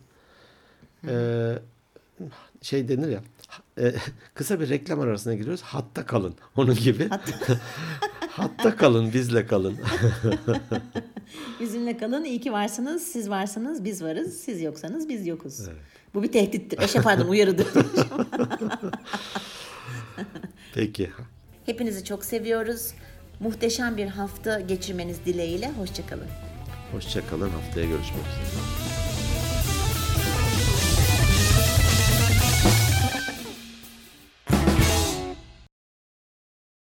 Ee, 1.08 1.54
şey 2.62 2.88
denir 2.88 3.08
ya 3.10 3.22
e, 3.80 3.94
kısa 4.34 4.60
bir 4.60 4.70
reklam 4.70 5.00
arasına 5.00 5.34
giriyoruz. 5.34 5.62
Hatta 5.62 6.06
kalın. 6.06 6.36
Onun 6.56 6.76
gibi. 6.76 7.10
Hatta 8.30 8.76
kalın. 8.76 9.14
Bizle 9.14 9.48
kalın. 9.48 9.78
Bizimle 11.60 11.98
kalın. 11.98 12.24
İyi 12.24 12.42
ki 12.42 12.52
varsınız. 12.52 13.04
Siz 13.04 13.30
varsınız. 13.30 13.84
Biz 13.84 14.04
varız. 14.04 14.38
Siz 14.38 14.62
yoksanız 14.62 15.10
biz 15.10 15.28
yokuz. 15.28 15.62
Bu 16.14 16.24
bir 16.24 16.32
tehdittir. 16.32 16.80
Eşe 16.82 17.02
pardon 17.02 17.28
uyarıdır. 17.28 17.68
Peki. 20.74 21.12
Hepinizi 21.66 22.04
çok 22.06 22.26
seviyoruz. 22.26 22.94
Muhteşem 23.40 23.98
bir 23.98 24.08
hafta 24.08 24.60
geçirmeniz 24.60 25.26
dileğiyle. 25.26 25.72
Hoşçakalın. 25.72 26.28
Hoşçakalın. 26.92 27.50
Haftaya 27.50 27.86
görüşmek 27.86 28.22
üzere. 28.22 29.05